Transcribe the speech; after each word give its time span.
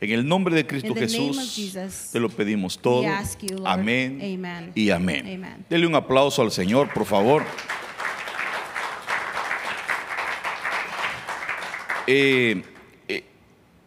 En 0.00 0.10
el 0.10 0.26
nombre 0.26 0.54
de 0.54 0.66
Cristo 0.66 0.88
In 0.88 0.94
the 0.94 1.06
name 1.06 1.30
of 1.30 1.36
Jesús 1.36 1.54
Jesus, 1.54 2.10
te 2.12 2.20
lo 2.20 2.28
pedimos 2.28 2.78
todo. 2.78 3.02
you, 3.02 3.56
Lord. 3.56 3.66
Amén 3.66 4.20
Amen. 4.22 4.72
y 4.74 4.90
amén. 4.90 5.20
Amen. 5.26 5.66
Dele 5.68 5.86
un 5.86 5.94
aplauso 5.94 6.42
al 6.42 6.52
Señor, 6.52 6.92
por 6.92 7.06
favor. 7.06 7.44
Eh, 12.06 12.62
eh, 13.08 13.24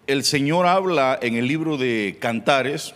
el 0.08 0.23
Señor 0.23 0.66
habla 0.66 1.20
en 1.22 1.36
el 1.36 1.48
libro 1.48 1.78
de 1.78 2.17
Cantares 2.20 2.95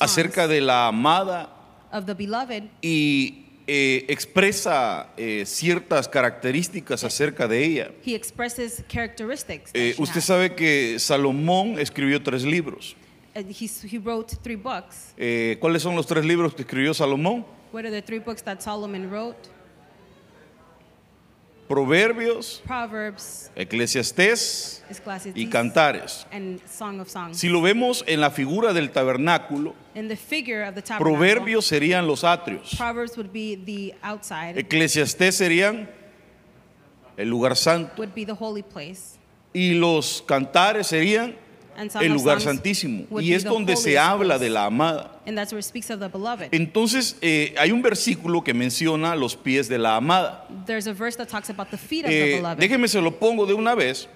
acerca 0.00 0.48
de 0.48 0.60
la 0.60 0.88
amada 0.88 1.50
of 1.92 2.06
the 2.06 2.14
beloved 2.14 2.64
y 2.82 3.45
eh, 3.66 4.04
expresa 4.08 5.08
eh, 5.16 5.44
ciertas 5.46 6.08
características 6.08 7.02
acerca 7.04 7.48
de 7.48 7.64
ella. 7.64 7.90
He 8.04 8.14
expresses 8.14 8.82
characteristics. 8.88 9.72
that 9.72 9.80
Eh, 9.80 9.94
she 9.96 10.02
usted 10.02 10.20
sabe 10.20 10.54
que 10.54 10.98
Salomón 10.98 11.78
escribió 11.78 12.22
tres 12.22 12.44
libros. 12.44 12.94
Uh, 13.34 13.40
he's- 13.50 13.84
he 13.84 13.98
wrote 13.98 14.36
three 14.42 14.56
books. 14.56 15.12
Eh, 15.16 15.56
¿Cuáles 15.60 15.82
son 15.82 15.94
los 15.94 16.06
tres 16.06 16.24
libros 16.24 16.54
que 16.54 16.62
escribió 16.62 16.94
Salomón? 16.94 17.44
What 17.72 17.84
are 17.84 17.90
the 17.90 18.00
three 18.02 18.20
books 18.20 18.42
that 18.44 18.60
Solomon 18.60 19.10
wrote? 19.10 19.36
Proverbios, 21.68 22.62
Proverbs, 22.64 23.50
Eclesiastés 23.56 24.84
y 25.34 25.48
Cantares. 25.48 26.26
and 26.30 26.60
Song 26.66 27.00
of 27.00 27.08
Songs. 27.08 27.38
Si 27.38 27.48
lo 27.48 27.60
vemos 27.60 28.04
en 28.06 28.20
la 28.20 28.30
figura 28.30 28.72
del 28.72 28.90
tabernáculo, 28.90 29.74
Proverbios 30.98 31.66
serían 31.66 32.06
los 32.06 32.22
atrios, 32.24 32.78
would 33.16 33.32
be 33.32 33.56
the 33.56 33.94
outside, 34.02 34.58
Eclesiastés 34.58 35.36
serían 35.36 35.88
el 37.16 37.28
lugar 37.28 37.56
santo 37.56 37.92
would 37.96 38.14
be 38.14 38.24
the 38.24 38.34
holy 38.38 38.62
place, 38.62 39.18
y 39.52 39.74
los 39.74 40.22
Cantares 40.26 40.86
serían 40.86 41.34
el 42.00 42.12
lugar 42.12 42.40
santísimo. 42.40 43.06
Y 43.20 43.32
es 43.32 43.44
donde 43.44 43.76
se 43.76 43.98
habla 43.98 44.38
de 44.38 44.50
la 44.50 44.66
amada. 44.66 45.15
And 45.26 45.36
that's 45.36 45.52
where 45.52 45.58
it 45.58 45.64
speaks 45.64 45.90
of 45.90 45.98
the 45.98 46.08
beloved. 46.08 46.50
Entonces, 46.52 47.16
eh, 47.20 47.52
hay 47.58 47.72
un 47.72 47.82
versículo 47.82 48.44
que 48.44 48.54
menciona 48.54 49.16
los 49.16 49.34
pies 49.36 49.68
de 49.68 49.76
la 49.78 49.96
amada. 49.96 50.46
There's 50.66 50.86
a 50.86 50.92
verse 50.92 51.16
that 51.16 51.26
talks 51.28 51.50
about 51.50 51.70
the 51.70 51.76
feet 51.76 52.04
of 52.04 52.10
Eh, 52.12 52.26
the 52.30 52.36
beloved. 52.36 52.58
déjeme 52.60 52.86
se 52.88 53.00
lo 53.00 53.10
pongo 53.18 53.44
de 53.46 53.54
una 53.54 53.74
vez. 53.74 54.08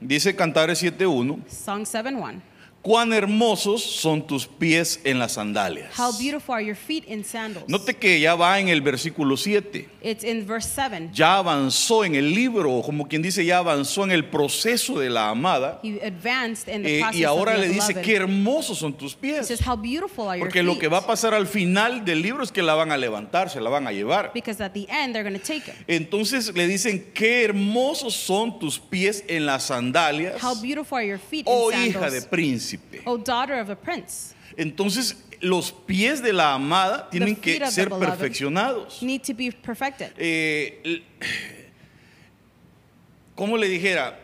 Dice 0.00 0.36
Cantares 0.36 0.78
7.1. 0.82 1.42
Song 1.48 1.84
7:1. 1.86 2.42
Cuán 2.88 3.12
hermosos 3.12 3.82
son 3.82 4.26
tus 4.26 4.46
pies 4.46 4.98
en 5.04 5.18
las 5.18 5.32
sandalias. 5.32 5.92
How 5.98 6.10
beautiful 6.18 6.54
are 6.54 6.64
your 6.64 6.74
feet 6.74 7.04
in 7.06 7.22
sandals. 7.22 7.68
Note 7.68 7.92
que 7.98 8.18
ya 8.18 8.34
va 8.34 8.58
en 8.60 8.70
el 8.70 8.80
versículo 8.80 9.36
7. 9.36 9.86
It's 10.00 10.24
in 10.24 10.46
verse 10.46 10.66
7. 10.74 11.10
Ya 11.12 11.36
avanzó 11.36 12.02
en 12.06 12.14
el 12.14 12.32
libro, 12.34 12.80
como 12.82 13.06
quien 13.06 13.20
dice, 13.20 13.44
ya 13.44 13.58
avanzó 13.58 14.04
en 14.04 14.12
el 14.12 14.24
proceso 14.30 14.98
de 14.98 15.10
la 15.10 15.28
amada. 15.28 15.80
He 15.82 16.00
advanced 16.02 16.66
in 16.74 16.82
the 16.82 16.96
Eh, 16.96 17.00
process 17.00 17.20
y 17.20 17.24
ahora 17.24 17.52
of 17.56 17.60
le 17.60 17.68
dice, 17.68 17.88
beloved. 17.92 18.02
qué 18.06 18.16
hermosos 18.16 18.78
son 18.78 18.94
tus 18.96 19.12
He 19.12 19.16
pies. 19.20 19.46
says, 19.48 19.60
how 19.60 19.76
beautiful 19.76 20.26
are 20.26 20.38
your 20.38 20.46
Porque 20.46 20.60
feet. 20.60 20.66
lo 20.66 20.78
que 20.78 20.88
va 20.88 20.98
a 21.00 21.06
pasar 21.06 21.34
al 21.34 21.46
final 21.46 22.06
del 22.06 22.22
libro 22.22 22.42
es 22.42 22.50
que 22.50 22.62
la 22.62 22.72
van 22.74 22.90
a 22.90 22.96
levantar, 22.96 23.50
se 23.50 23.60
la 23.60 23.68
van 23.68 23.86
a 23.86 23.92
llevar. 23.92 24.30
Because 24.32 24.62
at 24.64 24.72
the 24.72 24.86
end, 24.88 25.12
they're 25.14 25.28
going 25.28 25.38
to 25.38 25.46
take 25.46 25.68
it. 25.70 25.74
Entonces 25.88 26.54
le 26.54 26.66
dicen, 26.66 27.10
qué 27.12 27.44
hermosos 27.44 28.14
son 28.14 28.58
tus 28.58 28.78
pies 28.78 29.24
en 29.28 29.44
las 29.44 29.64
sandalias, 29.64 30.42
How 30.42 30.54
beautiful 30.54 30.96
are 30.96 31.06
your 31.06 31.18
feet 31.20 31.44
oh 31.46 31.70
in 31.70 31.88
hija 31.90 32.08
de 32.08 32.20
sandals. 32.22 32.26
Príncipe. 32.78 33.02
O 33.08 33.16
daughter 33.18 33.60
of 33.60 33.70
a 33.70 33.76
prince. 33.76 34.34
Entonces 34.56 35.16
los 35.40 35.70
pies 35.72 36.20
de 36.22 36.32
la 36.32 36.54
amada 36.54 37.08
tienen 37.10 37.36
que 37.36 37.64
ser 37.70 37.88
perfeccionados. 37.90 39.02
Need 39.02 39.22
to 39.22 39.34
be 39.34 39.52
perfected. 39.52 40.12
Eh, 40.16 41.02
¿Cómo 43.34 43.56
le 43.56 43.68
dijera? 43.68 44.18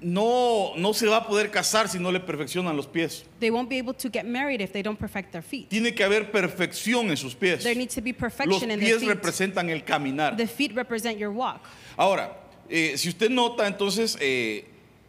No, 0.00 0.74
no 0.76 0.92
se 0.92 1.06
va 1.08 1.16
a 1.16 1.26
poder 1.26 1.50
casar 1.50 1.88
si 1.88 1.98
no 1.98 2.12
le 2.12 2.20
perfeccionan 2.20 2.76
los 2.76 2.86
pies. 2.86 3.24
They 3.40 3.50
won't 3.50 3.68
be 3.68 3.78
able 3.78 3.94
to 3.94 4.08
get 4.08 4.24
married 4.26 4.60
if 4.60 4.70
they 4.72 4.82
don't 4.82 4.98
perfect 4.98 5.32
their 5.32 5.42
feet. 5.42 5.68
Tiene 5.70 5.92
que 5.92 6.04
haber 6.04 6.30
perfección 6.30 7.10
en 7.10 7.16
sus 7.16 7.34
pies. 7.34 7.64
There 7.64 7.74
needs 7.74 7.94
to 7.96 8.02
be 8.02 8.12
Los 8.12 8.20
perfection 8.20 8.70
in 8.70 8.78
their 8.78 8.90
pies 8.90 9.00
feet. 9.00 9.08
representan 9.08 9.70
el 9.70 9.82
caminar. 9.82 10.36
The 10.36 10.46
feet 10.46 10.72
represent 10.76 11.18
your 11.18 11.32
walk. 11.32 11.62
Ahora, 11.96 12.36
eh, 12.68 12.96
si 12.96 13.08
usted 13.08 13.30
nota, 13.30 13.66
entonces 13.66 14.16
eh, 14.20 14.66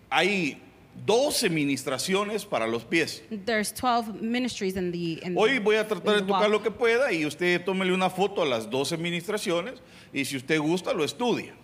hay 0.09 0.58
12 1.06 1.50
ministraciones 1.50 2.46
para 2.46 2.68
los 2.68 2.84
pies. 2.84 3.24
There's 3.46 3.72
12 3.74 4.22
ministries 4.22 4.76
in 4.76 4.92
the 4.92 5.20
in, 5.26 5.36
Hoy 5.38 5.60
voy 5.60 5.76
a 5.76 5.88
tratar 5.88 6.16
de 6.16 6.22
tocar 6.22 6.44
walk. 6.44 6.52
lo 6.52 6.64
que 6.64 6.72
pueda 6.72 7.12
y 7.12 7.26
usted 7.26 7.64
tómele 7.64 7.94
una 7.94 8.10
foto 8.10 8.42
a 8.42 8.46
las 8.46 8.70
12 8.70 8.98
ministraciones 8.98 9.76
y 10.14 10.26
si 10.26 10.38
usted 10.38 10.59
gusta 10.59 10.94
lo 10.94 11.04
estudia. 11.04 11.56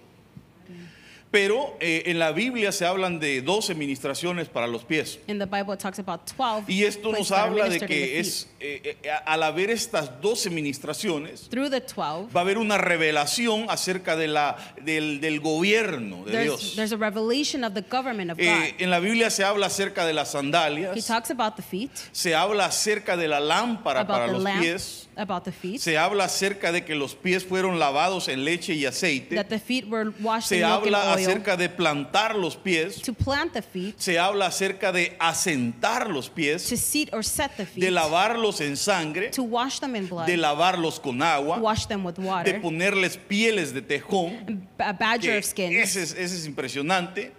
Pero 1.31 1.75
eh, 1.81 2.03
en 2.05 2.17
la 2.17 2.31
Biblia 2.31 2.71
se 2.71 2.85
hablan 2.85 3.19
de 3.19 3.41
12 3.41 3.75
ministraciones 3.75 4.47
para 4.47 4.67
los 4.67 4.85
pies. 4.85 5.19
In 5.27 5.37
the 5.37 5.45
Bible, 5.45 5.73
it 5.73 5.79
talks 5.81 5.99
about 5.99 6.21
12 6.37 6.71
Y 6.71 6.83
esto 6.85 7.11
nos 7.11 7.29
habla 7.31 7.67
de 7.67 7.79
que 7.81 8.19
es, 8.19 8.47
eh, 8.61 8.97
eh, 9.03 9.09
al 9.25 9.43
haber 9.43 9.69
estas 9.69 10.21
12 10.21 10.49
ministraciones, 10.49 11.49
Through 11.49 11.71
the 11.71 11.81
12, 11.81 12.31
va 12.33 12.39
a 12.39 12.43
haber 12.43 12.57
una 12.57 12.77
revelación 12.77 13.65
acerca 13.69 14.15
de 14.15 14.27
la, 14.29 14.55
del, 14.81 15.19
del 15.19 15.41
gobierno 15.41 16.23
de 16.23 16.31
there's, 16.31 16.45
Dios. 16.45 16.75
there's 16.75 16.93
a 16.93 16.97
revelation 16.97 17.65
of 17.65 17.73
the 17.73 17.81
government 17.81 18.31
of 18.31 18.39
Eh, 18.39 18.45
God. 18.45 18.81
en 18.81 18.89
la 18.89 18.99
Biblia 18.99 19.29
se 19.29 19.43
habla 19.43 19.65
acerca 19.65 20.05
de 20.05 20.13
las 20.13 20.29
He 20.29 20.31
sandalias, 20.37 21.05
talks 21.05 21.31
about 21.31 21.55
the 21.57 21.61
feet, 21.63 21.91
se 22.13 22.33
habla 22.33 22.65
acerca 22.67 23.17
de 23.17 23.27
la 23.27 23.39
lámpara 23.41 24.07
para 24.07 24.27
los 24.27 24.41
lamp, 24.41 24.61
pies, 24.61 25.09
about 25.17 25.43
the 25.43 25.51
feet, 25.51 25.79
se 25.79 25.97
habla 25.97 26.25
acerca 26.25 26.71
de 26.71 26.83
que 26.83 26.95
los 26.95 27.15
pies 27.15 27.43
fueron 27.43 27.79
lavados 27.79 28.27
en 28.27 28.43
leche 28.43 28.73
y 28.73 28.85
aceite, 28.85 29.35
that 29.35 29.47
the 29.47 29.59
feet 29.59 29.87
were 29.87 30.11
washed 30.21 30.49
se 30.49 30.57
in 30.57 30.61
milk 30.61 30.85
and 30.85 30.95
habla 30.95 31.13
oil, 31.13 31.19
acerca 31.19 31.57
de 31.57 31.69
plantar 31.69 32.35
los 32.35 32.55
pies, 32.55 33.01
to 33.01 33.13
plant 33.13 33.53
the 33.53 33.61
feet, 33.61 33.95
se 33.97 34.17
habla 34.19 34.47
acerca 34.47 34.91
de 34.91 35.15
asentar 35.19 36.09
los 36.09 36.27
to 36.29 36.35
pies, 36.35 36.61
seat 36.61 37.09
or 37.13 37.23
set 37.23 37.55
the 37.57 37.65
feet, 37.65 37.83
de 37.83 37.91
lavarlos 37.91 38.61
en 38.61 38.75
sangre, 38.75 39.29
to 39.31 39.43
wash 39.43 39.79
them 39.79 39.95
in 39.95 40.07
blood, 40.07 40.27
de 40.27 40.37
lavarlos 40.37 40.99
con 40.99 41.21
agua, 41.21 41.59
wash 41.59 41.85
them 41.85 42.03
with 42.03 42.15
de 42.15 42.21
water, 42.21 42.61
ponerles 42.61 43.17
pieles 43.17 43.73
de 43.73 43.81
tejón. 43.81 44.67
a 44.79 44.93
badger 44.93 45.37
of 45.37 45.45
ese, 45.57 46.03
es, 46.03 46.11
ese 46.13 46.35
es 46.35 46.45
impresionante. 46.45 47.31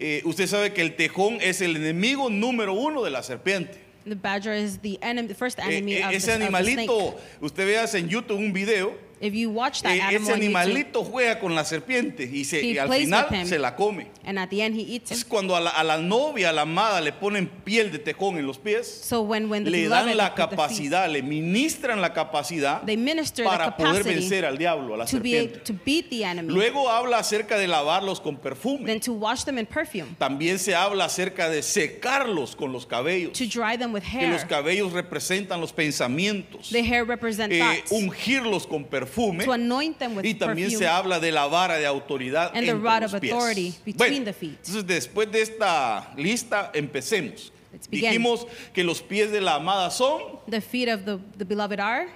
Eh, 0.00 0.22
usted 0.24 0.46
sabe 0.46 0.72
que 0.72 0.80
el 0.80 0.94
tejón 0.94 1.38
es 1.40 1.60
el 1.60 1.76
enemigo 1.76 2.30
número 2.30 2.72
uno 2.72 3.02
de 3.02 3.10
la 3.10 3.22
serpiente. 3.24 3.87
The 4.08 4.16
badger 4.16 4.52
is 4.52 4.78
the 4.78 4.98
enemy, 5.02 5.28
the 5.28 5.34
first 5.34 5.58
Eh, 5.58 5.62
enemy 5.62 5.96
eh, 5.96 6.04
of, 6.06 6.10
the, 6.10 6.16
of 6.16 6.38
the 6.38 6.44
animalito, 6.46 7.10
snake. 7.12 7.42
usted 7.42 7.66
veas 7.66 7.94
en 7.94 8.08
YouTube 8.08 8.38
un 8.38 8.52
video, 8.52 8.94
If 9.20 9.34
you 9.34 9.50
watch 9.50 9.82
that 9.82 9.90
animal 9.92 10.14
ese 10.14 10.32
on 10.32 10.40
YouTube, 10.40 10.56
animalito 10.56 11.04
juega 11.04 11.40
con 11.40 11.54
la 11.54 11.64
serpiente 11.64 12.22
y, 12.24 12.44
se, 12.44 12.60
He 12.60 12.72
y 12.74 12.78
al 12.78 12.86
plays 12.86 13.04
final 13.06 13.26
with 13.30 13.36
him. 13.40 13.46
se 13.48 13.58
la 13.58 13.74
come. 13.74 14.06
and 14.24 14.38
at 14.38 14.48
the 14.48 14.62
end 14.62 14.76
he 14.76 14.82
eats 14.94 15.10
Es 15.10 15.22
it. 15.22 15.28
cuando 15.28 15.56
a 15.56 15.60
la, 15.60 15.70
a 15.70 15.82
la 15.82 15.96
novia, 15.98 16.50
a 16.50 16.52
la 16.52 16.62
amada 16.62 17.00
le 17.00 17.12
ponen 17.12 17.48
piel 17.64 17.90
de 17.90 17.98
tejón 17.98 18.38
en 18.38 18.46
los 18.46 18.58
pies, 18.58 18.86
So 18.86 19.22
when, 19.22 19.48
when 19.50 19.64
the 19.64 19.70
le 19.70 19.82
beloved 19.84 20.06
dan 20.06 20.16
la 20.16 20.28
put 20.28 20.36
the 20.36 20.42
feet, 20.42 20.50
capacidad, 20.50 21.08
le 21.10 21.22
ministran 21.22 22.00
la 22.00 22.12
capacidad 22.12 22.82
they 22.86 22.96
minister 22.96 23.42
the 23.44 23.50
para 23.50 23.76
poder 23.76 24.02
capacity 24.02 24.14
vencer 24.20 24.44
al 24.44 24.56
diablo, 24.56 24.94
a 24.94 24.98
la 24.98 25.04
to 25.06 25.18
be 25.18 25.30
serpiente. 25.32 25.64
to 25.64 25.72
beat 25.84 26.10
the 26.10 26.22
enemy, 26.24 26.52
Luego 26.54 26.88
habla 26.88 27.18
acerca 27.18 27.58
de 27.58 27.66
lavarlos 27.66 28.20
con 28.20 28.36
perfume. 28.36 28.84
then 28.86 29.00
to 29.00 29.12
wash 29.12 29.42
them 29.44 29.58
in 29.58 29.66
perfume, 29.66 30.14
También 30.18 30.58
se 30.60 30.74
habla 30.76 31.06
acerca 31.06 31.48
de 31.48 31.62
secarlos 31.62 32.54
con 32.54 32.72
los 32.72 32.86
cabellos. 32.86 33.32
to 33.32 33.46
dry 33.46 33.76
them 33.76 33.92
with 33.92 34.02
Que 34.04 34.28
los 34.28 34.44
cabellos 34.44 34.92
representan 34.92 35.60
los 35.60 35.72
pensamientos. 35.72 36.70
The 36.70 36.82
hair 36.82 37.04
represent 37.04 37.52
Eh, 37.52 37.58
thoughts. 37.58 37.90
ungirlos 37.92 38.66
con 38.66 38.84
perfume. 39.08 39.44
to 39.44 39.52
anoint 39.52 39.98
them 39.98 40.14
with 40.16 40.24
Y 40.24 40.34
también 40.34 40.68
perfume. 40.70 40.78
se 40.78 40.86
habla 40.86 41.18
de 41.20 41.32
la 41.32 41.46
vara 41.46 41.78
de 41.78 41.86
autoridad 41.86 42.52
And 42.54 42.64
the 42.66 42.70
entre 42.72 42.74
rod 42.82 43.02
los 43.02 43.14
of 43.14 43.20
pies. 43.20 43.32
authority 43.32 43.74
between 43.84 43.96
Bueno, 43.96 44.24
the 44.24 44.32
feet. 44.32 44.58
Entonces, 44.64 44.86
después 44.86 45.30
de 45.30 45.42
esta 45.42 46.12
lista, 46.16 46.70
empecemos. 46.74 47.52
Let's 47.72 47.86
begin. 47.88 48.10
Dijimos 48.10 48.46
que 48.72 48.82
los 48.84 49.02
pies 49.02 49.30
de 49.30 49.40
la 49.40 49.56
amada 49.56 49.90
son 49.90 50.22
The 50.48 50.60
feet 50.60 50.88
of 50.88 51.04
the, 51.04 51.18
the 51.36 51.44
beloved 51.44 51.78
are 51.80 52.08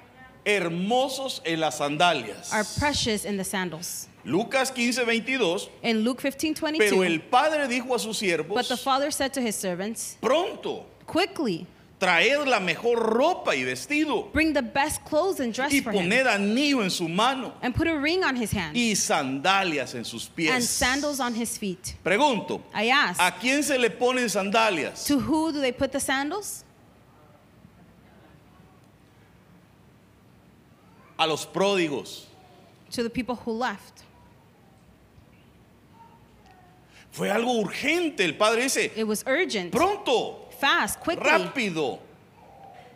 hermosos 0.45 1.41
en 1.45 1.61
las 1.61 1.79
sandalias. 1.79 2.53
are 2.53 2.65
precious 2.79 3.25
in 3.25 3.37
the 3.37 3.45
sandals. 3.45 4.09
Lucas 4.25 4.71
15, 4.71 5.05
22. 5.05 5.69
In 5.83 6.05
Luke 6.05 6.21
15, 6.21 6.55
Pero 6.55 6.97
22, 6.97 7.05
el 7.07 7.21
padre 7.23 7.67
dijo 7.69 7.95
a 7.95 7.99
sus 7.99 8.21
but 8.21 8.67
the 8.69 8.75
siervos: 8.77 8.81
father 8.83 9.11
said 9.11 9.33
to 9.33 9.41
his 9.41 9.57
servants, 9.57 10.17
Pronto, 10.21 10.87
quickly 11.07 11.67
traed 12.03 12.49
la 12.49 12.59
mejor 12.59 12.99
ropa 12.99 13.55
y 13.55 13.63
vestido, 13.65 14.33
bring 14.33 14.53
the 14.53 14.63
best 14.63 15.05
clothes 15.05 15.39
and 15.41 15.55
dress 15.55 15.73
y 15.73 15.81
for 15.81 15.93
him, 15.93 16.09
poned 16.11 16.27
anillo 16.27 16.83
en 16.83 16.91
su 16.91 17.09
mano, 17.09 17.55
and 17.63 17.75
put 17.75 17.87
a 17.87 17.97
ring 17.97 18.25
on 18.25 18.35
his 18.35 18.51
hand, 18.51 18.77
y 18.77 18.95
sandalias 18.95 19.95
en 19.95 20.05
sus 20.05 20.29
pies. 20.29 20.51
and 20.51 20.63
sandals 20.65 21.21
on 21.21 21.35
his 21.35 21.57
feet. 21.57 21.95
Pregunto: 22.05 22.61
I 22.75 22.89
asked, 22.89 23.21
¿a 23.21 23.31
quién 23.39 23.63
se 23.63 23.79
le 23.79 23.91
ponen 23.91 24.29
sandalias? 24.29 25.07
to 25.07 25.19
who 25.19 25.53
do 25.53 25.61
they 25.61 25.73
put 25.73 25.93
the 25.93 26.01
sandals? 26.01 26.65
A 31.19 31.27
los 31.27 31.47
pródigos. 31.47 32.25
To 32.91 33.03
the 33.05 33.11
people 33.11 33.37
who 33.37 33.53
left. 33.53 34.03
Fue 37.13 37.29
algo 37.31 37.63
urgente. 37.63 38.21
El 38.21 38.33
padre 38.33 38.63
dice: 38.63 38.91
It 38.97 39.07
was 39.07 39.23
urgent, 39.27 39.71
Pronto, 39.71 40.42
fast, 40.63 41.01
quickly. 41.01 41.29
rápido. 41.29 41.99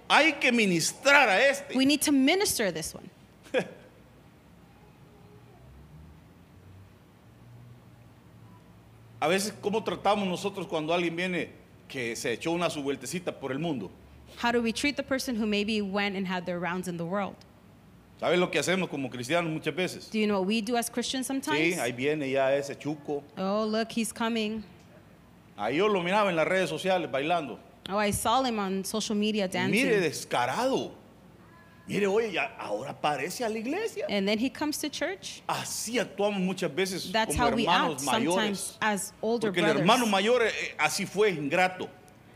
Hay 0.08 0.34
que 0.34 0.52
ministrar 0.52 1.28
a 1.28 1.48
este. 1.48 1.74
We 1.74 1.84
need 1.84 2.00
to 2.02 2.12
minister 2.12 2.70
this 2.70 2.94
one. 2.94 3.10
A 9.20 9.26
veces, 9.26 9.52
¿cómo 9.60 9.82
tratamos 9.82 10.28
nosotros 10.28 10.68
cuando 10.68 10.94
alguien 10.94 11.16
viene 11.16 11.50
que 11.88 12.14
se 12.14 12.32
echó 12.32 12.52
una 12.52 12.70
su 12.70 12.82
vueltecita 12.82 13.32
por 13.32 13.50
el 13.50 13.58
mundo? 13.58 13.90
How 14.40 14.52
do 14.52 14.62
we 14.62 14.72
treat 14.72 14.96
the 14.96 15.02
person 15.02 15.34
who 15.34 15.46
maybe 15.46 15.80
went 15.82 16.14
and 16.16 16.26
had 16.26 16.44
their 16.46 16.60
rounds 16.60 16.86
in 16.86 16.96
the 16.96 17.04
world? 17.04 17.34
¿Sabes 18.20 18.38
lo 18.38 18.50
que 18.50 18.60
hacemos 18.60 18.88
como 18.88 19.10
cristianos 19.10 19.50
muchas 19.52 19.74
veces? 19.74 20.08
Do 20.10 20.18
you 20.18 20.26
know 20.26 20.38
what 20.38 20.46
we 20.46 20.60
do 20.60 20.76
as 20.76 20.88
Christians 20.88 21.26
sometimes? 21.26 21.74
Sí, 21.74 21.80
ahí 21.80 21.92
viene 21.92 22.30
ya 22.30 22.54
ese 22.54 22.76
chuco. 22.76 23.24
Oh, 23.36 23.64
look, 23.64 23.90
he's 23.90 24.12
coming. 24.12 24.62
Ahí 25.56 25.76
yo 25.76 25.88
lo 25.88 26.02
miraba 26.02 26.30
en 26.30 26.36
las 26.36 26.46
redes 26.46 26.68
sociales 26.68 27.10
bailando. 27.10 27.58
Oh, 27.88 27.98
I 27.98 28.10
saw 28.12 28.42
him 28.44 28.58
on 28.58 28.84
social 28.84 29.16
media 29.16 29.46
dancing. 29.48 29.70
mire, 29.70 30.00
descarado. 30.00 30.92
Mire, 31.88 32.08
oye, 32.08 32.32
ya 32.32 32.50
ahora 32.58 32.90
aparece 32.90 33.44
a 33.44 33.48
la 33.48 33.58
iglesia. 33.58 34.06
And 34.08 34.26
then 34.26 34.38
he 34.40 34.50
comes 34.50 34.76
to 34.78 34.88
church. 34.88 35.40
Así 35.46 36.00
actuamos 36.00 36.40
muchas 36.40 36.74
veces 36.74 37.12
That's 37.12 37.36
como 37.36 37.50
how 37.50 37.54
we 37.56 37.66
act 37.66 37.78
hermanos 37.78 38.02
mayores. 38.04 38.34
sometimes 38.34 38.78
as 38.80 39.12
older 39.22 39.48
Porque 39.52 39.60
el 39.60 39.66
brothers. 39.66 39.80
hermano 39.80 40.06
mayor 40.06 40.42
eh, 40.42 40.74
así 40.78 41.06
fue 41.06 41.30
ingrato. 41.30 41.88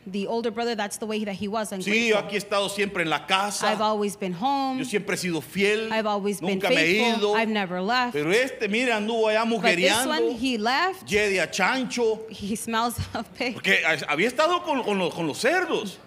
The 0.07 0.27
older 0.27 0.51
brother, 0.51 0.75
that's 0.75 0.97
the 0.97 1.05
way 1.07 1.25
that 1.25 1.35
he 1.35 1.47
was. 1.47 1.71
Sí, 1.73 2.09
yo 2.09 2.17
aquí 2.17 2.33
he 2.33 2.39
estado 2.39 2.71
siempre 2.71 3.03
en 3.03 3.11
la 3.11 3.27
casa. 3.27 3.67
I've 3.67 3.83
always 3.83 4.17
been 4.17 4.33
home. 4.33 4.79
Yo 4.79 4.85
siempre 4.85 5.15
he 5.15 5.19
sido 5.19 5.43
fiel. 5.43 5.93
I've 5.93 6.07
always 6.07 6.41
been 6.41 6.59
Nunca 6.59 6.71
me 6.71 6.77
he 6.77 6.99
faithful. 7.01 7.19
ido. 7.19 7.35
I've 7.35 7.51
never 7.51 7.83
left. 7.83 8.15
Pero 8.15 8.31
este, 8.33 8.67
mira, 8.69 8.97
anduvo 8.97 9.29
allá 9.29 9.45
But 9.45 9.77
this 9.77 10.07
one, 10.07 10.23
mujeriando. 10.23 10.39
he 10.39 10.57
left. 10.59 11.07
Yede 11.07 11.39
a 11.43 11.47
chancho. 11.47 12.21
He 12.31 12.57
smells 12.57 12.99
of 13.15 13.33
pig. 13.35 13.53
Porque 13.55 13.83
había 14.09 14.29
estado 14.29 14.63
con, 14.65 14.83
con 14.83 14.99
los, 14.99 15.13
con 15.15 15.27
los 15.27 15.39
cerdos. 15.39 15.99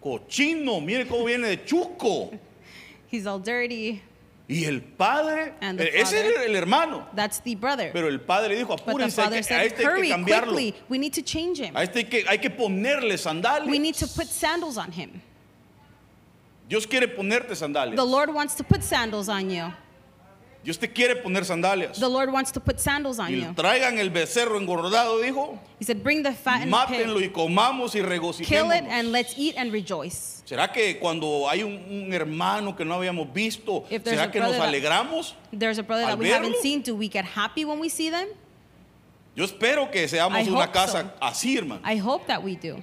Cochino, 0.00 0.80
mire 0.80 1.06
cómo 1.06 1.24
viene 1.24 1.48
de 1.48 1.64
chuco. 1.64 2.30
He's 3.10 3.26
all 3.26 3.38
dirty. 3.38 4.02
Y 4.46 4.64
el 4.66 4.82
padre, 4.82 5.54
And 5.62 5.78
the 5.78 5.84
eh, 5.84 6.02
ese 6.02 6.20
era 6.20 6.44
el 6.44 6.54
hermano. 6.54 7.06
That's 7.14 7.40
the 7.40 7.54
brother. 7.54 7.90
Pero 7.92 8.08
el 8.08 8.20
padre 8.20 8.54
dijo, 8.56 8.74
apúrense, 8.74 9.22
a 9.22 9.34
este 9.34 9.54
hay 9.54 9.70
que 9.70 10.08
cambiarlo. 10.10 10.54
quickly. 10.54 10.74
We 10.88 10.98
need 10.98 11.14
to 11.14 11.22
change 11.22 11.60
him. 11.60 11.74
A 11.74 11.82
este 11.82 12.00
hay 12.00 12.04
que, 12.04 12.24
hay 12.28 12.38
que 12.38 12.50
ponerle 12.50 13.16
sandalias. 13.16 13.70
We 13.70 13.78
need 13.78 13.94
to 13.94 14.06
put 14.06 14.26
sandals 14.26 14.76
on 14.76 14.92
him. 14.92 15.22
Dios 16.68 16.86
quiere 16.86 17.08
ponerte 17.08 17.56
sandalias. 17.56 17.96
The 17.96 18.04
Lord 18.04 18.34
wants 18.34 18.54
to 18.56 18.64
put 18.64 18.82
sandals 18.82 19.30
on 19.30 19.48
you. 19.48 19.72
Dios 20.64 20.78
te 20.78 20.90
quiere 20.90 21.16
poner 21.16 21.44
sandalias. 21.44 21.98
The 22.00 22.08
Lord 22.08 22.32
wants 22.32 22.50
to 22.52 22.60
put 22.60 22.80
sandals 22.80 23.18
on 23.18 23.28
Y 23.30 23.36
you. 23.40 23.52
traigan 23.54 23.98
el 23.98 24.08
becerro 24.08 24.58
engordado, 24.58 25.20
dijo. 25.20 25.58
He 25.78 25.84
said, 25.84 26.02
Bring 26.02 26.22
the 26.22 26.32
fattened 26.32 26.70
Mátenlo 26.72 27.18
pig, 27.20 27.26
y 27.26 27.32
comamos 27.34 27.94
y 27.94 27.98
kill 28.00 28.04
it, 28.06 28.08
regocijémonos. 28.08 28.88
and 28.88 29.12
let's 29.12 29.34
eat 29.36 29.56
and 29.58 29.70
rejoice. 29.70 30.42
¿Será 30.46 30.72
que 30.72 30.98
cuando 30.98 31.46
hay 31.50 31.62
un, 31.62 31.74
un 32.06 32.12
hermano 32.14 32.74
que 32.74 32.84
no 32.84 32.94
habíamos 32.94 33.30
visto, 33.32 33.84
If 33.90 34.04
there's 34.04 34.16
será 34.18 34.28
a 34.28 34.30
que 34.32 34.40
nos 34.40 34.56
brother 34.56 34.60
that- 34.60 34.68
alegramos? 34.68 35.34
There's 35.52 35.78
a 35.78 35.82
brother 35.82 36.04
Al 36.04 36.16
that 36.16 36.18
we 36.18 36.30
haven't 36.30 36.52
verlo. 36.54 36.62
seen. 36.62 36.80
Do 36.82 36.94
we 36.96 37.08
get 37.08 37.26
happy 37.26 37.66
when 37.66 37.78
we 37.78 37.90
see 37.90 38.08
them? 38.08 38.28
Yo 39.36 39.44
espero 39.44 39.90
que 39.90 40.06
seamos 40.08 40.38
I 40.46 40.48
una 40.48 40.60
hope 40.64 40.72
casa 40.72 41.12
así, 41.20 41.58
hermano. 41.58 41.82
I 41.84 41.96
hope 41.96 42.26
that 42.28 42.42
we 42.42 42.56
do. 42.56 42.82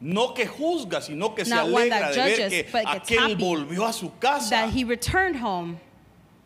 No 0.00 0.32
que 0.34 0.46
juzga, 0.46 1.00
sino 1.00 1.34
que 1.34 1.44
se 1.44 1.50
Not 1.54 1.70
one 1.70 1.90
alegra 1.90 2.00
that 2.00 2.14
de 2.14 2.22
ver 2.22 2.36
judges, 2.36 2.50
que 2.52 2.62
but 2.70 2.84
gets 2.84 3.10
aquel 3.10 3.18
happy. 3.32 3.34
volvió 3.42 3.84
a 3.88 3.92
su 3.92 4.10
casa. 4.20 4.50
That 4.50 4.70
he 4.70 4.84
returned 4.84 5.36
home. 5.36 5.80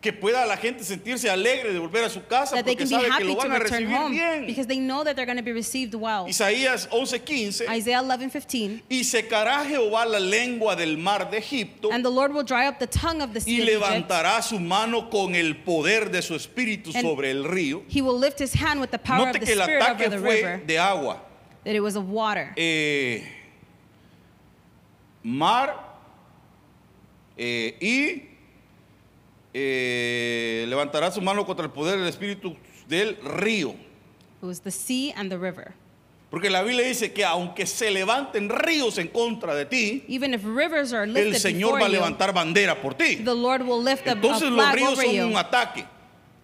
Que 0.00 0.14
pueda 0.14 0.46
la 0.46 0.56
gente 0.56 0.82
sentirse 0.82 1.28
alegre 1.28 1.74
de 1.74 1.78
volver 1.78 2.04
a 2.04 2.08
su 2.08 2.24
casa 2.26 2.56
That 2.56 2.64
porque 2.64 2.86
sabe 2.86 3.10
que 3.18 3.24
lo 3.24 3.36
van 3.36 3.52
a 3.52 3.58
recibir 3.58 3.88
bien. 4.08 4.46
Because 4.46 4.66
they 4.66 4.78
know 4.78 5.04
that 5.04 5.14
they're 5.14 5.26
going 5.26 5.36
to 5.36 5.42
be 5.44 5.52
received 5.52 5.94
well. 5.94 6.26
Isaías 6.26 6.88
11:15 6.90 7.68
Isaiah 7.68 8.00
11, 8.00 8.30
15. 8.30 8.82
y 8.88 9.04
secará 9.04 9.62
Jehová 9.66 10.06
la 10.06 10.18
lengua 10.18 10.74
del 10.74 10.96
mar 10.96 11.30
de 11.30 11.36
Egipto 11.36 11.92
And 11.92 12.02
the 12.02 12.10
Lord 12.10 12.32
will 12.32 12.44
dry 12.44 12.66
up 12.66 12.78
the 12.78 12.86
tongue 12.86 13.20
of 13.20 13.34
the 13.34 13.40
y 13.40 13.42
sea 13.42 13.62
Egypt. 13.62 13.72
levantará 13.82 14.40
su 14.40 14.58
mano 14.58 15.10
con 15.10 15.34
el 15.34 15.56
poder 15.56 16.10
de 16.10 16.22
su 16.22 16.34
espíritu 16.34 16.92
And 16.94 17.02
sobre 17.02 17.30
el 17.30 17.44
río. 17.44 17.82
He 17.88 18.00
will 18.00 18.18
lift 18.18 18.38
his 18.40 18.54
hand 18.54 18.80
with 18.80 18.90
the 18.92 18.98
power 18.98 19.26
Note 19.26 19.36
of 19.36 19.40
the 19.40 19.46
que 19.46 19.52
el 19.52 19.60
Spirit 19.60 19.82
over 19.82 20.08
the 20.08 20.18
fue 20.18 20.36
river. 20.36 20.62
de 20.66 20.78
agua. 20.78 21.20
That 21.64 21.74
it 21.74 21.80
was 21.80 21.94
of 21.96 22.08
water. 22.08 22.54
Eh, 22.56 23.22
mar 25.22 25.76
eh, 27.36 27.76
y 27.80 28.29
eh, 29.54 30.64
levantará 30.68 31.10
su 31.10 31.20
mano 31.20 31.44
contra 31.46 31.64
el 31.66 31.72
poder 31.72 31.98
del 31.98 32.08
espíritu 32.08 32.56
del 32.88 33.16
río. 33.22 33.70
It 33.70 34.46
was 34.46 34.60
the 34.60 34.70
sea 34.70 35.12
and 35.16 35.30
the 35.30 35.36
river. 35.38 35.74
Porque 36.30 36.48
la 36.48 36.62
Biblia 36.62 36.86
dice 36.86 37.12
que 37.12 37.24
aunque 37.24 37.66
se 37.66 37.90
levanten 37.90 38.48
ríos 38.48 38.98
en 38.98 39.08
contra 39.08 39.52
de 39.54 39.64
ti, 39.66 40.04
Even 40.08 40.32
if 40.32 40.44
rivers 40.44 40.92
are 40.92 41.02
el 41.04 41.12
lifted 41.12 41.38
Señor 41.40 41.72
before 41.74 41.80
va 41.82 41.86
a 41.86 41.88
levantar 41.88 42.32
bandera 42.32 42.80
por 42.80 42.94
ti. 42.94 43.16
the 43.16 43.34
Lord 43.34 43.62
will 43.62 43.82
lift 43.82 44.06
a, 44.06 44.10
a 44.10 44.14
Entonces 44.14 44.48
los 44.48 44.54
flag 44.64 44.74
ríos 44.76 44.92
over 44.92 45.06
son 45.06 45.14
you. 45.14 45.26
un 45.26 45.36
ataque. 45.36 45.84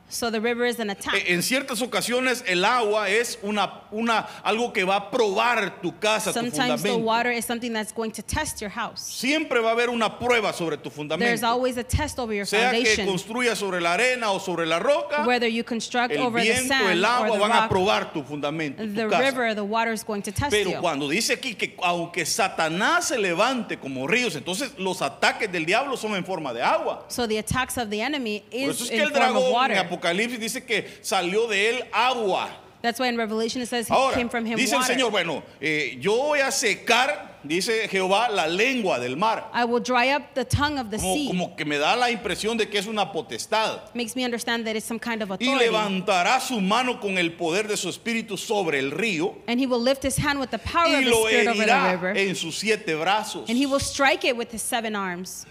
So 0.08 0.30
the 0.30 0.40
river 0.40 0.64
is 0.66 0.78
an 0.78 0.90
attack. 0.90 1.14
E- 1.14 1.32
En 1.34 1.42
ciertas 1.42 1.82
ocasiones 1.82 2.44
el 2.46 2.64
agua 2.64 3.08
es 3.08 3.38
una, 3.42 3.82
una, 3.90 4.26
algo 4.44 4.72
que 4.72 4.84
va 4.84 4.96
a 4.96 5.10
probar 5.10 5.80
tu 5.82 5.98
casa, 5.98 6.32
tu 6.32 6.38
Sometimes 6.40 6.82
the 6.82 6.88
fundamento. 6.90 6.98
water 7.04 7.30
is 7.32 7.44
something 7.44 7.72
that's 7.72 7.92
going 7.92 8.10
to 8.12 8.22
test 8.22 8.60
your 8.60 8.70
house. 8.70 9.00
Siempre 9.02 9.60
va 9.60 9.70
a 9.70 9.72
haber 9.72 9.90
una 9.90 10.18
prueba 10.18 10.52
sobre 10.52 10.76
tu 10.76 10.84
There's 10.90 10.94
fundamento. 10.96 11.44
always 11.46 11.76
a 11.76 11.82
test 11.82 12.18
over 12.20 12.32
your 12.34 12.46
Sea 12.46 12.70
que 12.70 12.84
foundation. 12.84 13.06
construyas 13.08 13.58
sobre 13.58 13.80
la 13.80 13.94
arena 13.94 14.30
o 14.30 14.38
sobre 14.38 14.64
la 14.64 14.78
roca, 14.78 15.24
Whether 15.26 15.48
you 15.48 15.64
construct 15.64 16.12
el 16.12 16.22
over 16.22 16.40
the 16.42 16.50
viento, 16.52 16.68
sand 16.68 16.88
el 16.90 17.04
or 17.04 17.08
agua 17.08 17.32
the 17.32 17.38
van 17.40 17.50
a 17.52 17.60
rock, 17.62 17.70
probar 17.70 18.12
tu 18.12 18.22
fundamento, 18.22 18.82
tu 18.84 18.94
the 18.94 19.08
casa. 19.08 19.18
river, 19.24 19.54
the 19.56 19.64
water 19.64 19.92
is 19.92 20.04
going 20.04 20.22
to 20.22 20.30
test 20.30 20.50
Pero 20.52 20.70
you. 20.70 20.80
cuando 20.80 21.08
dice 21.08 21.32
aquí 21.32 21.56
que 21.56 21.74
aunque 21.82 22.24
Satanás 22.24 23.06
se 23.08 23.18
levante 23.18 23.76
como 23.78 24.06
ríos, 24.06 24.36
entonces 24.36 24.70
los 24.78 25.02
ataques 25.02 25.50
del 25.50 25.66
diablo 25.66 25.96
son 25.96 26.14
en 26.14 26.24
forma 26.24 26.54
de 26.54 26.62
agua. 26.62 27.04
So 27.08 27.26
the 27.26 27.38
attacks 27.38 27.76
of 27.76 27.90
the 27.90 28.00
enemy 28.00 28.44
Por 28.50 28.60
eso 28.60 28.70
is 28.70 28.80
es 28.82 28.88
que 28.90 28.94
in 28.96 29.02
el 29.02 29.08
form 29.10 29.22
of 29.36 29.42
dragón 29.42 29.52
water. 29.52 29.76
Apocalipsis 29.96 30.38
dice 30.40 30.64
que 30.64 30.98
salió 31.02 31.46
de 31.48 31.70
él 31.70 31.84
agua. 31.92 32.48
That's 32.82 33.00
why 33.00 33.08
in 33.08 33.16
Revelation 33.16 33.62
it 33.62 33.68
says 33.68 33.88
he 33.88 33.94
Ahora, 33.94 34.14
came 34.14 34.28
from 34.28 34.44
him 34.44 34.56
dice 34.58 34.72
el 34.72 34.78
water. 34.78 34.94
Señor, 34.94 35.10
bueno, 35.10 35.42
eh, 35.60 35.96
yo 35.98 36.12
voy 36.18 36.38
a 36.40 36.52
secar, 36.52 37.38
dice 37.42 37.88
Jehová, 37.88 38.28
la 38.30 38.46
lengua 38.46 39.00
del 39.00 39.16
mar. 39.16 39.50
I 39.52 39.64
will 39.64 39.80
dry 39.80 40.10
up 40.14 40.34
the 40.34 40.44
tongue 40.44 40.78
of 40.78 40.90
the 40.90 40.98
Como, 40.98 41.14
sea. 41.16 41.26
como 41.26 41.56
que 41.56 41.64
me 41.64 41.78
da 41.78 41.96
la 41.96 42.10
impresión 42.12 42.56
de 42.56 42.68
que 42.68 42.78
es 42.78 42.86
una 42.86 43.10
potestad. 43.10 43.92
Makes 43.94 44.14
me 44.14 44.24
understand 44.24 44.66
that 44.66 44.76
it's 44.76 44.86
some 44.86 45.00
kind 45.00 45.20
of 45.22 45.30
Y 45.30 45.34
authority. 45.34 45.64
levantará 45.64 46.38
su 46.40 46.60
mano 46.60 47.00
con 47.00 47.18
el 47.18 47.32
poder 47.32 47.66
de 47.66 47.76
su 47.76 47.88
espíritu 47.88 48.36
sobre 48.38 48.78
el 48.78 48.92
río 48.92 49.34
And 49.48 49.58
he 49.58 49.66
will 49.66 49.80
lift 49.82 50.04
his 50.04 50.16
hand 50.18 50.38
with 50.38 50.50
the 50.50 50.58
power 50.58 50.86
y 50.86 50.98
of 50.98 51.04
the 51.04 51.10
lo 51.10 51.26
Spirit 51.26 51.48
over 51.48 51.64
the 51.66 51.72
herirá 51.72 51.92
river. 51.92 52.16
en 52.16 52.36
sus 52.36 52.56
siete 52.56 52.94
brazos. 52.94 53.48
And 53.48 53.58
he 53.58 53.66
will 53.66 53.80
strike 53.80 54.24
it 54.24 54.36
with 54.36 54.52
his 54.52 54.62
seven 54.62 54.94
arms. 54.94 55.44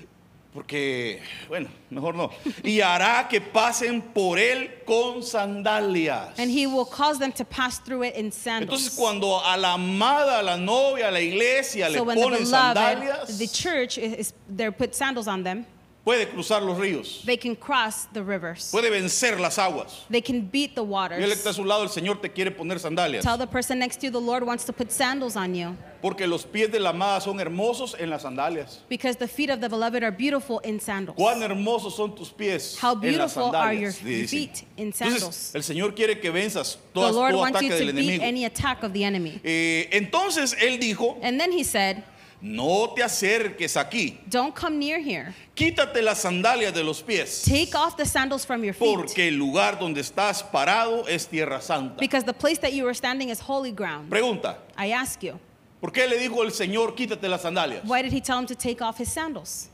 Porque, 0.55 1.19
bueno, 1.49 1.67
mejor 1.89 2.15
no. 2.15 2.31
Y 2.63 2.79
hará 2.79 3.27
que 3.27 3.41
pasen 3.41 4.01
por 4.01 4.39
él 4.39 4.71
con 4.85 5.21
sandalias. 5.21 6.39
And 6.39 6.49
he 6.49 6.65
will 6.65 6.85
cause 6.85 7.19
them 7.19 7.33
to 7.33 7.43
pass 7.43 7.79
through 7.79 8.03
it 8.03 8.15
in 8.15 8.27
Entonces, 8.27 8.41
sandals. 8.41 8.95
cuando 8.95 9.41
a 9.43 9.57
la 9.57 9.73
amada, 9.73 10.39
a 10.39 10.43
la 10.43 10.55
novia, 10.55 11.09
a 11.09 11.11
la 11.11 11.19
iglesia 11.19 11.89
le 11.89 11.97
So 11.97 12.05
the 12.05 12.13
ponen 12.15 12.39
beloved, 12.39 12.47
sandalias, 12.47 13.37
the 13.37 13.47
church, 13.47 13.97
is, 13.97 14.13
is- 14.13 14.33
they're 14.47 14.71
put 14.71 14.95
sandals 14.95 15.27
on 15.27 15.43
them, 15.43 15.65
puede 16.05 16.29
cruzar 16.29 16.61
los 16.61 16.77
ríos, 16.77 17.23
they 17.25 17.35
can 17.35 17.55
cross 17.55 18.07
the 18.13 18.21
rivers. 18.23 18.69
puede 18.71 18.89
vencer 18.89 19.39
las 19.39 19.57
aguas. 19.57 20.05
They 20.09 20.21
can 20.21 20.47
beat 20.49 20.75
the 20.75 20.83
Y 20.83 21.23
él 21.23 21.31
está 21.31 21.49
a 21.49 21.51
waters. 21.51 21.55
su 21.57 21.65
lado, 21.65 21.83
el 21.83 21.89
Señor 21.89 22.21
te 22.21 22.29
quiere 22.31 22.51
poner 22.51 22.79
sandalias. 22.79 23.23
Tell 23.23 23.37
the 23.37 23.47
person 23.47 23.79
next 23.79 23.99
to 24.01 24.05
you 24.05 24.11
the 24.11 24.21
Lord 24.21 24.43
wants 24.45 24.63
to 24.65 24.71
put 24.71 24.91
sandals 24.91 25.35
on 25.35 25.53
you. 25.55 25.75
Porque 26.01 26.27
los 26.27 26.45
pies 26.45 26.71
de 26.71 26.79
la 26.79 26.91
amada 26.91 27.19
son 27.19 27.39
hermosos 27.39 27.95
en 27.99 28.11
las 28.11 28.21
sandalias. 28.21 28.81
Because 28.87 29.15
the 29.17 29.27
feet 29.27 29.49
of 29.49 29.59
the 29.59 29.67
beloved 29.67 30.03
are 30.03 30.11
beautiful 30.11 30.59
in 30.59 30.79
sandals. 30.79 31.17
Cuán 31.17 31.41
hermosos 31.41 31.95
son 31.95 32.13
tus 32.15 32.29
pies 32.31 32.77
How 32.79 32.91
en 33.01 33.17
las 33.17 33.33
beautiful 33.33 33.55
are 33.55 33.73
your 33.73 33.91
sandalias. 33.91 34.29
feet 34.29 34.63
in 34.77 34.91
Entonces, 34.93 35.19
sandals. 35.19 35.55
el 35.55 35.63
Señor 35.63 35.95
quiere 35.95 36.19
que 36.19 36.29
venzas 36.29 36.77
The 36.93 36.99
todo, 36.99 37.11
Lord 37.11 37.31
todo 37.31 37.41
wants 37.41 37.61
you 37.61 37.67
ataque 37.69 37.79
to 37.79 37.85
del 37.87 37.95
beat 37.95 38.05
enemigo. 38.21 38.23
any 38.23 38.45
attack 38.45 38.83
of 38.83 38.93
the 38.93 39.03
enemy. 39.03 39.41
Eh, 39.43 39.89
entonces 39.93 40.55
él 40.61 40.77
dijo, 40.79 41.17
And 41.23 41.39
then 41.39 41.51
he 41.51 41.63
said, 41.63 42.03
no 42.41 42.93
te 42.95 43.01
acerques 43.01 43.75
aquí. 43.77 44.19
Don't 44.29 44.53
come 44.53 44.77
near 44.77 44.99
here. 44.99 45.33
Quítate 45.55 46.01
las 46.01 46.21
sandalias 46.21 46.73
de 46.73 46.83
los 46.83 47.01
pies. 47.01 47.43
Take 47.43 47.75
off 47.75 47.95
the 47.95 48.05
sandals 48.05 48.45
from 48.45 48.63
your 48.63 48.73
feet. 48.73 48.95
Porque 48.95 49.27
el 49.27 49.35
lugar 49.35 49.79
donde 49.79 50.01
estás 50.01 50.43
parado 50.43 51.07
es 51.07 51.27
tierra 51.27 51.61
santa. 51.61 51.97
Because 51.99 52.23
the 52.23 52.33
place 52.33 52.59
that 52.59 52.73
you 52.73 52.85
are 52.87 52.93
standing 52.93 53.29
is 53.29 53.39
holy 53.39 53.71
ground. 53.71 54.09
Pregunta, 54.09 54.57
I 54.77 54.91
ask 54.91 55.23
you, 55.23 55.39
¿por 55.81 55.91
qué 55.91 56.07
le 56.07 56.17
dijo 56.17 56.43
el 56.43 56.51
Señor 56.51 56.95
quítate 56.95 57.27
las 57.29 57.41
sandalias? 57.41 57.83
why 57.85 58.01
did 58.01 58.11
he 58.11 58.21
tell 58.21 58.37
him 58.37 58.45
to 58.45 58.55
take 58.55 58.81
off 58.81 58.97
his 58.97 59.11
sandals? 59.11 59.69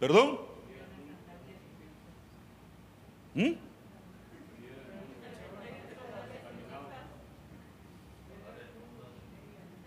¿Perdón? 0.00 0.38
¿Mm? 3.34 3.67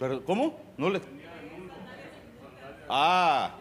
¿Pero 0.02 0.26
cómo? 0.26 0.60
No 0.78 0.90
le. 0.90 1.00
Ah, 2.90 3.52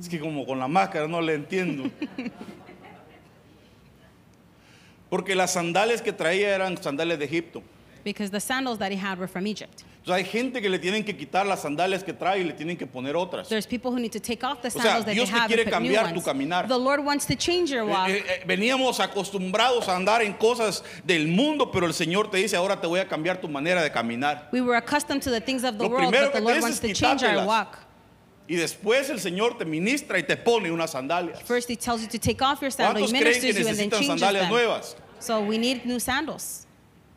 es 0.00 0.08
que 0.08 0.18
como 0.18 0.44
con 0.44 0.58
la 0.58 0.66
máscara 0.66 1.06
no 1.06 1.20
le 1.20 1.34
entiendo. 1.34 1.88
Porque 5.08 5.36
las 5.36 5.52
sandalias 5.52 6.02
que 6.02 6.12
traía 6.12 6.52
eran 6.52 6.76
sandalias 6.82 7.16
de 7.20 7.26
Egipto. 7.26 7.62
because 8.02 8.32
the 8.32 8.40
sandals 8.40 8.78
that 8.80 8.90
he 8.90 8.98
had 8.98 9.16
were 9.20 9.28
from 9.28 9.46
Egypt. 9.46 9.84
Entonces 10.02 10.24
hay 10.26 10.28
gente 10.32 10.60
que 10.60 10.68
le 10.68 10.80
tienen 10.80 11.04
que 11.04 11.16
quitar 11.16 11.46
las 11.46 11.62
sandalias 11.62 12.02
que 12.02 12.12
trae 12.12 12.40
y 12.40 12.44
le 12.44 12.54
tienen 12.54 12.76
que 12.76 12.88
poner 12.88 13.14
otras. 13.14 13.48
There's 13.48 13.68
people 13.68 13.92
who 13.92 14.00
need 14.00 14.10
to 14.10 14.18
take 14.18 14.44
off 14.44 14.60
the 14.60 14.68
sea, 14.68 14.82
sandals 14.82 15.04
that 15.06 15.12
Dios 15.14 15.28
they 15.28 15.32
te 15.34 15.38
have 15.40 15.46
quiere 15.46 15.62
and 15.62 15.70
put 15.70 15.80
new 15.80 15.92
cambiar 15.94 16.08
tu 16.08 16.14
ones. 16.16 16.24
caminar. 16.24 16.66
The 16.66 16.76
Lord 16.76 17.04
wants 17.04 17.24
to 17.26 17.36
change 17.36 17.70
your 17.70 17.84
walk. 17.84 18.08
Eh, 18.08 18.24
eh, 18.26 18.42
veníamos 18.44 18.98
acostumbrados 18.98 19.86
a 19.88 19.94
andar 19.94 20.22
en 20.22 20.32
cosas 20.32 20.82
del 21.04 21.28
mundo, 21.28 21.70
pero 21.70 21.86
el 21.86 21.94
Señor 21.94 22.32
te 22.32 22.38
dice, 22.38 22.56
ahora 22.56 22.80
te 22.80 22.88
voy 22.88 22.98
a 22.98 23.06
cambiar 23.06 23.40
tu 23.40 23.48
manera 23.48 23.80
de 23.80 23.92
caminar. 23.92 24.48
we 24.52 24.60
were 24.60 24.76
accustomed 24.76 25.22
to 25.22 25.30
the 25.30 25.40
things 25.40 25.62
of 25.62 25.78
the 25.78 25.84
Lo 25.84 25.90
world, 25.90 26.10
primero 26.10 26.26
but 26.26 26.32
the 26.32 26.38
que 26.40 26.44
Lord 26.46 26.54
tienes 26.54 26.62
wants 26.64 26.80
to 26.80 26.92
change 26.92 27.22
our 27.22 27.30
quitártelas. 27.30 27.46
walk. 27.46 27.78
Y 28.48 28.56
después 28.56 29.08
el 29.08 29.20
Señor 29.20 29.56
te 29.56 29.64
ministra 29.64 30.18
y 30.18 30.24
te 30.24 30.36
pone 30.36 30.72
unas 30.72 30.90
sandalias. 30.90 31.40
First, 31.44 31.70
He 31.70 31.76
tells 31.76 32.02
you 32.02 32.08
to 32.08 32.18
take 32.18 32.42
off 32.42 32.60
your 32.60 32.72
sandal, 32.72 33.04
¿Cuántos 33.04 33.12
He 33.14 33.20
creen 33.20 33.40
que 33.40 33.40
ministers 33.52 33.54
you, 33.54 33.68
and 33.70 33.78
then 33.78 33.88
necesitan 33.88 34.00
changes 34.00 34.20
sandalias 34.20 34.42
them. 34.42 34.50
nuevas? 34.50 34.96
So 35.20 35.40
we 35.40 35.58
need 35.58 35.86
new 35.86 36.00
sandals. 36.00 36.66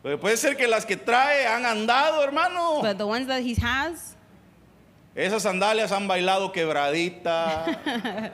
Pero 0.02 0.20
puede 0.20 0.36
ser 0.36 0.56
que 0.56 0.68
las 0.68 0.86
que 0.86 0.96
trae 0.96 1.46
han 1.46 1.64
andado, 1.66 2.22
hermano. 2.22 2.80
But 2.80 2.96
the 2.98 3.06
ones 3.06 3.26
that 3.26 3.42
He 3.42 3.56
has, 3.62 4.14
Esas 5.14 5.42
sandalias 5.42 5.90
han 5.92 6.06
bailado 6.06 6.52
quebradita. 6.52 7.64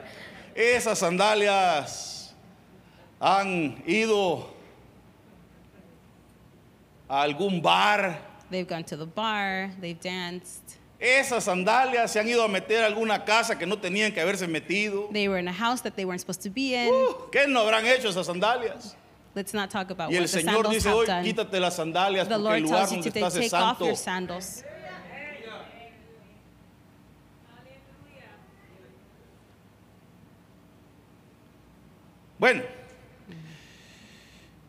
Esas 0.55 0.99
sandalias 0.99 2.35
han 3.19 3.81
ido 3.87 4.53
a 7.09 7.21
algún 7.23 7.61
bar. 7.61 8.19
they've 8.51 8.67
gone 8.67 8.83
to 8.83 8.95
the 8.97 9.05
bar, 9.05 9.71
they've 9.81 9.99
danced, 9.99 10.77
Esas 10.99 11.45
sandalias 11.45 12.11
se 12.11 12.19
han 12.19 12.27
ido 12.27 12.43
a 12.43 12.47
meter 12.47 12.83
a 12.83 12.87
alguna 12.87 13.25
casa 13.25 13.57
que 13.57 13.65
no 13.65 13.77
tenían 13.77 14.13
que 14.13 14.21
haberse 14.21 14.47
metido. 14.47 15.09
they 15.11 15.27
were 15.27 15.39
in 15.39 15.47
a 15.47 15.53
house 15.53 15.81
that 15.81 15.95
they 15.95 16.05
weren't 16.05 16.19
supposed 16.21 16.41
to 16.41 16.49
be 16.49 16.75
in. 16.75 16.89
Uh, 16.89 17.29
¿Qué 17.31 17.47
no 17.47 17.61
habrán 17.61 17.85
hecho 17.85 18.09
esas 18.09 18.25
sandalias? 18.27 18.95
Let's 19.35 19.53
not 19.53 19.69
talk 19.71 19.89
about 19.89 20.11
Y 20.11 20.15
what 20.15 20.23
el 20.23 20.29
the 20.29 20.39
Señor 20.39 20.63
sandals 20.63 20.75
dice 20.75 20.89
hoy, 20.91 21.07
quítate 21.23 21.59
las 21.59 21.75
sandalias 21.75 22.27
The 22.27 22.35
porque 22.35 22.43
Lord 22.43 22.55
el 22.57 22.63
lugar 22.63 22.89
donde 22.89 23.09
estás 23.09 23.35
es 23.35 23.49
santo. 23.49 23.85
Bueno, 32.39 32.63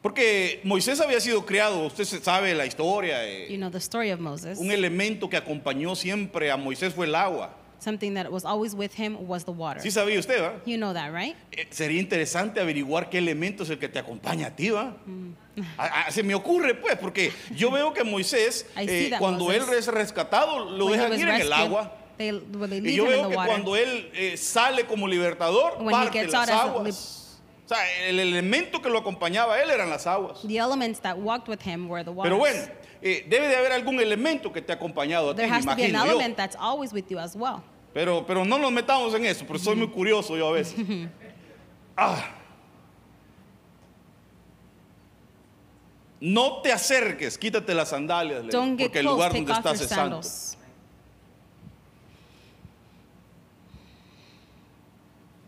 porque 0.00 0.60
Moisés 0.64 1.00
había 1.00 1.18
sido 1.18 1.44
criado, 1.44 1.86
usted 1.86 2.04
sabe 2.04 2.54
la 2.54 2.66
historia, 2.66 3.26
eh, 3.26 3.48
You 3.50 3.56
know 3.56 3.70
the 3.70 3.78
story 3.78 4.12
of 4.12 4.20
Moses. 4.20 4.58
un 4.58 4.70
elemento 4.70 5.28
que 5.28 5.36
acompañó 5.36 5.96
siempre 5.96 6.50
a 6.50 6.56
Moisés 6.56 6.94
fue 6.94 7.06
el 7.06 7.14
agua. 7.14 7.56
Something 7.84 8.14
that 8.14 8.30
was 8.32 8.46
always 8.46 8.74
with 8.74 8.94
him 8.98 9.28
was 9.28 9.44
the 9.44 9.52
water. 9.52 9.80
Sí 9.82 9.90
sabía 9.90 10.18
usted, 10.18 10.40
¿va? 10.42 10.54
You 10.64 10.78
know 10.78 10.94
that, 10.94 11.12
right? 11.12 11.36
Eh, 11.52 11.66
Sería 11.70 12.00
interesante 12.00 12.58
averiguar 12.60 13.10
qué 13.10 13.18
elemento 13.18 13.62
es 13.62 13.68
el 13.68 13.78
que 13.78 13.90
te 13.90 13.98
acompaña 13.98 14.46
a 14.46 14.56
ti, 14.56 14.70
¿va? 14.70 14.96
Mm. 15.04 15.32
A- 15.76 16.06
a- 16.06 16.10
se 16.10 16.22
me 16.22 16.34
ocurre, 16.34 16.74
pues, 16.74 16.96
porque 16.96 17.30
yo 17.54 17.70
veo 17.70 17.92
que 17.92 18.02
Moisés, 18.02 18.64
I 18.76 18.86
see 18.86 19.06
eh, 19.06 19.10
that 19.10 19.18
cuando 19.18 19.44
Moses, 19.44 19.68
él 19.68 19.74
es 19.74 19.86
rescatado, 19.88 20.64
lo 20.64 20.86
When 20.86 20.94
he 20.98 21.02
dejan 21.02 21.12
ir 21.20 21.28
en 21.28 21.34
el 21.34 21.48
rescued, 21.48 21.52
agua. 21.66 21.92
They, 22.16 22.32
well, 22.32 22.70
they 22.70 22.78
Y 22.78 22.94
yo 22.96 23.04
veo 23.04 23.24
the 23.24 23.28
que 23.30 23.36
water. 23.36 23.50
cuando 23.52 23.76
él 23.76 24.10
eh, 24.14 24.36
sale 24.38 24.86
como 24.86 25.06
libertador, 25.06 25.76
When 25.78 25.88
he 25.88 25.90
parte 25.92 26.26
las 26.26 26.48
aguas. 26.48 27.20
O 27.66 27.68
sea, 27.68 27.78
el 28.08 28.18
elemento 28.18 28.80
que 28.80 28.88
lo 28.88 28.98
acompañaba 28.98 29.54
a 29.56 29.62
él 29.62 29.70
eran 29.70 29.90
las 29.90 30.06
aguas. 30.06 30.40
The 30.46 30.56
elements 30.58 31.00
that 31.00 31.18
walked 31.18 31.48
with 31.48 31.60
him 31.66 31.88
were 31.88 32.02
the 32.04 32.10
waters. 32.12 32.30
Pero 32.32 32.38
bueno, 32.38 32.60
eh, 33.02 33.26
debe 33.28 33.48
de 33.48 33.56
haber 33.56 33.72
algún 33.72 34.00
elemento 34.00 34.52
que 34.52 34.62
te 34.62 34.72
ha 34.72 34.76
acompañado 34.76 35.30
a 35.30 35.34
ti, 35.34 35.42
there 35.42 35.50
has 35.52 35.64
to 35.66 35.74
be 35.76 35.84
an 35.84 35.90
imagino 35.90 36.04
yo. 36.06 36.10
element 36.12 36.36
that's 36.36 36.56
always 36.58 36.92
with 36.94 37.04
you 37.10 37.18
as 37.18 37.34
well. 37.36 37.62
Pero, 37.94 38.26
pero 38.26 38.44
no 38.44 38.58
nos 38.58 38.72
metamos 38.72 39.14
en 39.14 39.24
eso, 39.24 39.46
porque 39.46 39.62
soy 39.62 39.76
muy 39.76 39.88
curioso 39.88 40.36
yo 40.36 40.48
a 40.48 40.52
veces. 40.52 40.74
Ah. 41.96 42.24
No 46.20 46.60
te 46.60 46.72
acerques, 46.72 47.38
quítate 47.38 47.72
las 47.72 47.90
sandalias, 47.90 48.42
le 48.44 48.50
digo, 48.50 48.58
Don't 48.60 48.76
get 48.76 48.86
porque 48.86 48.98
el 48.98 49.04
close, 49.04 49.14
lugar 49.14 49.30
take 49.30 49.44
donde 49.44 49.52
off 49.52 49.58
your 49.64 49.72
estás 49.72 49.80
es 49.82 49.88
santo. 49.88 50.22
sandals. 50.22 50.58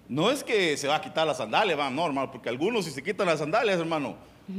No 0.09 0.31
es 0.31 0.45
que 0.45 0.77
se 0.77 0.87
va 0.87 0.95
a 0.97 1.01
quitar 1.01 1.27
las 1.27 1.39
sandalias, 1.39 1.77
va, 1.77 1.91
no, 1.91 2.07
hermano, 2.07 2.31
porque 2.31 2.49
algunos 2.49 2.85
si 2.85 2.93
se 2.93 3.03
quitan 3.03 3.27
las 3.27 3.41
sandalias, 3.41 3.79
hermano, 3.81 4.15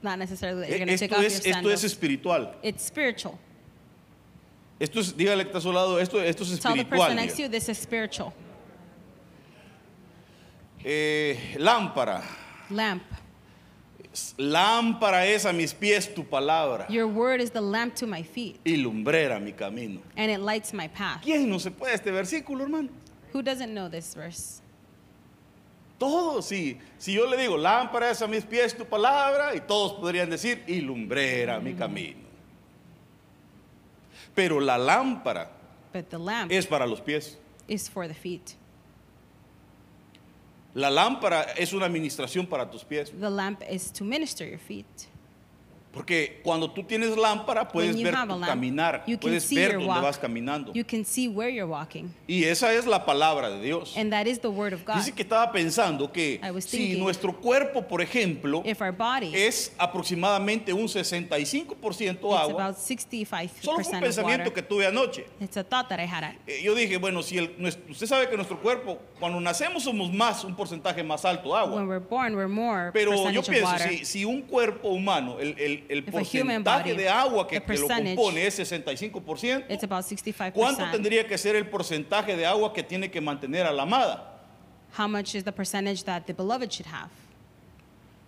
Not 0.00 0.18
necessarily 0.20 0.60
that 0.60 0.68
you're 0.70 0.78
going 0.78 0.96
to 0.96 0.96
take 0.96 1.10
esto 1.10 1.16
off 1.18 1.24
es, 1.24 1.32
your 1.32 1.46
esto 1.48 1.50
sandals. 1.54 1.74
es 1.74 1.84
espiritual. 1.84 2.54
It's 2.62 2.84
spiritual. 2.86 3.36
Esto 4.80 5.00
es, 5.00 5.16
dígale 5.16 5.42
que 5.42 5.48
está 5.48 5.58
a 5.58 5.60
su 5.60 5.72
lado, 5.72 5.98
esto, 5.98 6.22
esto 6.22 6.44
es 6.44 6.50
Tell 6.60 6.74
the 6.74 6.80
espiritual. 6.80 7.00
person 7.00 7.16
next 7.16 7.36
to 7.36 7.42
you 7.42 7.48
this 7.48 7.68
is 7.68 7.78
spiritual. 7.78 8.32
Eh, 10.84 11.56
lámpara. 11.58 12.22
Lamp. 12.70 13.02
Lámpara 14.36 15.26
es 15.26 15.44
a 15.44 15.52
mis 15.52 15.72
pies 15.74 16.12
tu 16.12 16.24
palabra 16.24 16.86
Your 16.88 17.06
word 17.06 17.40
is 17.40 17.50
the 17.50 17.60
lamp 17.60 17.94
to 17.96 18.06
my 18.06 18.22
feet, 18.22 18.58
y 18.64 18.76
lumbrera 18.76 19.40
mi 19.40 19.52
camino. 19.52 20.00
and 20.16 20.30
it 20.30 20.40
lights 20.40 20.72
my 20.72 20.88
path. 20.88 21.22
¿Quién 21.22 21.48
no 21.48 21.58
se 21.58 21.70
puede 21.70 21.94
este 21.94 22.10
versículo, 22.10 22.62
hermano? 22.62 22.88
Who 23.32 23.42
doesn't 23.42 23.72
know 23.74 23.88
this 23.88 24.14
verse? 24.14 24.62
Todos, 25.98 26.46
sí. 26.46 26.78
Si 26.96 27.12
yo 27.12 27.26
le 27.26 27.36
digo, 27.36 27.56
lámpara 27.58 28.10
es 28.10 28.22
a 28.22 28.28
mis 28.28 28.44
pies 28.44 28.76
tu 28.76 28.84
palabra, 28.84 29.54
y 29.54 29.60
todos 29.60 29.92
podrían 29.94 30.30
decir, 30.30 30.62
y 30.66 30.80
lumbrera 30.80 31.58
mi 31.60 31.74
camino. 31.74 32.27
Pero 34.34 34.60
la 34.60 34.76
lámpara 34.78 35.48
But 35.92 36.10
the 36.10 36.18
lamp 36.18 36.50
es 36.52 36.66
para 36.66 36.86
los 36.86 37.00
pies. 37.00 37.36
is 37.66 37.88
for 37.88 38.06
the 38.08 38.14
feet. 38.14 38.54
La 40.74 40.90
lámpara 40.90 41.42
es 41.56 41.72
una 41.72 41.86
administración 41.86 42.46
para 42.46 42.70
tus 42.70 42.84
pies. 42.84 43.10
The 43.10 43.30
lamp 43.30 43.62
is 43.68 43.90
to 43.92 44.04
minister 44.04 44.46
your 44.46 44.58
feet. 44.58 44.86
Porque 45.98 46.38
cuando 46.44 46.70
tú 46.70 46.84
tienes 46.84 47.16
lámpara, 47.16 47.66
puedes 47.66 47.96
you 47.96 48.04
ver 48.04 48.12
tu 48.14 48.26
lamp, 48.28 48.44
caminar, 48.46 49.04
puedes 49.20 49.42
see 49.42 49.56
ver 49.56 49.72
dónde 49.72 49.88
walk. 49.88 50.02
vas 50.02 50.16
caminando. 50.16 50.72
You 50.72 50.84
can 50.84 51.04
see 51.04 51.26
where 51.26 51.50
you're 51.52 51.68
walking, 51.68 52.14
Y 52.28 52.44
esa 52.44 52.72
es 52.72 52.86
la 52.86 53.04
palabra 53.04 53.50
de 53.50 53.60
Dios. 53.60 53.96
and 53.96 54.12
that 54.12 54.26
is 54.28 54.38
the 54.38 54.48
word 54.48 54.72
of 54.72 54.84
God. 54.84 54.94
Dice 54.94 55.10
que 55.12 55.22
estaba 55.24 55.50
pensando 55.50 56.12
que 56.12 56.40
si 56.60 56.96
nuestro 56.96 57.32
cuerpo, 57.40 57.82
por 57.82 58.00
ejemplo, 58.00 58.62
body 58.96 59.34
es 59.34 59.72
aproximadamente 59.76 60.72
un 60.72 60.86
65% 60.86 61.66
it's 61.98 62.22
agua, 62.22 62.62
about 62.66 62.76
65% 62.76 63.50
solo 63.60 63.82
fue 63.82 63.92
un 63.94 64.00
pensamiento 64.00 64.50
water. 64.50 64.52
que 64.52 64.62
tuve 64.62 64.86
anoche. 64.86 65.26
It's 65.40 65.56
a 65.56 65.64
that 65.88 65.98
I 65.98 66.06
had. 66.06 66.34
Eh, 66.46 66.62
Yo 66.62 66.76
dije, 66.76 66.96
bueno, 66.98 67.24
si 67.24 67.38
el- 67.38 67.56
usted 67.90 68.06
sabe 68.06 68.28
que 68.28 68.36
nuestro 68.36 68.60
cuerpo, 68.60 68.98
cuando 69.18 69.40
nacemos 69.40 69.82
somos 69.82 70.12
más, 70.12 70.44
un 70.44 70.54
porcentaje 70.54 71.02
más 71.02 71.24
alto 71.24 71.56
agua. 71.56 71.74
When 71.74 71.88
we're 71.88 71.98
born, 71.98 72.36
we're 72.36 72.46
more 72.46 72.92
Pero 72.92 73.30
yo 73.32 73.42
pienso, 73.42 73.76
si, 73.78 74.04
si 74.04 74.24
un 74.24 74.42
cuerpo 74.42 74.90
humano, 74.90 75.38
el, 75.40 75.56
el- 75.58 75.84
el 75.88 76.04
porcentaje 76.04 76.92
body, 76.92 77.02
de 77.02 77.08
agua 77.08 77.48
que, 77.48 77.60
lo 77.60 77.88
compone 77.88 78.46
es 78.46 78.58
65%, 78.58 79.64
It's 79.68 79.84
about 79.84 80.04
65%. 80.04 80.52
¿cuánto 80.52 80.90
tendría 80.90 81.26
que 81.26 81.38
ser 81.38 81.56
el 81.56 81.68
porcentaje 81.68 82.36
de 82.36 82.46
agua 82.46 82.72
que 82.72 82.82
tiene 82.82 83.10
que 83.10 83.20
mantener 83.20 83.66
a 83.66 83.72
la 83.72 83.82
amada? 83.82 84.34
How 84.96 85.08
much 85.08 85.34
is 85.34 85.44
the 85.44 85.52
percentage 85.52 86.04
that 86.04 86.22
the 86.26 86.32
beloved 86.32 86.70
should 86.70 86.86
have? 86.86 87.10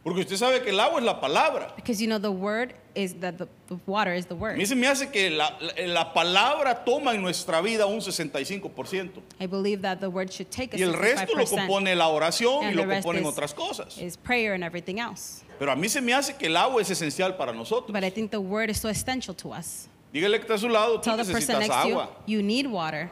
Porque 0.02 0.20
usted 0.20 0.36
sabe 0.36 0.62
que 0.62 0.70
el 0.70 0.80
agua 0.80 0.98
es 0.98 1.04
la 1.04 1.20
palabra. 1.20 1.74
Because 1.76 2.00
you 2.00 2.06
know 2.08 2.18
the 2.18 2.30
word 2.30 2.72
is 2.94 3.12
that 3.20 3.34
the, 3.36 3.46
the 3.68 3.76
water 3.86 4.14
is 4.14 4.24
the 4.26 4.34
A 4.34 4.38
word. 4.38 4.56
mí 4.56 4.64
se 4.66 4.74
me 4.74 4.86
hace 4.86 5.10
que 5.10 5.28
la, 5.28 5.58
la- 5.60 5.86
la 5.86 6.12
palabra 6.14 6.84
toma 6.86 7.12
en 7.14 7.20
nuestra 7.20 7.60
vida 7.60 7.84
un 7.86 8.00
65%. 8.00 9.10
I 9.38 9.46
believe 9.46 9.82
that 9.82 10.00
the 10.00 10.08
word 10.08 10.30
should 10.32 10.50
take 10.50 10.72
a 10.74 10.78
Y 10.78 10.82
el 10.82 10.94
resto 10.94 11.34
lo 11.36 11.44
65% 11.44 11.48
compone 11.50 11.94
la 11.94 12.08
oración 12.08 12.70
y 12.70 12.74
lo 12.74 12.84
componen 12.86 13.26
otras 13.26 13.52
cosas. 13.52 13.98
is 13.98 14.16
prayer 14.16 14.54
and 14.54 14.64
everything 14.64 14.96
else. 14.98 15.44
Pero 15.58 15.70
a 15.70 15.76
mí 15.76 15.90
se 15.90 16.00
me 16.00 16.14
hace 16.14 16.34
que 16.34 16.46
el 16.46 16.56
agua 16.56 16.80
es 16.80 16.88
esencial 16.90 17.36
para 17.36 17.52
nosotros. 17.52 17.92
But 17.92 18.02
I 18.02 18.10
think 18.10 18.30
the 18.30 18.40
word 18.40 18.70
is 18.70 18.78
so 18.80 18.88
essential 18.88 19.34
to 19.36 19.50
us. 19.52 19.86
Dígale 20.14 20.38
que 20.38 20.46
está 20.46 20.54
a 20.54 20.58
su 20.58 20.68
lado, 20.70 20.96
tú 20.98 21.02
Tell 21.02 21.18
the 21.18 21.30
person 21.30 21.56
necesitas 21.56 21.60
next 21.60 21.82
to 21.82 21.88
you, 21.88 22.00
agua. 22.00 22.08
you 22.26 22.42
need 22.42 22.66
water. 22.66 23.10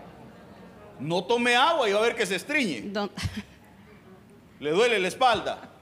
No 0.98 1.22
tome 1.22 1.54
agua 1.54 1.86
y 1.88 1.92
va 1.92 1.98
a 1.98 2.02
ver 2.02 2.16
que 2.16 2.24
se 2.24 2.34
estriñe. 2.36 2.90
Don't 2.92 3.12
Le 4.60 4.70
duele 4.72 4.98
la 4.98 5.08
espalda. 5.08 5.74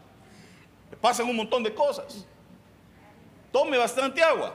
Pasan 1.00 1.28
un 1.28 1.36
montón 1.36 1.62
de 1.62 1.72
cosas. 1.74 2.26
Tome 3.52 3.78
bastante 3.78 4.22
agua 4.22 4.54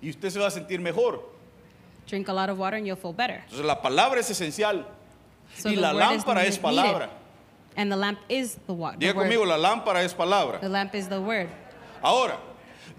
y 0.00 0.10
usted 0.10 0.30
se 0.30 0.38
va 0.38 0.46
a 0.46 0.50
sentir 0.50 0.80
mejor. 0.80 1.38
drink 2.08 2.28
a 2.28 2.32
lot 2.32 2.48
of 2.48 2.58
water 2.58 2.76
and 2.76 2.86
you'll 2.86 2.96
feel 2.96 3.12
better. 3.12 3.42
Entonces 3.46 3.64
la 3.64 3.80
palabra 3.80 4.18
es 4.18 4.30
esencial. 4.30 4.84
So 5.54 5.68
y 5.68 5.74
the 5.74 5.80
la 5.80 5.94
word 5.94 6.02
lámpara 6.02 6.44
es 6.44 6.58
palabra. 6.58 7.10
And 7.76 7.92
the 7.92 7.96
lamp 7.96 8.18
is 8.28 8.56
the 8.66 8.72
water. 8.72 8.98
Diga 8.98 9.14
conmigo, 9.14 9.46
la 9.46 9.56
lámpara 9.56 10.02
es 10.02 10.14
palabra. 10.14 10.60
The 10.60 10.68
lamp 10.68 10.94
is 10.94 11.08
the 11.08 11.20
word. 11.20 11.48
Ahora, 12.02 12.38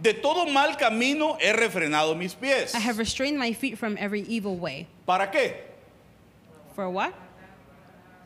de 0.02 0.14
todo 0.14 0.46
mal 0.46 0.78
camino 0.78 1.38
he 1.40 1.52
refrenado 1.52 2.18
mis 2.18 2.34
pies. 2.34 2.74
I 2.74 2.80
have 2.80 2.98
restrained 2.98 3.38
my 3.38 3.52
feet 3.52 3.78
from 3.78 3.98
every 4.00 4.22
evil 4.22 4.56
way. 4.56 4.88
¿Para 5.06 5.28
qué? 5.28 5.56
For 6.76 6.90
what? 6.90 7.14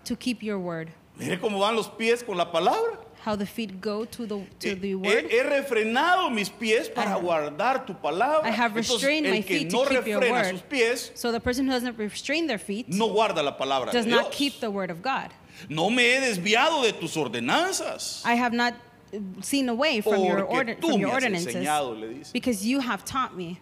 To 0.06 0.16
keep 0.16 0.44
your 0.44 0.60
word. 0.60 0.92
Mire 1.18 1.40
cómo 1.40 1.60
van 1.60 1.76
los 1.76 1.88
pies 1.88 2.24
con 2.24 2.38
la 2.38 2.52
palabra. 2.52 3.00
How 3.26 3.38
the 3.38 3.46
feet 3.46 3.80
go 3.80 4.04
to 4.06 4.26
the 4.26 4.46
to 4.60 4.70
Eh, 4.72 4.76
the 4.76 4.88
He, 4.90 4.96
word. 4.96 5.26
he 5.32 5.42
refrenado 5.44 6.30
mis 6.30 6.50
pies 6.50 6.90
para 6.90 7.08
I 7.08 7.14
have- 7.14 7.22
guardar 7.24 7.86
tu 7.86 7.94
palabra. 7.94 8.46
I 8.46 8.50
have 8.52 8.72
Entonces, 8.74 8.92
restrained 8.92 9.30
my 9.30 9.38
el 9.38 9.44
que 9.44 9.60
feet 9.60 9.70
to 9.70 9.76
no 9.78 9.86
keep 9.86 10.06
your 10.08 10.20
word. 10.20 10.50
sus 10.52 10.62
pies 10.64 11.12
So 11.16 11.32
the 11.32 11.40
person 11.40 11.66
who 11.66 11.72
doesn't 11.72 11.98
restrain 11.98 12.48
their 12.48 12.58
feet 12.60 12.90
no 12.90 13.08
guarda 13.10 13.42
la 13.42 13.58
palabra 13.58 13.92
does 13.92 14.06
not 14.06 14.32
keep 14.32 14.60
the 14.60 14.70
word 14.70 14.92
of 14.92 15.02
God. 15.02 15.30
No 15.70 15.90
me 15.90 16.04
he 16.04 16.20
desviado 16.20 16.84
de 16.84 16.92
tus 16.92 17.16
ordenanzas. 17.16 18.22
I 18.26 18.36
have 18.36 18.52
not 18.54 18.74
seen 19.42 19.70
away 19.70 20.02
from 20.02 20.24
your, 20.24 20.40
Porque 20.46 20.54
order, 20.58 20.76
tú 20.76 20.90
from 20.90 21.00
your 21.00 21.12
ordinances 21.12 21.56
enseñado, 21.56 22.34
because 22.34 22.66
you 22.66 22.80
have 22.82 23.06
taught 23.06 23.36
me. 23.38 23.60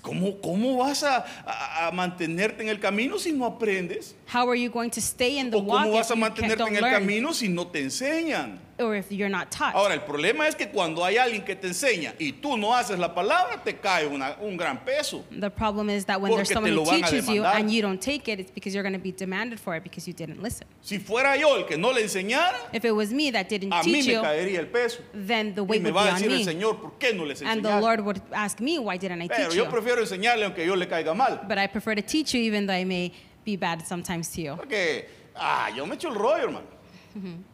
¿Cómo, 0.00 0.40
cómo 0.40 0.78
vas 0.78 1.02
a, 1.02 1.26
a- 1.46 1.88
a 1.88 1.92
mantenerte 1.92 2.60
en 2.62 2.68
el 2.70 2.78
camino 2.78 3.18
si 3.18 3.30
no 3.32 3.44
aprendes? 3.44 4.14
How 4.26 4.48
are 4.48 4.54
you 4.56 4.70
going 4.70 4.88
to 4.90 5.02
stay 5.02 5.36
in 5.38 5.50
the 5.50 5.58
¿O 5.58 5.60
walk 5.60 5.82
cómo 5.84 5.92
vas 5.92 6.10
a 6.10 6.14
mantenerte 6.16 6.62
en 6.66 6.76
el 6.76 6.80
learn 6.82 6.94
camino 6.94 7.32
si 7.34 7.48
no 7.48 7.66
te 7.66 7.80
enseñan? 7.82 8.58
Or 8.82 8.94
if 8.96 9.10
you're 9.10 9.28
not 9.30 9.50
taught? 9.50 9.74
Ahora, 9.74 9.94
el 9.94 10.00
problema 10.00 10.46
es 10.48 10.54
que 10.54 10.66
cuando 10.68 11.04
hay 11.04 11.16
alguien 11.16 11.44
que 11.44 11.54
te 11.56 11.68
enseña 11.68 12.14
y 12.18 12.32
tú 12.32 12.56
no 12.58 12.74
haces 12.74 12.98
la 12.98 13.14
palabra, 13.14 13.62
te 13.64 13.74
cae 13.76 14.06
una- 14.06 14.36
un 14.40 14.56
gran 14.56 14.84
peso. 14.84 15.24
The 15.30 15.50
problem 15.50 15.88
is 15.88 16.04
that 16.06 16.20
when 16.20 16.32
there's 16.34 16.48
someone 16.50 16.72
who 16.72 16.84
van 16.84 17.02
a 17.04 17.06
teaches 17.06 17.28
you 17.28 17.42
demandar. 17.42 17.56
and 17.60 17.70
you 17.72 17.80
don't 17.82 18.00
take 18.00 18.28
it, 18.28 18.40
it's 18.40 18.50
because 18.50 18.74
you're 18.74 18.82
going 18.82 18.92
to 18.92 18.98
be 19.02 19.12
demanded 19.12 19.58
for 19.60 19.74
it 19.76 19.82
because 19.82 20.06
you 20.06 20.12
didn't 20.12 20.42
listen. 20.42 20.66
Si 20.82 20.98
fuera 20.98 21.36
yo 21.38 21.54
el 21.56 21.64
que 21.66 21.76
no 21.78 21.90
le 21.92 22.02
enseñara, 22.02 22.56
If 22.72 22.84
it 22.84 22.92
was 22.92 23.12
me 23.12 23.30
that 23.30 23.48
didn't 23.48 23.72
a 23.72 23.76
mí 23.82 23.84
teach 23.84 24.06
me 24.08 24.12
you, 24.14 24.20
caería 24.22 24.58
el 24.58 24.66
peso. 24.66 24.98
then 25.14 25.54
the 25.54 25.62
Y 25.62 25.66
weight 25.66 25.82
me 25.82 25.90
would 25.90 25.96
va 25.96 26.02
be 26.04 26.08
a 26.08 26.12
on 26.14 26.18
decir 26.20 26.30
el 26.32 26.38
me. 26.38 26.44
Señor, 26.44 26.80
¿por 26.80 26.92
qué 26.98 27.12
no 27.14 27.24
les 27.24 27.40
And 27.42 27.62
the 27.62 27.68
enseñaste? 27.70 27.80
Lord 27.82 28.00
would 28.04 28.20
ask 28.32 28.60
me, 28.60 28.78
why 28.78 28.96
didn't 28.98 29.22
I 29.22 29.28
Pero 29.28 29.48
teach 29.48 29.56
yo 29.56 29.64
you? 29.64 29.70
prefiero 29.70 30.00
enseñarle 30.00 30.44
aunque 30.44 30.66
yo 30.66 30.74
le 30.74 30.86
caiga 30.86 31.14
mal. 31.14 31.40
But 31.48 31.58
I 31.58 31.66
prefer 31.68 31.94
to 31.94 32.02
teach 32.02 32.34
you 32.34 32.40
even 32.40 32.66
though 32.66 32.74
I 32.76 32.84
may 32.84 33.12
be 33.44 33.56
bad 33.56 33.86
sometimes 33.86 34.28
to 34.34 34.40
you. 34.40 34.54
Porque, 34.56 35.06
ah, 35.36 35.68
yo 35.74 35.84
me 35.86 35.94
echo 35.96 36.08
el 36.08 36.14
rollo, 36.14 36.44
hermano. 36.44 36.66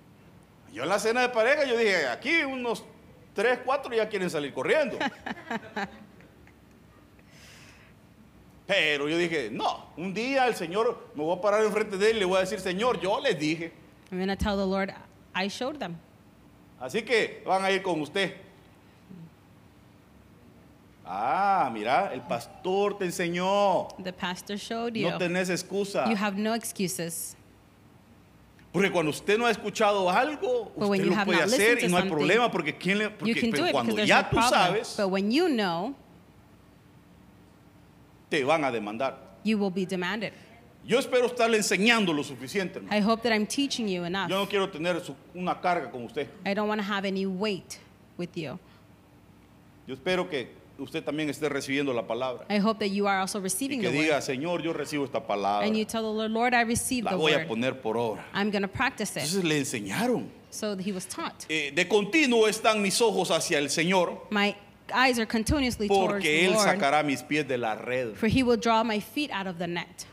Yo 0.72 0.82
en 0.82 0.88
la 0.88 0.98
cena 0.98 1.22
de 1.22 1.28
pareja, 1.30 1.64
yo 1.64 1.76
dije, 1.76 2.06
aquí 2.06 2.42
unos 2.44 2.84
tres, 3.34 3.60
cuatro 3.64 3.94
ya 3.94 4.08
quieren 4.08 4.30
salir 4.30 4.52
corriendo. 4.52 4.98
Pero 8.66 9.08
yo 9.08 9.16
dije, 9.16 9.48
no, 9.50 9.86
un 9.96 10.12
día 10.12 10.46
el 10.46 10.54
Señor, 10.54 11.08
me 11.14 11.24
voy 11.24 11.38
a 11.38 11.40
parar 11.40 11.64
enfrente 11.64 11.96
de 11.96 12.10
él 12.10 12.16
y 12.18 12.20
le 12.20 12.26
voy 12.26 12.36
a 12.36 12.40
decir, 12.40 12.60
Señor, 12.60 13.00
yo 13.00 13.18
les 13.18 13.38
dije. 13.38 13.72
I'm 14.10 14.18
going 14.18 14.28
to 14.28 14.36
tell 14.36 14.56
the 14.56 14.66
Lord, 14.66 14.92
I 15.34 15.48
showed 15.48 15.78
them. 15.78 15.96
Así 16.78 17.02
que 17.02 17.42
van 17.46 17.64
a 17.64 17.70
ir 17.70 17.82
con 17.82 18.00
usted. 18.02 18.34
Ah, 21.10 21.70
mira, 21.72 22.12
el 22.12 22.20
pastor 22.20 22.98
te 22.98 23.06
enseñó. 23.06 23.88
The 24.04 24.12
pastor 24.12 24.58
showed 24.58 24.94
you. 24.94 25.08
No 25.10 25.16
tenés 25.16 25.48
excusa. 25.48 26.06
You 26.10 26.16
have 26.16 26.36
no 26.36 26.52
excuses. 26.52 27.34
Porque 28.72 28.90
cuando 28.92 29.10
usted 29.10 29.38
no 29.38 29.46
ha 29.46 29.50
escuchado 29.50 30.08
algo, 30.10 30.70
But 30.76 30.88
when 30.88 31.00
usted 31.00 31.10
you 31.10 31.16
lo 31.16 31.24
puede 31.24 31.42
hacer 31.42 31.82
y 31.84 31.88
no 31.88 31.96
hay 31.96 32.08
problema 32.08 32.50
porque 32.50 32.76
quién 32.76 32.98
le 32.98 33.10
porque 33.10 33.50
pero 33.50 33.72
cuando 33.72 33.96
ya 34.04 34.22
no 34.22 34.28
tú 34.28 34.36
problem. 34.36 34.50
sabes 34.50 34.94
But 34.96 35.08
when 35.10 35.30
you 35.32 35.48
know, 35.48 35.94
te 38.28 38.44
van 38.44 38.64
a 38.64 38.70
demandar. 38.70 39.14
you 39.44 39.58
will 39.58 39.70
be 39.70 39.86
demanded. 39.86 40.32
Yo 40.84 40.98
espero 40.98 41.26
estarle 41.26 41.56
enseñando 41.58 42.12
lo 42.14 42.22
suficiente, 42.22 42.78
hermano. 42.78 42.94
I 42.96 43.00
hope 43.00 43.22
that 43.22 43.32
I'm 43.32 43.46
teaching 43.46 43.88
you 43.88 44.04
enough. 44.04 44.28
Yo 44.30 44.38
no 44.38 44.46
quiero 44.46 44.68
tener 44.70 45.00
su- 45.04 45.16
una 45.34 45.54
carga 45.60 45.90
con 45.90 46.04
usted. 46.04 46.28
I 46.46 46.54
don't 46.54 46.68
want 46.68 46.80
to 46.80 46.86
have 46.86 47.04
any 47.06 47.26
weight 47.26 47.78
with 48.16 48.30
you. 48.36 48.58
Yo 49.86 49.94
espero 49.94 50.28
que 50.28 50.48
usted 50.78 51.02
también 51.04 51.28
esté 51.28 51.48
recibiendo 51.48 51.92
la 51.92 52.06
palabra 52.06 52.46
I 52.48 52.58
hope 52.58 52.78
that 52.78 52.92
you 52.94 53.06
are 53.08 53.20
also 53.20 53.38
y 53.38 53.42
receiving 53.42 53.80
que 53.80 53.90
the 53.90 53.96
diga, 53.98 54.14
word. 54.16 54.22
Señor, 54.22 54.62
yo 54.62 54.72
recibo 54.72 55.04
esta 55.04 55.26
palabra. 55.26 55.66
And 55.66 55.76
you 55.76 55.84
tell 55.84 56.02
the 56.02 56.08
Lord, 56.08 56.30
Lord, 56.30 56.54
I 56.54 56.62
received 56.62 57.04
La 57.04 57.10
the 57.12 57.16
voy 57.16 57.32
a 57.32 57.38
word. 57.38 57.48
poner 57.48 57.80
por 57.82 57.96
obra. 57.96 58.24
I'm 58.32 58.50
going 58.50 58.62
to 58.62 58.68
practice 58.68 59.10
it. 59.16 59.22
Entonces 59.24 59.44
le 59.44 59.58
enseñaron. 59.58 60.28
So 60.50 60.76
he 60.76 60.92
was 60.92 61.04
taught. 61.06 61.44
Eh, 61.50 61.72
de 61.74 61.86
continuo 61.86 62.48
están 62.48 62.80
mis 62.80 63.00
ojos 63.02 63.30
hacia 63.30 63.58
el 63.58 63.68
Señor 63.68 64.28
My 64.30 64.54
eyes 64.94 65.18
are 65.18 65.26
continuously 65.26 65.88
towards 65.88 66.12
porque 66.14 66.22
the 66.22 66.44
Él 66.46 66.52
Lord, 66.54 66.66
sacará 66.66 67.02
mis 67.04 67.22
pies 67.22 67.46
de 67.46 67.58
la 67.58 67.74
red. 67.74 68.14
for 68.14 68.28
he 68.28 68.42
will 68.42 68.56
draw 68.56 68.82
my 68.82 68.98
feet 69.00 69.30
out 69.30 69.46
of 69.46 69.58
the 69.58 69.66
net. 69.66 70.06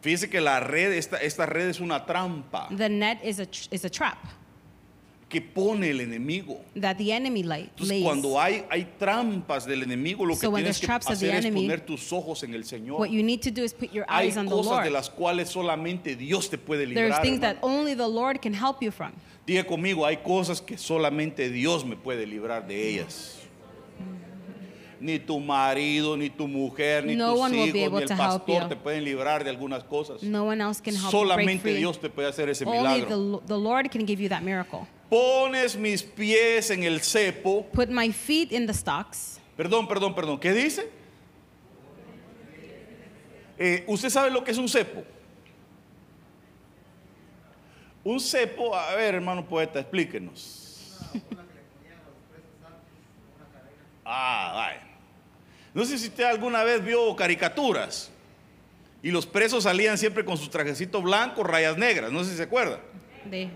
Fíjese 0.00 0.30
que 0.30 0.40
la 0.40 0.60
red, 0.60 0.92
esta, 0.92 1.16
esta 1.16 1.44
red 1.46 1.68
es 1.68 1.80
una 1.80 2.04
trampa 2.06 2.68
The 2.76 2.88
net 2.90 3.18
is 3.24 3.40
a, 3.40 3.46
is 3.70 3.84
a 3.84 3.90
trap 3.90 4.18
que 5.34 5.40
pone 5.42 5.90
el 5.90 6.00
enemigo. 6.00 6.60
that 6.80 6.96
the 6.96 7.12
enemy 7.12 7.42
lay, 7.42 7.62
Entonces, 7.64 7.88
lays. 7.88 8.04
cuando 8.04 8.40
hay, 8.40 8.64
hay 8.70 8.84
trampas 8.98 9.66
del 9.66 9.82
enemigo, 9.82 10.24
lo 10.24 10.34
que 10.34 10.40
So 10.40 10.50
when 10.50 10.62
tienes 10.62 10.80
there's 10.80 10.80
que 10.80 11.06
the 11.06 11.12
hacer 11.12 11.34
es 11.34 11.44
enemy, 11.44 11.62
poner 11.66 11.80
tus 11.84 12.12
ojos 12.12 12.42
en 12.44 12.54
el 12.54 12.64
Señor. 12.64 12.98
What 13.00 13.10
you 13.10 13.22
need 13.22 13.40
to 13.42 13.50
do 13.50 13.62
is 13.64 13.72
put 13.74 13.92
your 13.92 14.06
Hay 14.08 14.28
eyes 14.28 14.36
on 14.36 14.46
the 14.46 14.50
cosas 14.52 14.84
de 14.84 14.90
Lord. 14.90 14.92
las 14.92 15.10
cuales 15.10 15.48
solamente 15.48 16.16
Dios 16.16 16.48
te 16.48 16.56
puede 16.56 16.86
There's 16.86 17.10
librar. 17.16 17.22
things 17.22 17.40
that 17.40 17.56
only 17.62 17.94
the 17.94 18.06
Lord 18.08 18.40
can 18.40 18.54
help 18.54 18.80
you 18.82 18.90
from. 18.90 19.12
Diga 19.46 19.64
conmigo, 19.66 20.06
hay 20.06 20.18
cosas 20.18 20.60
que 20.62 20.78
solamente 20.78 21.50
Dios 21.50 21.84
me 21.84 21.96
puede 21.96 22.26
librar 22.26 22.66
de 22.66 22.88
ellas. 22.88 23.40
Ni 25.00 25.18
tu 25.18 25.38
marido, 25.38 26.16
ni 26.16 26.30
tu 26.30 26.48
mujer, 26.48 27.04
ni 27.04 27.14
No 27.14 27.34
tus 27.34 27.52
hijos, 27.52 27.92
ni 27.92 28.02
el 28.02 28.08
pastor 28.16 28.68
te 28.68 28.76
pueden 28.76 29.04
librar 29.04 29.44
de 29.44 29.50
algunas 29.50 29.84
cosas. 29.84 30.22
No 30.22 30.44
one 30.44 30.62
else 30.62 30.80
can 30.80 30.94
help 30.94 31.10
Solamente. 31.10 31.74
Dios 31.74 32.00
te 32.00 32.08
puede 32.08 32.28
hacer 32.28 32.48
ese 32.48 32.64
milagro. 32.64 33.40
the, 33.40 33.46
the 33.48 33.58
Lord 33.58 33.90
can 33.90 34.06
give 34.06 34.18
you 34.22 34.30
that 34.30 34.42
miracle. 34.42 34.86
Pones 35.14 35.76
mis 35.76 36.02
pies 36.02 36.70
en 36.70 36.82
el 36.82 37.00
cepo. 37.00 37.64
Put 37.72 37.88
my 37.88 38.10
feet 38.10 38.50
in 38.50 38.66
the 38.66 38.74
stocks. 38.74 39.38
Perdón, 39.56 39.86
perdón, 39.86 40.12
perdón. 40.12 40.40
¿Qué 40.40 40.52
dice? 40.52 40.90
Eh, 43.56 43.84
¿Usted 43.86 44.10
sabe 44.10 44.32
lo 44.32 44.42
que 44.42 44.50
es 44.50 44.58
un 44.58 44.68
cepo? 44.68 45.04
Un 48.02 48.18
cepo, 48.18 48.74
a 48.74 48.96
ver, 48.96 49.14
hermano 49.14 49.46
poeta, 49.46 49.78
explíquenos. 49.78 50.98
Ah, 54.04 54.52
vaya. 54.52 54.86
No 55.72 55.84
sé 55.84 55.96
si 55.96 56.08
usted 56.08 56.24
alguna 56.24 56.64
vez 56.64 56.84
vio 56.84 57.14
caricaturas 57.14 58.10
y 59.00 59.12
los 59.12 59.26
presos 59.26 59.62
salían 59.62 59.96
siempre 59.96 60.24
con 60.24 60.36
sus 60.36 60.50
trajecitos 60.50 61.00
blancos, 61.04 61.46
rayas 61.46 61.78
negras, 61.78 62.10
no 62.10 62.24
sé 62.24 62.32
si 62.32 62.36
se 62.36 62.42
acuerda. 62.42 62.80
They, 63.30 63.48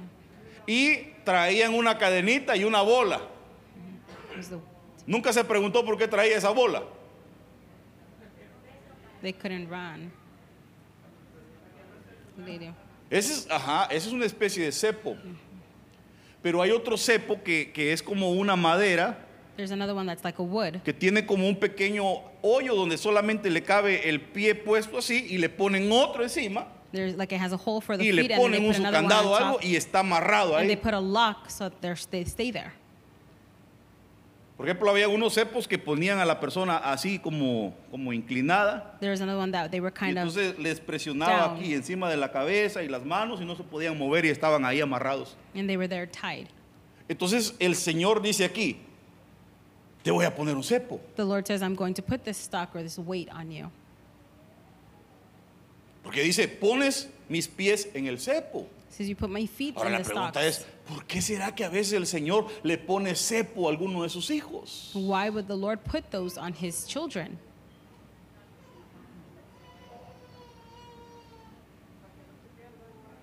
Y 0.68 1.17
traían 1.32 1.74
una 1.74 1.98
cadenita 1.98 2.56
y 2.56 2.64
una 2.64 2.80
bola. 2.80 3.20
the- 4.48 4.56
Nunca 5.06 5.30
se 5.30 5.44
preguntó 5.44 5.84
por 5.84 5.98
qué 5.98 6.08
traía 6.08 6.38
esa 6.38 6.48
bola. 6.50 6.82
they 9.20 9.32
couldn't 9.34 9.68
run. 9.68 10.10
Ese 13.10 13.32
es, 13.32 13.46
ajá, 13.50 13.84
esa 13.90 14.06
es 14.06 14.12
una 14.12 14.24
especie 14.24 14.64
de 14.64 14.72
cepo. 14.72 15.16
Pero 16.40 16.62
hay 16.62 16.70
otro 16.70 16.96
cepo 16.96 17.42
que, 17.42 17.72
que 17.72 17.92
es 17.92 18.02
como 18.02 18.30
una 18.32 18.56
madera 18.56 19.18
There's 19.56 19.72
another 19.72 19.94
one 19.94 20.06
that's 20.06 20.22
like 20.24 20.38
a 20.40 20.44
wood. 20.44 20.82
que 20.84 20.92
tiene 20.94 21.26
como 21.26 21.46
un 21.48 21.56
pequeño 21.56 22.04
hoyo 22.42 22.74
donde 22.76 22.96
solamente 22.96 23.50
le 23.50 23.62
cabe 23.64 24.08
el 24.08 24.20
pie 24.20 24.54
puesto 24.54 24.98
así 24.98 25.26
y 25.28 25.36
le 25.38 25.48
ponen 25.50 25.90
otro 25.92 26.22
encima 26.22 26.68
There's 26.92 27.16
like 27.16 27.33
it 27.35 27.38
has 27.40 27.53
a 27.53 27.57
hole 27.59 27.81
for 27.83 27.96
the 27.98 28.05
y 28.05 28.11
feet, 28.11 28.14
le 28.14 28.20
and 28.22 28.31
then 28.31 28.38
ponen 28.40 28.53
they 28.53 28.59
un 28.61 28.66
put 28.66 28.77
su 28.77 28.81
another 28.81 29.03
one 29.03 29.09
candado 29.09 29.31
o 29.31 29.35
on 29.35 29.42
algo 29.42 29.53
top, 29.59 29.64
y 29.64 29.77
está 29.77 30.01
amarrado 30.01 30.57
and 30.57 30.68
they 30.68 30.77
ahí. 30.77 30.83
put 30.83 30.94
a 30.94 31.01
lock 31.01 31.51
so 31.51 31.68
that 31.68 31.81
they're, 31.83 31.96
they 32.11 32.24
stay 32.24 32.51
there. 32.51 32.72
Por 34.57 34.66
ejemplo, 34.66 34.90
había 34.90 35.09
unos 35.09 35.35
cepos 35.35 35.68
que 35.68 35.79
ponían 35.79 36.18
a 36.18 36.24
la 36.24 36.40
persona 36.40 36.79
así 36.79 37.20
como, 37.20 37.74
como 37.92 38.12
inclinada 38.12 38.96
There's 39.01 39.20
another 39.20 39.38
one 39.38 39.53
that 39.53 39.70
they 39.70 39.79
were 39.81 39.92
y 39.94 39.98
kind 40.07 40.18
of 40.18 40.24
entonces 40.37 40.59
les 40.59 40.81
presionaba 40.81 41.46
down. 41.48 41.57
aquí 41.59 41.74
encima 41.74 42.11
de 42.11 42.16
la 42.16 42.33
cabeza 42.33 42.83
y 42.83 42.88
las 42.88 43.05
manos 43.05 43.40
y 43.40 43.44
no 43.44 43.55
se 43.55 43.62
podían 43.62 43.96
mover 43.96 44.24
y 44.24 44.31
estaban 44.31 44.64
ahí 44.64 44.81
amarrados. 44.81 45.37
and 45.55 45.68
they 45.68 45.77
were 45.77 45.87
there 45.88 46.07
tied. 46.09 46.48
Entonces 47.09 47.55
el 47.61 47.77
Señor 47.77 48.20
dice 48.20 48.44
aquí, 48.44 48.79
te 50.03 50.11
voy 50.11 50.24
a 50.24 50.35
poner 50.35 50.57
un 50.57 50.64
cepo. 50.64 51.01
The 51.16 51.24
Lord 51.24 51.46
says, 51.46 51.62
"I'm 51.62 51.77
going 51.77 51.94
to 51.94 52.03
put 52.03 52.24
this 52.24 52.37
stock 52.38 52.74
or 52.74 52.83
this 52.83 52.98
weight 52.98 53.29
on 53.33 53.51
you." 53.53 53.70
Porque 56.08 56.22
dice, 56.22 56.48
pones 56.48 57.10
mis 57.28 57.46
pies 57.46 57.90
en 57.92 58.06
el 58.06 58.18
cepo. 58.18 58.66
"You 58.98 59.14
put 59.14 59.28
my 59.28 59.46
feet 59.46 59.76
Ahora 59.76 59.90
la 59.90 59.98
the 59.98 60.04
pregunta 60.04 60.40
stocks." 60.40 60.46
es, 60.46 60.66
¿por 60.88 61.04
qué 61.04 61.20
será 61.20 61.54
que 61.54 61.66
a 61.66 61.68
veces 61.68 61.92
el 61.92 62.06
Señor 62.06 62.46
le 62.62 62.78
pone 62.78 63.14
cepo 63.14 63.68
a 63.68 63.70
alguno 63.70 64.04
de 64.04 64.08
sus 64.08 64.30
hijos? 64.30 64.92
Why 64.94 65.28
would 65.28 65.48
the 65.48 65.54
Lord 65.54 65.80
put 65.84 66.10
those 66.10 66.38
on 66.38 66.54
His 66.54 66.86
children? 66.86 67.38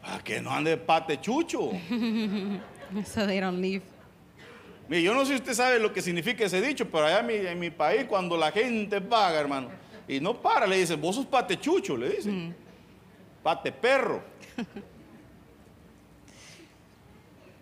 Para 0.04 0.24
que 0.24 0.40
no 0.40 0.52
ande 0.52 0.78
pate 0.78 1.20
chucho. 1.20 1.72
so 3.04 3.26
they 3.26 3.40
don't 3.40 3.60
leave. 3.60 3.82
Mire, 4.88 5.02
yo 5.02 5.16
no 5.16 5.22
sé 5.22 5.30
si 5.30 5.36
usted 5.38 5.54
sabe 5.56 5.80
lo 5.80 5.92
que 5.92 6.04
significa 6.04 6.46
ese 6.46 6.62
dicho, 6.62 6.86
pero 6.86 7.08
allá 7.08 7.22
en 7.22 7.26
mi, 7.26 7.34
en 7.34 7.60
mi 7.60 7.72
país, 7.72 8.06
cuando 8.08 8.38
la 8.38 8.52
gente 8.52 9.02
paga, 9.02 9.40
hermano, 9.40 9.72
y 10.08 10.20
no 10.20 10.40
para, 10.40 10.68
le 10.68 10.78
dicen, 10.78 11.02
vos 11.02 11.16
sos 11.16 11.26
pate 11.26 11.60
chucho, 11.60 11.98
le 11.98 12.10
dicen. 12.10 12.65
Pate 13.46 13.72
perro. 13.72 14.24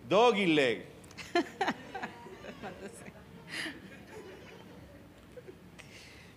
Doggy 0.08 0.46
leg. 0.48 0.86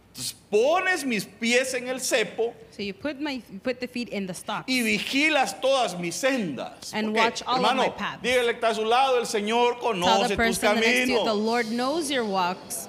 Entonces 0.09 0.35
pones 0.51 1.05
mis 1.05 1.27
pies 1.27 1.75
en 1.75 1.89
el 1.89 2.01
cepo 2.01 2.55
So 2.71 2.83
you 2.83 2.95
put 2.95 3.21
my 3.21 3.43
you 3.51 3.59
put 3.63 3.81
the 3.81 3.87
feet 3.89 4.09
in 4.11 4.27
the 4.27 4.35
stocks. 4.35 4.65
y 4.69 4.83
vigilas 4.83 5.61
todas 5.61 5.99
mis 5.99 6.15
sendas. 6.15 6.93
And 6.95 7.09
¿Por 7.09 7.15
qué? 7.15 7.21
watch 7.21 7.43
all 7.47 7.57
of 7.57 7.71
Hermano, 7.71 7.83
my 7.83 7.89
paths. 7.91 8.23
dígale 8.23 8.51
que 8.53 8.57
está 8.61 8.69
a 8.71 8.75
su 8.75 8.85
lado, 8.85 9.19
el 9.19 9.27
Señor 9.27 9.75
Tell 9.75 9.93
conoce 9.93 10.23
the 10.23 10.29
tus 10.29 10.37
person 10.37 10.75
next 10.77 10.87
to 10.87 10.91
you, 10.91 11.07
the 11.07 11.31
caminos. 11.31 11.45
Lord 11.45 11.67
knows 11.71 12.11
your 12.11 12.25
walks. 12.25 12.89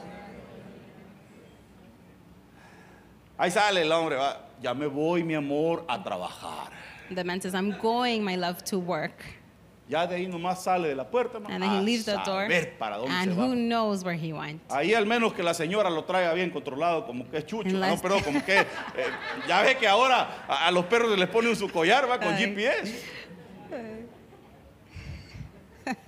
Ahí 3.39 3.51
sale 3.51 3.81
el 3.81 3.91
hombre, 3.91 4.15
va, 4.17 4.46
ya 4.61 4.73
me 4.73 4.87
voy, 4.87 5.23
mi 5.23 5.35
amor, 5.35 5.83
a 5.87 6.01
trabajar. 6.03 6.71
The 7.13 7.23
man 7.23 7.41
says, 7.41 7.53
"I'm 7.53 7.77
going, 7.81 8.21
my 8.23 8.35
love, 8.35 8.63
to 8.65 8.79
work." 8.79 9.13
Ya 9.89 10.05
de 10.05 10.15
ahí 10.15 10.27
nomás 10.27 10.63
sale 10.63 10.89
de 10.89 10.95
la 10.95 11.05
puerta. 11.09 11.37
And 11.37 11.63
then 11.63 11.71
he 11.71 11.79
leaves 11.81 12.03
the 12.03 12.17
door. 12.25 12.49
para 12.77 12.97
dónde 12.97 13.09
And 13.15 13.31
se 13.31 13.37
va. 13.37 13.45
who 13.45 13.55
knows 13.55 14.03
where 14.03 14.17
he 14.17 14.33
went. 14.33 14.61
Ahí 14.69 14.93
al 14.93 15.05
menos 15.05 15.33
que 15.33 15.41
la 15.41 15.53
señora 15.53 15.89
lo 15.89 16.03
traiga 16.03 16.33
bien 16.33 16.49
controlado, 16.51 17.05
como 17.05 17.29
que 17.29 17.37
es 17.37 17.45
chucho, 17.45 17.69
no, 17.69 17.79
Unless- 17.85 18.01
perdón, 18.01 18.21
como 18.23 18.43
que, 18.43 18.59
eh, 18.59 18.65
ya 19.47 19.61
ve 19.61 19.77
que 19.77 19.87
ahora 19.87 20.43
a, 20.49 20.67
a 20.67 20.71
los 20.71 20.85
perros 20.87 21.11
se 21.11 21.17
les 21.17 21.29
pone 21.29 21.55
su 21.55 21.69
collar, 21.69 22.09
va 22.09 22.19
con 22.19 22.33
Ay. 22.33 22.43
GPS. 22.47 23.01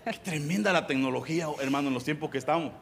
Qué 0.04 0.14
tremenda 0.26 0.74
la 0.74 0.86
tecnología, 0.86 1.48
hermano, 1.62 1.88
en 1.88 1.94
los 1.94 2.04
tiempos 2.04 2.30
que 2.30 2.38
estamos. 2.38 2.74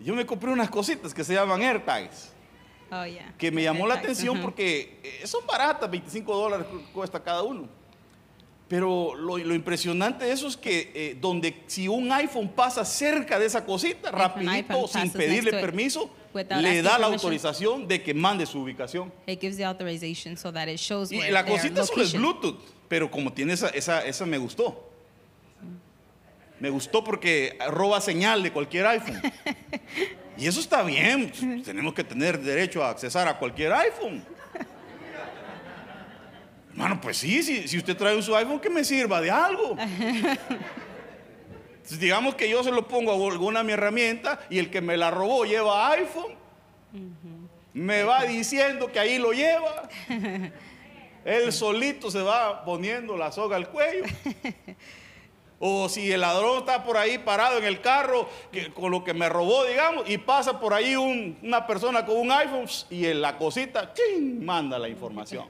Yo 0.00 0.14
me 0.14 0.24
compré 0.24 0.50
unas 0.50 0.70
cositas 0.70 1.12
que 1.12 1.24
se 1.24 1.34
llaman 1.34 1.60
AirTags, 1.62 2.32
Oh, 2.96 3.04
yeah. 3.06 3.34
que 3.36 3.50
me 3.50 3.62
llamó 3.62 3.86
la 3.86 3.94
atención 3.94 4.40
porque 4.40 5.00
eh, 5.02 5.26
son 5.26 5.46
baratas, 5.46 5.90
25 5.90 6.34
dólares 6.36 6.66
cu- 6.66 6.82
cuesta 6.92 7.22
cada 7.22 7.42
uno. 7.42 7.68
Pero 8.68 9.14
lo, 9.14 9.36
lo 9.36 9.54
impresionante 9.54 10.24
de 10.24 10.32
eso 10.32 10.46
es 10.48 10.56
que 10.56 10.90
eh, 10.94 11.16
donde 11.20 11.62
si 11.66 11.86
un 11.86 12.10
iPhone 12.12 12.48
pasa 12.48 12.84
cerca 12.84 13.38
de 13.38 13.46
esa 13.46 13.64
cosita, 13.64 14.08
an 14.08 14.14
rapidito, 14.14 14.88
sin 14.88 15.10
pedirle 15.10 15.50
permiso, 15.52 16.10
le 16.34 16.82
da 16.82 16.98
la 16.98 17.06
autorización 17.06 17.86
de 17.86 18.02
que 18.02 18.14
mande 18.14 18.46
su 18.46 18.60
ubicación. 18.60 19.12
It 19.26 19.40
gives 19.40 19.56
the 19.58 19.64
authorization 19.66 20.36
so 20.36 20.52
that 20.52 20.66
it 20.68 20.78
shows 20.78 21.12
Y 21.12 21.20
la 21.30 21.44
cosita 21.44 21.84
solo 21.84 22.02
es. 22.02 22.12
Bluetooth, 22.14 22.58
pero 22.88 23.10
como 23.10 23.32
tiene 23.32 23.52
esa, 23.52 23.68
esa, 23.68 24.04
esa 24.04 24.24
me 24.24 24.38
gustó. 24.38 24.90
Me 26.58 26.70
gustó 26.70 27.04
porque 27.04 27.58
roba 27.68 28.00
señal 28.00 28.42
de 28.42 28.50
cualquier 28.50 28.86
iPhone. 28.86 29.20
Y 30.36 30.46
eso 30.46 30.60
está 30.60 30.82
bien, 30.82 31.32
tenemos 31.64 31.94
que 31.94 32.02
tener 32.02 32.40
derecho 32.40 32.82
a 32.82 32.90
accesar 32.90 33.28
a 33.28 33.38
cualquier 33.38 33.72
iPhone. 33.72 34.24
Hermano, 36.70 37.00
pues 37.00 37.18
sí, 37.18 37.42
si, 37.42 37.68
si 37.68 37.78
usted 37.78 37.96
trae 37.96 38.20
su 38.20 38.34
iPhone, 38.34 38.58
que 38.58 38.68
me 38.68 38.82
sirva 38.82 39.20
de 39.20 39.30
algo. 39.30 39.76
Entonces, 41.74 42.00
digamos 42.00 42.34
que 42.34 42.48
yo 42.48 42.64
se 42.64 42.72
lo 42.72 42.88
pongo 42.88 43.12
a 43.12 43.30
alguna 43.30 43.62
mi 43.62 43.72
herramienta 43.72 44.40
y 44.50 44.58
el 44.58 44.70
que 44.70 44.80
me 44.80 44.96
la 44.96 45.10
robó 45.10 45.44
lleva 45.44 45.90
iPhone. 45.92 46.34
Me 47.72 48.02
va 48.02 48.24
diciendo 48.24 48.90
que 48.90 48.98
ahí 48.98 49.18
lo 49.18 49.32
lleva. 49.32 49.88
Él 51.24 51.52
solito 51.52 52.10
se 52.10 52.22
va 52.22 52.64
poniendo 52.64 53.16
la 53.16 53.30
soga 53.32 53.56
al 53.56 53.68
cuello. 53.68 54.04
O 55.66 55.88
si 55.88 56.12
el 56.12 56.20
ladrón 56.20 56.58
está 56.58 56.84
por 56.84 56.98
ahí 56.98 57.16
parado 57.16 57.56
en 57.56 57.64
el 57.64 57.80
carro 57.80 58.28
que- 58.52 58.70
con 58.70 58.90
lo 58.90 59.02
que 59.02 59.14
me 59.14 59.30
robó, 59.30 59.64
digamos, 59.64 60.04
y 60.06 60.18
pasa 60.18 60.60
por 60.60 60.74
ahí 60.74 60.94
un- 60.94 61.38
una 61.42 61.66
persona 61.66 62.04
con 62.04 62.18
un 62.18 62.30
iPhone 62.32 62.66
y 62.90 63.06
en 63.06 63.22
la 63.22 63.38
cosita, 63.38 63.90
¡chin! 63.94 64.44
manda 64.44 64.78
la 64.78 64.90
información. 64.90 65.46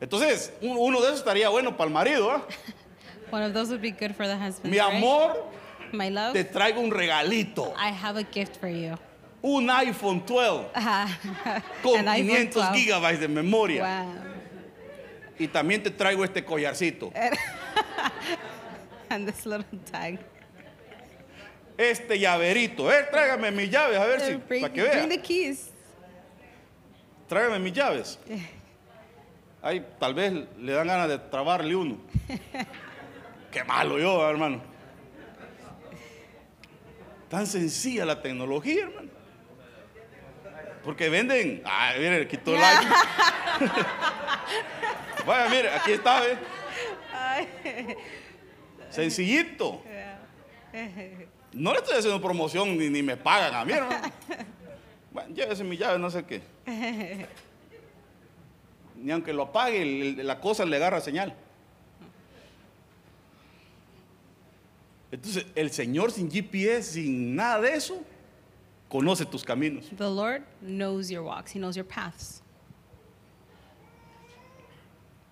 Entonces, 0.00 0.52
un- 0.60 0.76
uno 0.76 1.00
de 1.00 1.06
esos 1.06 1.20
estaría 1.20 1.48
bueno 1.50 1.76
para 1.76 1.86
el 1.86 1.94
marido. 1.94 2.30
¿ah? 2.32 2.42
One 3.30 3.46
of 3.46 3.52
those 3.54 3.68
would 3.70 3.80
be 3.80 3.92
good 3.92 4.12
for 4.16 4.26
the 4.26 4.34
husband. 4.36 4.72
Mi 4.72 4.78
amor, 4.80 5.44
My 5.92 6.10
love, 6.10 6.32
te 6.32 6.42
traigo 6.42 6.80
un 6.80 6.90
regalito. 6.90 7.72
I 7.78 7.92
have 7.92 8.18
a 8.20 8.24
gift 8.24 8.56
for 8.58 8.68
you. 8.68 8.96
Un 9.40 9.70
iPhone 9.70 10.20
12 10.26 10.66
con 11.82 12.00
An 12.00 12.08
iPhone 12.08 12.26
500 12.26 12.54
12. 12.72 12.74
gigabytes 12.78 13.20
de 13.20 13.28
memoria. 13.28 13.84
Wow. 14.02 14.14
Y 15.38 15.46
también 15.46 15.80
te 15.82 15.90
traigo 15.92 16.24
este 16.24 16.44
collarcito. 16.44 17.12
And 19.10 19.26
this 19.26 19.46
little 19.46 19.64
tag. 19.90 20.18
Este 21.78 22.18
llaverito. 22.18 22.90
Eh, 22.90 23.06
tráigame 23.10 23.50
mis 23.50 23.70
llaves, 23.70 23.98
a 23.98 24.06
ver 24.06 24.20
si, 24.20 24.34
bring, 24.36 24.62
para 24.62 24.72
que 24.72 24.82
bring 24.82 25.08
vea. 25.08 25.08
the 25.08 25.22
keys. 25.22 25.70
Tráigame 27.28 27.58
mis 27.58 27.72
llaves. 27.72 28.18
Ahí 29.62 29.84
tal 29.98 30.14
vez 30.14 30.32
le 30.58 30.72
dan 30.72 30.86
ganas 30.86 31.08
de 31.08 31.18
trabarle 31.18 31.74
uno. 31.74 31.98
Qué 33.50 33.64
malo 33.64 33.98
yo, 33.98 34.28
hermano. 34.28 34.60
Tan 37.28 37.46
sencilla 37.46 38.04
la 38.04 38.22
tecnología, 38.22 38.84
hermano. 38.84 39.08
Porque 40.84 41.08
venden. 41.08 41.62
Ah, 41.64 41.94
mire, 41.98 42.28
quitó 42.28 42.54
el 42.54 42.60
like. 42.60 42.86
Vaya, 45.26 45.48
mire, 45.48 45.70
aquí 45.70 45.92
está, 45.92 46.22
Sencillito. 48.90 49.82
No 51.52 51.72
le 51.72 51.78
estoy 51.78 51.96
haciendo 51.96 52.20
promoción 52.20 52.76
ni, 52.76 52.90
ni 52.90 53.02
me 53.02 53.16
pagan 53.16 53.54
a 53.54 53.64
mí, 53.64 53.72
hermano. 53.72 54.12
Bueno, 55.12 55.34
llévese 55.34 55.64
mi 55.64 55.78
llave, 55.78 55.98
no 55.98 56.10
sé 56.10 56.26
qué. 56.26 56.42
Ni 58.96 59.10
aunque 59.10 59.32
lo 59.32 59.44
apague, 59.44 60.14
la 60.22 60.38
cosa 60.38 60.66
le 60.66 60.76
agarra 60.76 61.00
señal. 61.00 61.34
Entonces, 65.10 65.46
el 65.54 65.70
Señor 65.70 66.12
sin 66.12 66.30
GPS, 66.30 66.92
sin 66.92 67.34
nada 67.34 67.62
de 67.62 67.74
eso, 67.74 68.02
conoce 68.90 69.24
tus 69.24 69.42
caminos. 69.42 69.88
The 69.96 70.04
Lord 70.04 70.42
knows 70.60 71.08
your 71.08 71.22
walks. 71.22 71.54
He 71.54 71.58
knows 71.58 71.76
your 71.76 71.86
paths. 71.86 72.42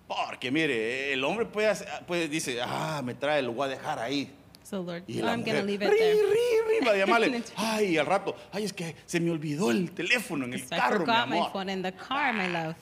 Porque 0.07 0.51
mire, 0.51 1.13
el 1.13 1.23
hombre 1.23 1.45
puede, 1.45 1.67
hacer- 1.69 2.05
puede 2.05 2.27
dice, 2.27 2.59
ah, 2.61 3.01
me 3.03 3.15
trae, 3.15 3.41
lo 3.41 3.53
voy 3.53 3.65
a 3.65 3.69
dejar 3.69 3.97
ahí. 3.99 4.31
So 4.63 4.81
Lord, 4.83 5.03
Y 5.07 5.21
la 5.21 5.31
I'm 5.33 5.39
mujer, 5.41 5.63
leave 5.63 5.85
it 5.85 5.91
ri, 5.91 5.97
ri, 5.99 6.79
ri, 6.79 6.85
va 6.85 6.91
a 6.93 6.97
llamarle, 6.97 7.43
ay, 7.55 7.97
al 7.97 8.05
rato, 8.07 8.35
ay, 8.51 8.63
es 8.65 8.73
que 8.73 8.95
se 9.05 9.19
me 9.19 9.29
olvidó 9.31 9.69
el 9.71 9.91
teléfono 9.91 10.45
en 10.45 10.53
el 10.53 10.61
So 10.61 10.69
carro, 10.69 11.05
mi 11.05 11.11
amor. 11.13 11.51
car. 11.51 12.75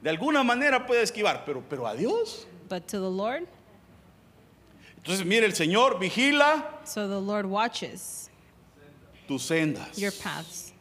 De 0.00 0.10
alguna 0.10 0.42
manera 0.42 0.84
puede 0.84 1.02
esquivar, 1.02 1.44
pero, 1.44 1.62
pero 1.68 1.86
a 1.86 1.94
Dios. 1.94 2.46
But 2.68 2.86
to 2.86 3.00
the 3.00 3.10
Lord, 3.16 3.46
Entonces, 4.96 5.24
mire, 5.26 5.46
el 5.46 5.54
Señor 5.54 5.98
vigila 5.98 6.80
so 6.84 7.08
the 7.08 7.20
Lord 7.24 7.46
watches 7.46 8.28
tus 9.28 9.42
sendas. 9.44 9.96
your 9.96 10.12
paths. 10.12 10.71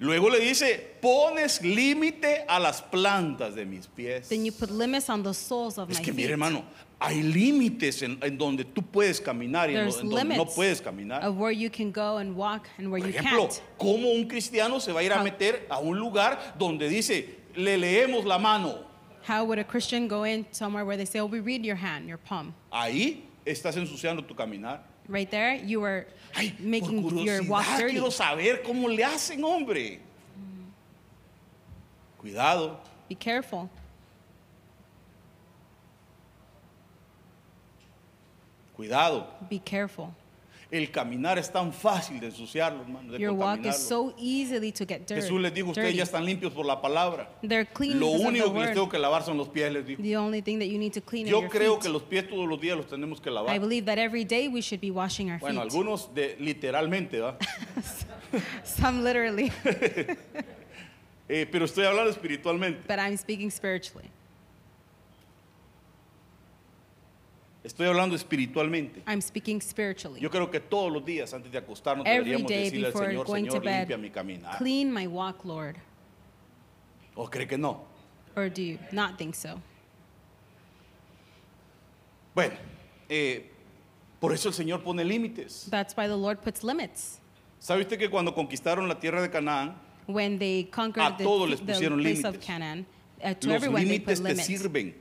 Luego 0.00 0.30
le 0.30 0.38
dice, 0.38 0.96
pones 1.02 1.60
límite 1.62 2.44
a 2.48 2.60
las 2.60 2.80
plantas 2.82 3.54
de 3.56 3.64
mis 3.64 3.86
pies. 3.88 4.28
Then 4.28 4.44
you 4.44 4.52
put 4.52 4.70
limits 4.70 5.08
on 5.10 5.22
the 5.24 5.34
soles 5.34 5.76
of 5.76 5.90
Es 5.90 5.98
my 5.98 6.04
que 6.04 6.12
feet. 6.12 6.16
mire, 6.22 6.30
hermano, 6.34 6.64
hay 7.00 7.20
límites 7.22 8.02
en, 8.02 8.16
en 8.22 8.38
donde 8.38 8.64
tú 8.64 8.80
puedes 8.82 9.20
caminar 9.20 9.68
y 9.70 9.74
en, 9.74 9.80
There's 9.82 9.98
en 10.00 10.08
donde 10.08 10.24
no 10.24 10.34
limits 10.34 10.54
puedes 10.54 10.80
caminar. 10.80 11.24
of 11.24 11.36
where 11.36 11.50
you 11.52 11.68
can 11.68 11.90
go 11.90 12.18
and 12.18 12.36
walk 12.36 12.68
and 12.78 12.92
where 12.92 13.00
Por 13.02 13.10
you 13.10 13.18
ejemplo, 13.18 13.48
can't. 13.48 13.60
¿cómo 13.76 14.12
un 14.14 14.28
cristiano 14.28 14.78
se 14.80 14.92
va 14.92 15.00
a 15.00 15.02
ir 15.02 15.12
a 15.12 15.16
How- 15.20 15.24
meter 15.24 15.66
a 15.68 15.78
un 15.80 15.98
lugar 15.98 16.54
donde 16.56 16.88
dice, 16.88 17.36
le 17.56 17.76
leemos 17.76 18.24
la 18.24 18.38
mano? 18.38 18.84
How 19.28 19.44
would 19.44 19.58
a 19.58 19.64
Christian 19.64 20.06
go 20.06 20.22
in 20.24 20.46
somewhere 20.52 20.84
where 20.84 20.96
they 20.96 21.06
say, 21.06 21.18
oh, 21.18 21.26
we 21.26 21.40
read 21.40 21.64
your 21.64 21.76
hand, 21.76 22.06
your 22.08 22.18
palm? 22.18 22.54
Ahí 22.72 23.24
estás 23.44 23.76
ensuciando 23.76 24.24
tu 24.24 24.34
caminar. 24.36 24.80
Right 25.08 25.30
there, 25.30 25.54
you 25.54 25.80
Ay, 26.36 26.52
making 26.58 27.02
por 27.02 27.14
your 27.14 27.42
walk 27.44 27.64
dirty. 27.78 27.94
quiero 27.94 28.10
saber 28.10 28.62
cómo 28.62 28.94
le 28.94 29.02
hacen, 29.02 29.42
hombre. 29.42 30.00
Cuidado. 32.18 32.78
Be 33.08 33.14
careful. 33.14 33.70
Cuidado. 38.76 39.26
Be 39.48 39.58
careful. 39.58 40.14
El 40.70 40.90
caminar 40.90 41.38
es 41.38 41.50
tan 41.50 41.72
fácil 41.72 42.20
de 42.20 42.26
ensuciarlo, 42.26 42.82
hermano. 42.82 43.12
de 43.12 43.18
Your 43.18 43.32
walk 43.32 43.64
is 43.64 43.74
so 43.76 44.12
easily 44.18 44.70
to 44.72 44.84
get 44.86 45.06
dirty. 45.06 45.22
Jesús 45.22 45.40
les 45.40 45.54
dijo, 45.54 45.68
ustedes 45.70 45.86
dirty. 45.86 45.96
ya 45.96 46.02
están 46.04 46.26
limpios 46.26 46.52
por 46.52 46.66
la 46.66 46.78
palabra. 46.82 47.30
They're 47.40 47.64
clean 47.64 47.98
Lo 47.98 48.08
because 48.12 48.22
of 48.24 48.28
único 48.28 48.44
the 48.48 48.52
que 48.52 48.58
les 48.58 48.66
word. 48.68 48.74
tengo 48.74 48.88
que 48.90 48.98
lavar 48.98 49.22
son 49.24 49.38
los 49.38 49.48
pies, 49.48 49.72
les 49.72 49.86
dijo. 49.86 50.02
The 50.02 50.16
only 50.18 50.42
thing 50.42 50.58
that 50.58 50.66
you 50.66 50.78
need 50.78 50.92
to 50.92 51.00
clean 51.00 51.24
are 51.26 51.30
Yo 51.30 51.40
your 51.40 51.48
creo 51.50 51.74
feet. 51.76 51.84
que 51.84 51.88
los 51.88 52.02
pies 52.02 52.28
todos 52.28 52.46
los 52.46 52.60
días 52.60 52.76
los 52.76 52.86
tenemos 52.86 53.18
que 53.18 53.30
I 53.30 53.32
lavar. 53.32 53.58
believe 53.60 53.86
that 53.86 53.96
every 53.98 54.24
day 54.26 54.46
we 54.48 54.60
should 54.60 54.80
be 54.82 54.90
washing 54.90 55.30
our 55.30 55.38
Bueno, 55.38 55.62
feet. 55.62 55.70
algunos 55.72 56.14
de, 56.14 56.36
literalmente, 56.38 57.18
¿va? 57.20 57.38
Some 58.62 59.02
literally, 59.02 59.50
Eh, 61.30 61.46
pero 61.50 61.66
estoy 61.66 61.84
hablando 61.84 62.10
espiritualmente. 62.10 62.80
but 62.88 62.98
I'm 62.98 63.16
speaking 63.18 63.50
spiritually. 63.50 64.10
Estoy 67.68 67.86
hablando 67.86 68.16
espiritualmente. 68.16 69.02
I'm 69.06 69.20
speaking 69.20 69.60
spiritually. 69.60 70.20
Yo 70.20 70.30
creo 70.30 70.50
que 70.50 70.58
todos 70.58 70.90
los 70.90 71.04
días 71.04 71.34
antes 71.34 71.52
de 71.52 71.58
acostarnos 71.58 72.06
Every 72.06 72.30
deberíamos 72.30 72.48
day 72.48 72.64
decirle 72.64 72.86
al 72.86 72.92
before 72.92 73.08
Señor, 73.10 73.26
going 73.26 73.44
to 73.44 73.50
Señor, 73.50 73.64
bed, 73.64 73.78
limpia 73.80 73.98
mi 73.98 74.10
caminar. 74.10 74.56
clean 74.56 74.90
my 74.92 75.06
walk, 75.06 75.44
Lord. 75.44 75.76
¿O 77.14 77.28
cree 77.28 77.46
que 77.46 77.58
no? 77.58 77.84
Or 78.36 78.48
do 78.48 78.62
you 78.62 78.78
not 78.90 79.18
think 79.18 79.34
so? 79.34 79.60
Bueno, 82.34 82.54
eh, 83.10 83.50
por 84.18 84.32
eso 84.32 84.48
el 84.48 84.54
Señor 84.54 84.82
pone 84.82 85.04
límites. 85.04 85.68
That's 85.70 85.94
why 85.94 86.06
the 86.06 86.16
Lord 86.16 86.40
puts 86.40 86.62
limits. 86.64 87.20
¿Sabe 87.58 87.82
usted 87.82 87.98
que 87.98 88.08
cuando 88.08 88.32
conquistaron 88.34 88.88
la 88.88 88.98
tierra 88.98 89.20
de 89.20 89.28
Canaán, 89.30 89.74
When 90.06 90.38
they 90.38 90.64
conquered 90.70 91.04
A 91.04 91.16
the, 91.18 91.24
todos 91.24 91.50
les 91.50 91.60
the 91.60 91.66
pusieron 91.74 92.00
place 92.00 92.24
of 92.24 92.34
límites. 92.36 92.46
Canaan, 92.46 92.86
uh, 93.22 93.34
to 93.34 93.48
los 93.48 93.56
everyone 93.56 93.84
they 93.86 93.98
put 93.98 94.14
límites 94.14 94.22
te 94.22 94.28
limits. 94.30 94.46
sirven? 94.46 94.94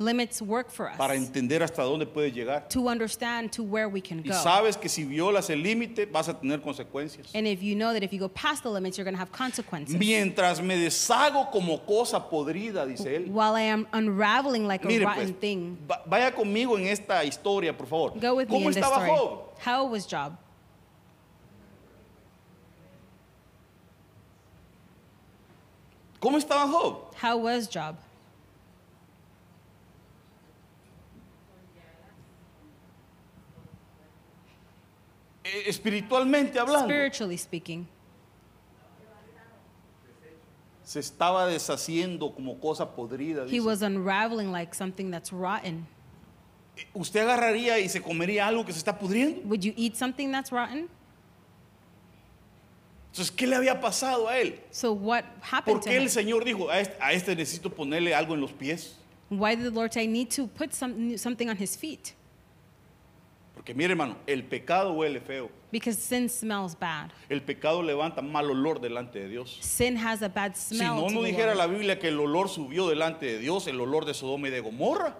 Limits 0.00 0.42
work 0.42 0.70
for 0.72 0.88
us 0.90 0.96
para 0.96 1.14
entender 1.14 1.62
hasta 1.62 1.82
dónde 1.82 2.04
puedes 2.04 2.34
llegar. 2.34 2.68
to 2.68 2.88
understand 2.88 3.52
to 3.52 3.62
where 3.62 3.88
we 3.88 4.00
can 4.00 4.18
Y 4.24 4.28
go. 4.30 4.34
sabes 4.34 4.76
que 4.76 4.88
si 4.88 5.04
violas 5.04 5.48
el 5.50 5.62
límite 5.62 6.06
vas 6.06 6.28
a 6.28 6.34
tener 6.34 6.60
consecuencias. 6.60 7.28
And 7.32 7.46
if 7.46 7.62
you 7.62 7.76
know 7.76 7.92
that 7.92 8.02
if 8.02 8.12
you 8.12 8.18
go 8.18 8.28
past 8.28 8.64
the 8.64 8.70
limits, 8.70 8.98
you're 8.98 9.04
going 9.04 9.14
to 9.14 9.20
have 9.20 9.30
consequences. 9.30 9.94
Mientras 9.96 10.60
me 10.60 10.76
deshago 10.76 11.48
como 11.52 11.78
cosa 11.86 12.18
podrida, 12.28 12.84
dice 12.86 13.06
él. 13.06 13.28
While 13.28 13.54
I 13.54 13.62
am 13.70 13.86
unraveling 13.92 14.66
like 14.66 14.84
a 14.84 14.88
rotten 14.88 15.32
pues, 15.32 15.40
thing. 15.40 15.78
va- 15.88 16.02
vaya 16.06 16.32
conmigo 16.34 16.76
en 16.76 16.88
esta 16.88 17.22
historia, 17.24 17.72
por 17.72 17.86
favor. 17.86 18.18
Go 18.18 18.34
with 18.34 18.48
me 18.48 18.56
¿Cómo 18.56 18.66
in 18.66 18.74
this 18.74 18.76
estaba 18.78 18.96
story. 19.04 19.10
Job? 19.16 19.58
How 19.64 19.84
was 19.86 20.06
Job? 20.08 20.36
¿Cómo 26.20 26.38
estaba 26.38 26.66
Job? 26.66 27.12
How 27.20 27.36
was 27.36 27.68
Job? 27.68 27.96
Eh, 35.44 35.64
Espiritualmente 35.66 36.58
hablando, 36.58 36.86
Spiritually 36.88 37.36
speaking, 37.36 37.86
se 40.82 41.00
estaba 41.00 41.46
deshaciendo 41.46 42.34
como 42.34 42.58
cosa 42.58 42.94
podrida. 42.94 43.44
he 43.44 43.52
dice. 43.52 43.60
was 43.66 43.82
unraveling 43.82 44.52
like 44.52 44.74
something 44.74 45.10
that's 45.10 45.32
rotten. 45.32 45.86
¿Usted 46.92 47.20
agarraría 47.20 47.78
y 47.78 47.88
se 47.88 48.00
comería 48.00 48.46
algo 48.48 48.64
que 48.66 48.72
se 48.72 48.78
está 48.78 48.98
pudriendo? 48.98 49.40
Would 49.44 49.60
you 49.62 49.72
eat 49.76 49.94
something 49.96 50.30
that's 50.32 50.50
rotten? 50.50 50.88
Entonces, 53.12 53.30
¿qué 53.30 53.46
le 53.46 53.54
había 53.54 53.80
pasado 53.80 54.28
a 54.28 54.38
él? 54.38 54.58
So 54.72 54.92
what 54.92 55.24
happened 55.40 55.76
¿Por 55.76 55.80
to 55.84 55.88
qué 55.90 55.96
el 55.96 56.02
him? 56.04 56.08
Señor 56.08 56.44
dijo, 56.44 56.68
a 56.68 56.80
este, 56.80 56.96
a 57.00 57.12
este 57.12 57.36
necesito 57.36 57.70
ponerle 57.70 58.12
algo 58.12 58.34
en 58.34 58.40
los 58.40 58.50
pies? 58.52 58.96
Why 59.30 59.54
did 59.54 59.64
the 59.64 59.70
Lord 59.70 59.92
say, 59.92 60.02
I 60.02 60.06
need 60.08 60.30
to 60.34 60.48
put 60.48 60.72
some, 60.72 61.16
something 61.16 61.48
on 61.48 61.56
his 61.56 61.76
feet? 61.76 62.14
Porque 63.54 63.72
mire 63.74 63.92
hermano, 63.92 64.16
el 64.26 64.44
pecado 64.44 64.92
huele 64.92 65.20
feo. 65.20 65.48
Because 65.70 66.00
sin 66.00 66.28
smells 66.28 66.78
bad. 66.78 67.10
El 67.28 67.42
pecado 67.42 67.82
levanta 67.82 68.20
mal 68.22 68.50
olor 68.50 68.80
delante 68.80 69.20
de 69.20 69.28
Dios. 69.28 69.58
Sin 69.60 69.96
has 69.96 70.22
a 70.22 70.28
bad 70.28 70.54
Si 70.54 70.76
smell. 70.76 70.96
no, 70.96 71.06
to 71.06 71.14
no 71.14 71.22
the 71.22 71.28
dijera 71.28 71.54
la 71.54 71.66
Biblia 71.66 71.98
que 71.98 72.08
el 72.08 72.18
olor 72.18 72.48
subió 72.48 72.88
delante 72.88 73.26
de 73.26 73.38
Dios, 73.38 73.66
el 73.66 73.80
olor 73.80 74.04
de 74.04 74.14
Sodoma 74.14 74.48
y 74.48 74.50
de 74.50 74.60
Gomorra. 74.60 75.16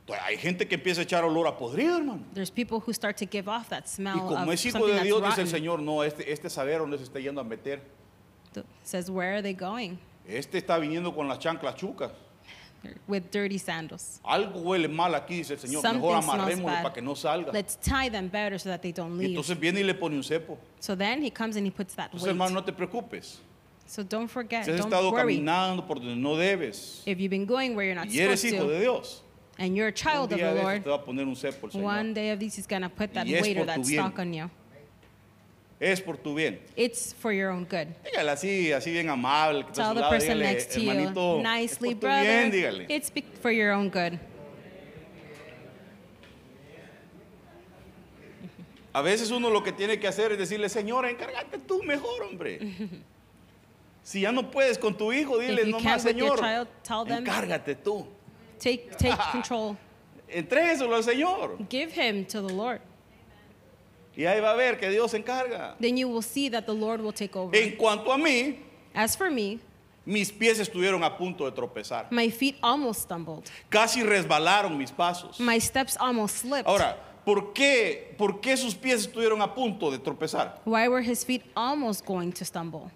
Entonces, 0.00 0.24
Hay 0.24 0.36
gente 0.38 0.68
que 0.68 0.76
empieza 0.76 1.00
a 1.00 1.04
echar 1.04 1.24
olor 1.24 1.46
a 1.48 1.56
podrido, 1.56 1.96
hermano. 1.98 2.22
There's 2.32 2.50
people 2.50 2.78
who 2.78 2.92
start 2.92 3.16
to 3.18 3.26
give 3.26 3.48
off 3.48 3.68
that 3.68 3.84
Y 3.84 3.88
smell 3.88 4.18
como 4.20 4.44
of 4.46 4.52
es 4.52 4.64
hijo 4.64 4.86
de 4.86 5.00
Dios, 5.02 5.22
dice 5.22 5.42
el. 5.42 5.48
Señor, 5.48 5.80
no, 5.80 6.04
este, 6.04 6.30
este 6.32 6.48
saber 6.48 6.78
dónde 6.78 6.96
se 6.98 7.04
está 7.04 7.18
yendo 7.18 7.40
a 7.40 7.44
meter. 7.44 7.82
Says, 8.84 9.10
where 9.10 9.34
are 9.34 9.42
they 9.42 9.52
going? 9.52 9.98
Este 10.26 10.58
está 10.58 10.78
viniendo 10.78 11.14
con 11.14 11.28
las 11.28 11.38
chanclas 11.38 11.74
chucas. 11.74 12.12
With 13.08 13.30
dirty 13.30 13.58
sandals. 13.58 14.20
Algo 14.24 14.60
huele 14.60 14.88
mal 14.88 15.14
aquí, 15.14 15.36
dice 15.38 15.52
el 15.54 15.58
Señor. 15.58 15.82
Something 15.82 16.00
Mejor 16.00 16.22
smells 16.22 16.34
amarrémoslo 16.40 16.66
bad. 16.66 16.82
para 16.82 16.94
que 16.94 17.02
no 17.02 17.14
salga. 17.14 17.52
Let's 17.52 17.76
tie 17.76 18.08
them 18.10 18.28
better 18.28 18.58
so 18.58 18.68
that 18.68 18.80
they 18.82 18.92
don't 18.92 19.14
Y 19.18 19.24
leave. 19.24 19.30
entonces 19.36 19.58
viene 19.58 19.80
y 19.80 19.84
le 19.84 19.94
pone 19.94 20.16
un 20.16 20.22
cepo. 20.22 20.58
So 20.80 20.94
then 20.96 21.22
he 21.22 21.30
comes 21.30 21.56
and 21.56 21.66
he 21.66 21.70
puts 21.70 21.94
that 21.94 22.10
Entonces, 22.12 22.28
hermano, 22.28 22.54
weight. 22.56 22.66
no 22.66 22.72
te 22.72 22.72
preocupes. 22.72 23.38
So 23.86 24.02
don't 24.02 24.28
forget, 24.28 24.64
Si 24.64 24.72
has 24.72 24.80
don't 24.80 24.90
worry. 25.12 25.36
caminando 25.36 25.86
por 25.86 25.96
donde 26.00 26.16
no 26.16 26.34
debes 26.36 27.02
If 27.06 27.20
you've 27.20 27.30
been 27.30 27.46
going 27.46 27.76
where 27.76 27.86
you're 27.86 27.94
not 27.94 28.08
y 28.12 28.18
eres 28.18 28.40
supposed 28.40 28.54
hijo 28.62 28.66
de 28.68 28.74
to, 28.74 28.80
Dios, 28.80 29.22
and 29.58 29.76
you're 29.76 29.86
a 29.86 29.90
un 29.90 29.94
child 29.94 30.32
of 30.32 30.38
día 30.38 30.48
the 30.48 30.54
de 30.54 30.60
estos 30.60 30.64
Lord, 30.64 30.82
te 30.82 30.90
va 30.90 30.96
a 30.96 31.04
poner 31.04 31.24
un 31.26 31.36
cepo 31.36 31.66
el 31.66 31.72
Señor. 31.72 31.84
one 31.84 32.12
day 32.12 32.30
of 32.32 32.40
these 32.40 32.56
he's 32.56 32.66
gonna 32.66 32.88
put 32.90 33.12
that 33.14 33.26
Y 33.26 33.34
es 33.34 33.42
weight 33.42 33.56
or 33.58 33.64
por 33.64 33.74
tu 33.76 33.80
that 33.82 33.86
bien. 33.88 34.00
stock 34.02 34.18
on 34.18 34.34
you. 34.34 34.50
Es 35.78 36.00
por 36.00 36.16
tu 36.16 36.34
bien. 36.34 36.58
It's 36.74 37.12
for 37.12 37.32
your 37.32 37.50
own 37.50 37.64
good. 37.64 37.88
Dígale 38.04 38.30
así, 38.30 38.72
así 38.72 38.90
bien 38.92 39.10
amable. 39.10 39.64
Que 39.66 39.72
Tell 39.72 39.94
the 39.94 40.00
lado, 40.00 40.10
person 40.10 40.38
dígale, 40.38 40.52
next 40.54 40.72
to 40.72 40.80
you 40.80 41.42
nicely, 41.42 41.64
es 41.64 41.76
por 41.78 41.88
tu 41.88 41.96
brother. 42.06 42.22
bien, 42.24 42.50
dígale. 42.50 42.86
It's 42.88 43.12
for 43.42 43.50
your 43.50 43.72
own 43.72 43.90
good. 43.90 44.18
A 48.94 49.02
veces 49.02 49.30
uno 49.30 49.50
lo 49.50 49.62
que 49.62 49.72
tiene 49.72 49.98
que 50.00 50.08
hacer 50.08 50.32
es 50.32 50.38
decirle, 50.38 50.70
Señor, 50.70 51.04
encárgate 51.06 51.58
tú 51.58 51.82
mejor, 51.82 52.22
hombre. 52.22 52.58
Si 54.02 54.20
ya 54.20 54.30
no 54.30 54.52
puedes 54.52 54.78
con 54.78 54.96
tu 54.96 55.12
hijo, 55.12 55.36
dile 55.36 55.64
with 55.64 55.82
your 55.82 55.98
Señor, 55.98 56.38
child, 56.38 57.08
them- 57.08 57.24
encárgate 57.26 57.74
tú. 57.74 58.06
Take 58.56 58.88
take 58.96 59.16
control. 59.32 59.76
Entrégueselo 60.28 60.94
al 60.94 61.02
Señor. 61.02 61.58
Give 61.68 61.90
him 61.90 62.24
to 62.26 62.40
the 62.40 62.54
Lord. 62.54 62.80
Y 64.16 64.24
ahí 64.24 64.40
va 64.40 64.52
a 64.52 64.56
ver 64.56 64.78
que 64.78 64.88
Dios 64.88 65.10
se 65.10 65.18
encarga. 65.18 65.76
Then 65.78 65.96
you 65.96 66.08
will 66.08 66.22
see 66.22 66.48
that 66.50 66.64
the 66.64 66.72
Lord 66.72 67.00
will 67.02 67.12
take 67.12 67.36
over. 67.36 67.54
En 67.54 67.76
cuanto 67.76 68.10
a 68.12 68.16
mí, 68.16 68.56
As 68.94 69.14
for 69.14 69.30
me, 69.30 69.58
mis 70.06 70.32
pies 70.32 70.58
estuvieron 70.58 71.04
a 71.04 71.16
punto 71.18 71.44
de 71.44 71.52
tropezar. 71.52 72.06
my 72.10 72.30
feet 72.30 72.56
almost 72.62 73.02
stumbled. 73.02 73.50
Casi 73.68 74.02
resbalaron 74.02 74.76
mis 74.78 74.90
pasos. 74.90 75.38
My 75.38 75.58
steps 75.58 75.96
almost 76.00 76.36
slipped. 76.38 76.66
Ahora, 76.66 76.96
¿por 77.26 77.52
qué, 77.52 78.14
¿por 78.16 78.40
qué 78.40 78.56
sus 78.56 78.74
pies 78.74 79.00
estuvieron 79.06 79.42
a 79.42 79.54
punto 79.54 79.90
de 79.90 79.98
tropezar? 79.98 80.60
Why 80.64 80.88
were 80.88 81.02
his 81.02 81.22
feet 81.24 81.42
almost 81.54 82.06
going 82.06 82.32
to 82.32 82.44
stumble? 82.46 82.90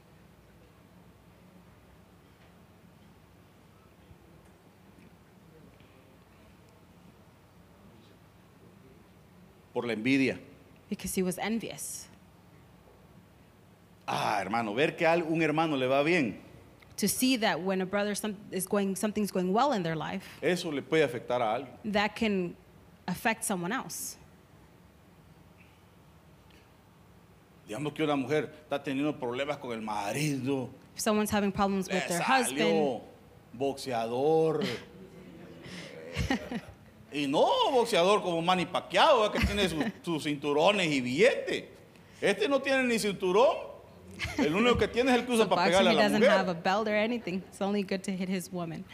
Por 9.72 9.87
la 9.87 9.92
envidia. 9.92 10.38
Because 10.90 11.14
he 11.14 11.22
was 11.22 11.38
envious. 11.38 12.07
Ah, 14.07 14.38
hermano, 14.40 14.74
ver 14.74 14.96
que 14.96 15.07
a 15.07 15.14
un 15.14 15.40
hermano 15.40 15.76
le 15.76 15.87
va 15.87 16.03
bien, 16.03 16.37
To 16.96 17.09
see 17.09 17.37
that 17.37 17.59
when 17.62 17.81
a 17.81 17.87
brother 17.87 18.14
some, 18.14 18.37
is 18.50 18.66
going, 18.66 18.94
something's 18.96 19.31
going 19.31 19.53
well 19.55 19.72
in 19.72 19.83
their 19.83 19.96
life, 19.96 20.38
eso 20.42 20.70
le 20.70 20.83
puede 20.83 21.03
afectar 21.09 21.40
a 21.40 21.55
alguien. 21.61 21.92
that 21.92 22.14
can 22.16 22.55
affect 23.09 23.44
someone 23.44 23.72
else. 23.72 24.16
Digamos 27.68 27.94
que 27.94 28.03
una 28.03 28.16
mujer 28.16 28.50
está 28.68 28.83
teniendo 28.83 29.16
problemas 29.18 29.59
con 29.59 29.72
el 29.72 29.81
marido, 29.81 30.68
If 30.96 31.00
someone's 31.00 31.31
having 31.31 31.53
problems 31.53 31.88
le 31.88 31.94
with 31.94 32.09
their 32.09 32.20
husband, 32.20 32.59
salió 32.59 33.00
boxeador. 33.57 34.66
y 37.12 37.26
no 37.26 37.46
boxeador 37.72 38.22
como 38.22 38.40
Manny 38.42 38.66
Pacquiao, 38.66 39.30
que 39.32 39.40
tiene 39.40 39.68
sus 40.04 40.24
cinturones 40.24 40.86
y 40.86 41.00
billetes. 41.00 41.64
Este 42.20 42.48
no 42.48 42.60
tiene 42.60 42.84
ni 42.84 42.98
cinturón. 42.98 43.56
El 44.36 44.54
único 44.54 44.76
que 44.76 44.86
tiene 44.86 45.10
es 45.12 45.18
el 45.18 45.24
que 45.24 45.32
usa 45.32 45.44
so 45.44 45.50
para 45.50 45.64
pegarle 45.64 45.90
a 45.90 45.92
la 45.94 46.02
doesn't 46.02 46.22
have 46.22 46.50
a 46.50 46.54
mujer. 46.54 46.62
belt 46.62 46.88
or 46.88 46.94
anything. 46.94 47.42
It's 47.48 47.62
only 47.62 47.82
good 47.82 48.02
to 48.02 48.12
hit 48.12 48.28
his 48.28 48.50
woman. 48.52 48.84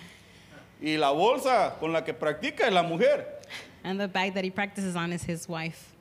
Y 0.81 0.97
la 0.97 1.11
bolsa 1.11 1.77
con 1.81 1.93
la 1.93 2.05
que 2.05 2.15
practica 2.15 2.67
es 2.67 2.73
la 2.73 2.83
mujer. 2.83 3.41
And 3.83 4.01
the 4.01 4.09
bag 4.09 4.35
that 4.35 4.45
he 4.45 4.51
practices 4.51 4.95
on 4.95 5.13
is 5.13 5.25
his 5.25 5.49
wife. 5.49 5.96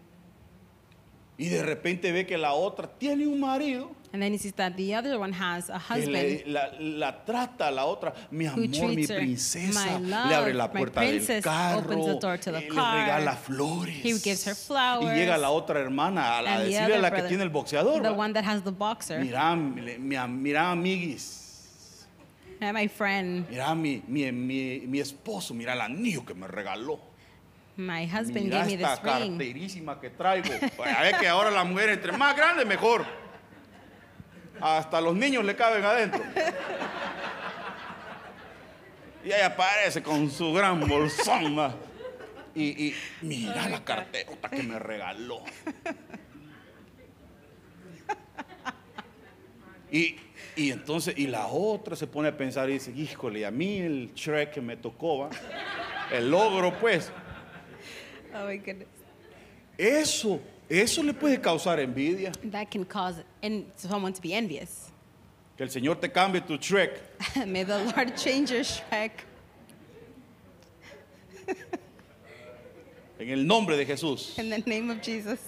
Y 1.38 1.50
de 1.50 1.63
repente 1.63 2.12
ve 2.13 2.26
que 2.26 2.38
la 2.38 2.54
otra 2.54 2.88
tiene 2.88 3.28
un 3.28 3.39
marido 3.39 3.91
And 4.13 4.21
then 4.24 4.34
he 4.34 4.38
sees 4.38 4.54
that 4.54 4.76
the 4.78 4.95
other 4.95 5.17
one 5.19 5.34
has 5.34 5.69
a 5.69 5.78
que 5.93 6.08
le- 6.08 6.36
husband 6.38 6.48
la, 6.54 6.71
la 6.80 7.26
trata 7.26 7.67
a 7.67 7.71
la 7.71 7.84
otra, 7.86 8.13
mi 8.32 8.45
amor, 8.45 8.60
mi 8.62 8.69
treats 8.69 9.10
her, 9.10 9.17
princesa, 9.17 10.00
"My 10.00 10.08
le 10.08 10.15
abre 10.15 10.54
love, 10.54 10.54
la 10.54 10.71
puerta 10.71 11.02
del 11.02 11.10
princess," 11.17 11.43
carro, 11.43 11.80
opens 11.80 12.06
the 12.06 12.19
door 12.21 12.38
to 12.39 12.52
the 12.54 12.58
eh, 12.60 12.62
le 12.62 12.69
regala 12.69 13.36
flores. 13.36 13.95
He 14.06 14.13
gives 14.17 14.48
her 14.48 14.54
Y 14.54 14.56
flowers. 14.56 15.17
llega 15.17 15.38
la 15.38 15.50
otra 15.50 15.82
hermana 15.82 16.38
a, 16.38 16.41
la- 16.41 16.60
decirle 16.62 16.95
a 16.95 17.00
la 17.00 17.10
que 17.10 17.15
brother, 17.15 17.28
tiene 17.28 17.43
el 17.43 17.50
boxeador, 17.50 18.02
the 18.02 18.10
one 18.12 18.34
that 18.34 18.45
has 18.45 18.63
the 18.63 18.71
boxer. 18.71 19.19
mira, 19.19 19.54
mi- 19.54 19.82
mi- 19.98 20.28
mira, 20.30 20.71
amiguis, 20.71 22.06
And 22.62 22.71
my 22.74 22.88
friend, 22.88 23.45
mira 23.50 23.76
mi, 23.76 24.02
mi, 24.08 24.32
mi, 24.32 24.80
mi 24.88 25.00
esposo, 25.02 25.54
mira 25.54 25.74
el 25.74 25.82
anillo 25.82 26.24
que 26.26 26.34
me 26.34 26.48
regaló. 26.48 27.02
My 27.78 28.06
husband 28.06 28.46
Mira 28.46 28.60
gave 28.60 28.78
me 28.78 28.84
esta 28.84 28.96
this 28.96 29.22
ring. 29.22 29.38
carterísima 29.38 30.00
que 30.00 30.10
traigo. 30.10 30.50
A 30.80 31.02
ver 31.02 31.18
que 31.20 31.28
ahora 31.28 31.52
la 31.52 31.64
mujer 31.64 31.90
entre 31.90 32.12
más 32.14 32.36
grande 32.36 32.66
mejor. 32.66 33.06
Hasta 34.62 35.02
los 35.02 35.16
niños 35.16 35.44
le 35.44 35.56
caben 35.56 35.84
adentro. 35.84 36.22
Y 39.26 39.32
ahí 39.32 39.42
aparece 39.42 40.02
con 40.02 40.30
su 40.30 40.54
gran 40.54 40.88
bolsón. 40.88 41.74
Y, 42.54 42.88
y 42.88 42.96
mira 43.22 43.68
la 43.68 43.84
carterota 43.84 44.50
que 44.50 44.64
me 44.64 44.80
regaló. 44.80 45.44
Y, 49.92 50.16
y 50.56 50.72
entonces, 50.72 51.18
y 51.18 51.28
la 51.28 51.48
otra 51.48 51.96
se 51.96 52.08
pone 52.08 52.30
a 52.30 52.38
pensar 52.38 52.70
y 52.70 52.74
dice, 52.74 52.92
híjole, 52.92 53.46
a 53.46 53.52
mí 53.52 53.80
el 53.80 54.12
Shrek 54.14 54.52
que 54.52 54.62
me 54.62 54.78
tocó, 54.78 55.20
¿va? 55.20 55.30
el 56.12 56.30
logro 56.32 56.78
pues, 56.80 57.12
Oh 58.36 58.45
my 58.45 58.58
goodness. 58.58 58.89
Eso, 59.78 60.39
eso 60.69 61.02
le 61.02 61.13
puede 61.13 61.41
causar 61.41 61.80
envidia. 61.80 62.32
That 62.52 62.69
can 62.69 62.86
cause 62.86 63.24
en- 63.41 63.71
someone 63.76 64.13
to 64.13 64.21
be 64.21 64.34
envious. 64.34 64.91
Que 65.58 65.65
el 65.65 65.71
Señor 65.71 66.02
te 66.02 66.10
cambie 66.10 66.45
tu 66.45 66.58
Shrek. 66.58 67.00
May 67.48 67.63
the 67.63 67.80
Lord 67.95 68.17
change 68.17 68.52
your 68.52 68.63
Shrek. 68.63 69.12
En 73.17 73.30
el 73.30 73.45
nombre 73.45 73.78
de 73.78 73.86
Jesús. 73.86 74.38
In 74.38 74.50
the 74.50 74.60
name 74.69 74.89
of 74.89 75.02
Jesus. 75.02 75.39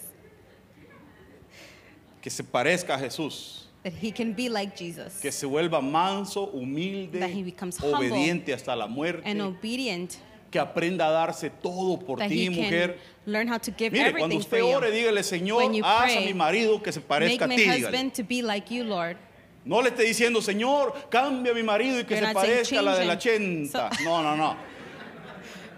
Que 2.22 2.32
se 2.32 2.44
parezca 2.44 2.96
a 2.96 2.98
Jesús. 2.98 3.68
that 3.84 3.94
he 3.94 4.12
can 4.12 4.34
be 4.34 4.50
like 4.50 4.76
Jesus 4.76 5.20
que 5.22 5.32
se 5.32 5.46
vuelva 5.48 5.82
manso, 5.82 6.48
humilde, 6.48 7.20
That 7.20 7.30
he 7.30 7.44
becomes 7.44 7.78
humble 7.78 8.10
obediente 8.10 8.54
hasta 8.54 8.76
la 8.76 8.88
muerte, 8.88 9.22
and 9.26 9.42
obedient, 9.42 10.18
que 10.52 10.60
aprenda 10.60 11.08
a 11.08 11.12
darse 11.12 11.50
todo 11.50 12.00
por 12.00 12.20
that 12.20 12.30
ti, 12.30 12.44
he 12.44 12.46
can 12.48 12.56
mujer. 12.56 12.98
learn 13.26 13.48
how 13.48 13.58
to 13.58 13.72
give 13.78 13.92
Mire, 13.92 14.12
cuando 14.12 14.36
everything 14.36 14.40
usted 14.40 14.62
ore, 14.64 14.92
dígale, 14.92 15.24
Señor, 15.24 15.58
When 15.58 15.74
you 15.74 15.84
haz 15.84 16.12
a 16.12 16.16
pray, 16.16 16.26
mi 16.26 16.34
marido 16.34 16.82
que 16.82 16.92
se 16.92 17.02
parezca 17.02 17.46
a 17.46 17.48
ti. 17.50 17.56
dígale. 17.58 18.12
to 18.14 18.24
be 18.24 18.42
like 18.42 18.74
you, 18.74 18.84
Lord. 18.84 19.18
No 19.66 19.82
le 19.82 19.90
esté 19.90 20.04
diciendo, 20.04 20.42
Señor, 20.42 20.94
cambia 21.10 21.52
a 21.52 21.56
mi 21.56 21.62
marido 21.64 22.00
y 22.00 22.06
que 22.06 22.16
You're 22.16 22.28
se 22.28 22.34
parezca 22.34 22.80
a 22.80 22.82
la 22.82 22.96
del 22.98 23.18
change 23.18 23.36
him. 23.36 23.70
80. 23.70 23.90
No, 24.06 24.24
no, 24.24 24.36
no. 24.38 24.56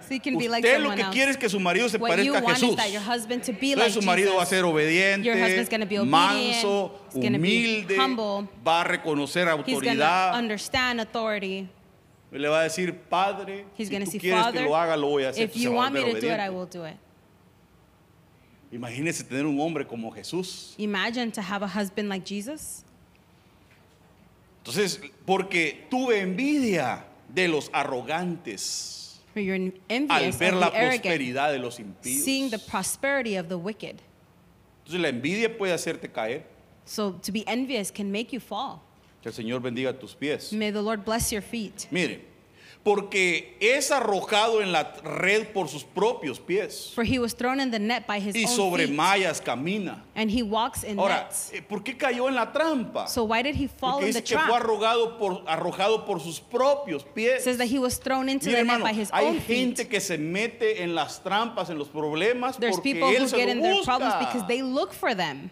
So 0.07 0.15
you 0.15 0.21
can 0.21 0.37
be 0.39 0.47
like 0.49 0.65
Usted 0.65 0.79
lo 0.81 0.95
que 0.95 1.01
else. 1.01 1.11
quiere 1.13 1.31
es 1.31 1.37
que 1.37 1.49
su 1.49 1.59
marido 1.59 1.87
se 1.87 1.97
what 1.97 2.09
parezca 2.09 2.39
a 2.39 2.41
Jesús. 2.41 2.75
be 2.75 3.75
like 3.75 3.89
Entonces 3.89 3.93
su 3.93 4.01
marido 4.01 4.35
va 4.35 4.41
a 4.41 4.45
Jesus. 4.45 4.49
ser 4.49 4.65
obediente, 4.65 5.31
obedient, 5.31 6.09
manso, 6.09 6.99
humilde, 7.13 7.95
humble, 7.99 8.47
va 8.67 8.81
a 8.81 8.83
reconocer 8.85 9.47
autoridad. 9.47 10.33
Le 12.31 12.47
va 12.47 12.59
a 12.59 12.63
decir, 12.63 12.93
Padre, 12.93 13.65
He's 13.77 13.89
si 13.89 13.97
tú 13.97 14.11
say, 14.11 14.19
quieres 14.19 14.53
que 14.53 14.61
lo 14.61 14.75
haga, 14.75 14.95
lo 14.95 15.07
voy 15.07 15.23
a 15.23 15.29
hacer. 15.29 15.43
if 15.43 15.55
you 15.55 15.71
want 15.71 15.93
me 15.93 16.01
to 16.01 16.19
do 16.19 16.27
it, 16.27 16.39
I 16.39 16.49
will 16.49 16.67
do 16.67 16.85
it. 16.85 16.97
Imagínese 18.71 19.23
tener 19.23 19.45
un 19.45 19.59
hombre 19.59 19.85
como 19.85 20.11
Jesús. 20.11 20.75
Imagine 20.77 21.31
to 21.31 21.41
have 21.41 21.63
a 21.63 21.67
husband 21.67 22.07
like 22.07 22.23
Jesus. 22.23 22.83
Entonces, 24.63 25.01
porque 25.25 25.87
tuve 25.89 26.19
envidia 26.19 27.05
de 27.33 27.47
los 27.47 27.69
arrogantes 27.73 29.21
al 29.35 30.31
ver 30.33 30.53
la 30.53 30.71
prosperidad 30.71 31.51
de 31.51 31.59
los 31.59 31.79
impíos. 31.79 32.23
seeing 32.23 32.49
the 32.49 32.59
prosperity 32.59 33.37
of 33.37 33.47
the 33.47 33.57
wicked. 33.57 34.01
Entonces 34.85 35.01
la 35.01 35.09
envidia 35.09 35.57
puede 35.57 35.73
hacerte 35.73 36.11
caer. 36.11 36.45
So 36.85 37.13
to 37.13 37.31
be 37.31 37.43
envious 37.47 37.91
can 37.91 38.11
make 38.11 38.31
you 38.31 38.39
fall. 38.39 38.81
Que 39.21 39.29
el 39.29 39.35
Señor 39.35 39.61
bendiga 39.61 39.93
tus 39.97 40.15
pies. 40.15 40.53
May 40.53 40.71
the 40.71 40.81
Lord 40.81 41.03
bless 41.03 41.31
your 41.31 41.41
feet. 41.41 41.87
Mire, 41.91 42.21
porque 42.83 43.57
es 43.59 43.91
arrojado 43.91 44.61
en 44.61 44.71
la 44.71 44.93
red 45.03 45.47
por 45.51 45.67
sus 45.67 45.83
propios 45.83 46.39
pies 46.39 46.93
For 46.95 47.03
he 47.03 47.19
was 47.19 47.33
thrown 47.35 47.59
in 47.59 47.71
the 47.71 47.77
net 47.79 48.07
by 48.07 48.21
his 48.21 48.33
y 48.33 48.45
own 48.45 48.55
sobre 48.55 48.87
feet, 48.87 48.95
mallas 48.95 49.41
camina. 49.41 50.01
and 50.15 50.31
he 50.31 50.41
walks 50.41 50.85
in 50.85 50.97
Ahora, 50.97 51.23
nets. 51.25 51.51
eh, 51.53 51.61
¿por 51.61 51.83
qué 51.83 51.97
cayó 51.97 52.29
en 52.29 52.35
la 52.35 52.53
trampa? 52.53 53.09
So 53.09 53.25
why 53.25 53.41
did 53.43 53.55
he 53.55 53.67
fall 53.67 53.95
Porque 53.99 54.07
in 54.07 54.13
the 54.13 54.21
dice 54.21 54.23
que 54.23 54.37
fue 54.37 54.45
trap? 54.47 54.61
arrojado 54.63 55.17
por, 55.19 55.43
arrojado 55.45 56.05
por 56.05 56.21
sus 56.21 56.39
propios 56.39 57.03
pies. 57.13 57.43
says 57.43 57.57
that 57.57 57.67
he 57.67 57.77
was 57.79 57.99
thrown 57.99 58.29
into 58.29 58.45
Mire, 58.47 58.59
the 58.59 58.63
net 58.63 58.71
hermano, 58.79 58.85
by 58.85 58.93
his 58.93 59.11
hay 59.11 59.25
own 59.25 59.41
gente 59.41 59.83
feet. 59.83 59.89
que 59.89 59.99
se 59.99 60.17
mete 60.17 60.81
en 60.81 60.95
las 60.95 61.21
trampas, 61.21 61.69
en 61.69 61.77
los 61.77 61.89
problemas, 61.89 62.57
There's 62.57 62.77
porque 62.77 62.93
people 62.93 63.09
él 63.09 63.23
who 63.23 63.27
se 63.27 63.35
get 63.37 63.49
in 63.49 63.61
their 63.61 63.73
busca. 63.75 63.85
problems 63.97 64.15
because 64.25 64.47
they 64.47 64.61
look 64.61 64.93
for 64.93 65.13
them. 65.13 65.51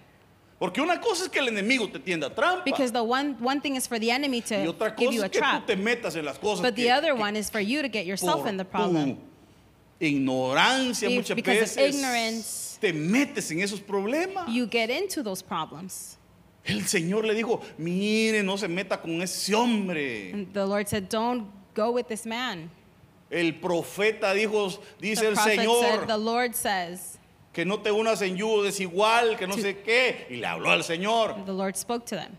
Porque 0.60 0.82
una 0.82 1.00
cosa 1.00 1.26
es 1.26 1.30
que 1.30 1.38
el 1.40 1.50
enemigo 1.50 1.88
te 1.88 2.00
tienda 2.00 2.34
trampa. 2.34 2.64
Because 2.66 2.92
the 2.92 3.04
one 3.04 3.36
one 3.40 3.62
thing 3.62 3.76
is 3.76 3.88
for 3.88 4.00
the 4.00 4.10
enemy 4.10 4.38
y 4.38 4.42
to 4.42 4.56
otra 4.74 4.90
give 4.98 5.06
cosa 5.08 5.16
you 5.16 5.22
es 5.22 5.26
a 5.26 5.30
que 5.30 5.40
tú 5.40 5.44
trap, 5.44 5.66
te 5.68 5.76
metas 5.76 6.16
en 6.16 6.26
las 6.26 6.40
cosas 6.40 6.62
but 6.66 6.76
the 6.76 6.84
que- 6.84 6.92
other 6.92 7.14
que 7.14 7.22
one 7.22 7.36
is 7.38 7.50
for 7.50 7.60
you 7.62 7.82
to 7.84 7.88
get 7.88 8.06
yourself 8.08 8.42
por 8.42 8.48
in 8.50 8.58
the 8.58 8.66
problem. 8.66 9.18
tu 10.00 10.06
ignorancia 10.06 11.10
muchas 11.10 11.36
because 11.36 11.62
of 11.62 11.76
veces 11.78 11.96
ignorance, 11.96 12.78
te 12.82 12.92
metes 12.92 13.52
en 13.52 13.60
esos 13.62 13.80
problemas. 13.80 14.48
You 14.50 14.68
get 14.68 14.90
into 14.90 15.22
those 15.24 15.44
problems. 15.44 16.18
El 16.66 16.82
Señor 16.88 17.24
le 17.24 17.34
dijo, 17.34 17.62
mire, 17.78 18.44
no 18.44 18.58
se 18.58 18.68
meta 18.68 18.98
con 19.02 19.22
ese 19.22 19.54
hombre. 19.54 20.32
And 20.34 20.54
the 20.54 20.66
Lord 20.66 20.88
said, 20.90 21.08
"Don't 21.08 21.48
go 21.74 21.92
with 21.92 22.08
this 22.08 22.26
man." 22.26 22.70
El 23.30 23.54
profeta 23.54 24.34
dijo, 24.34 24.78
dice 25.00 25.22
The 25.22 25.28
el 25.28 25.36
Señor, 25.36 25.82
said, 25.82 26.08
"The 26.08 26.18
Lord 26.18 26.56
says." 26.56 27.17
Que 27.58 27.66
no 27.66 27.80
te 27.80 27.92
unas 27.92 28.22
en 28.22 28.38
yugo 28.38 28.62
desigual, 28.62 29.36
que 29.36 29.48
no 29.48 29.56
To- 29.56 29.62
sé 29.64 29.80
qué. 29.82 30.28
Y 30.30 30.36
le 30.36 30.46
habló 30.46 30.70
al 30.70 30.84
Señor. 30.84 31.44
The 31.44 31.52
Lord 31.54 31.76
spoke 31.76 32.06
to 32.06 32.16
them. 32.16 32.38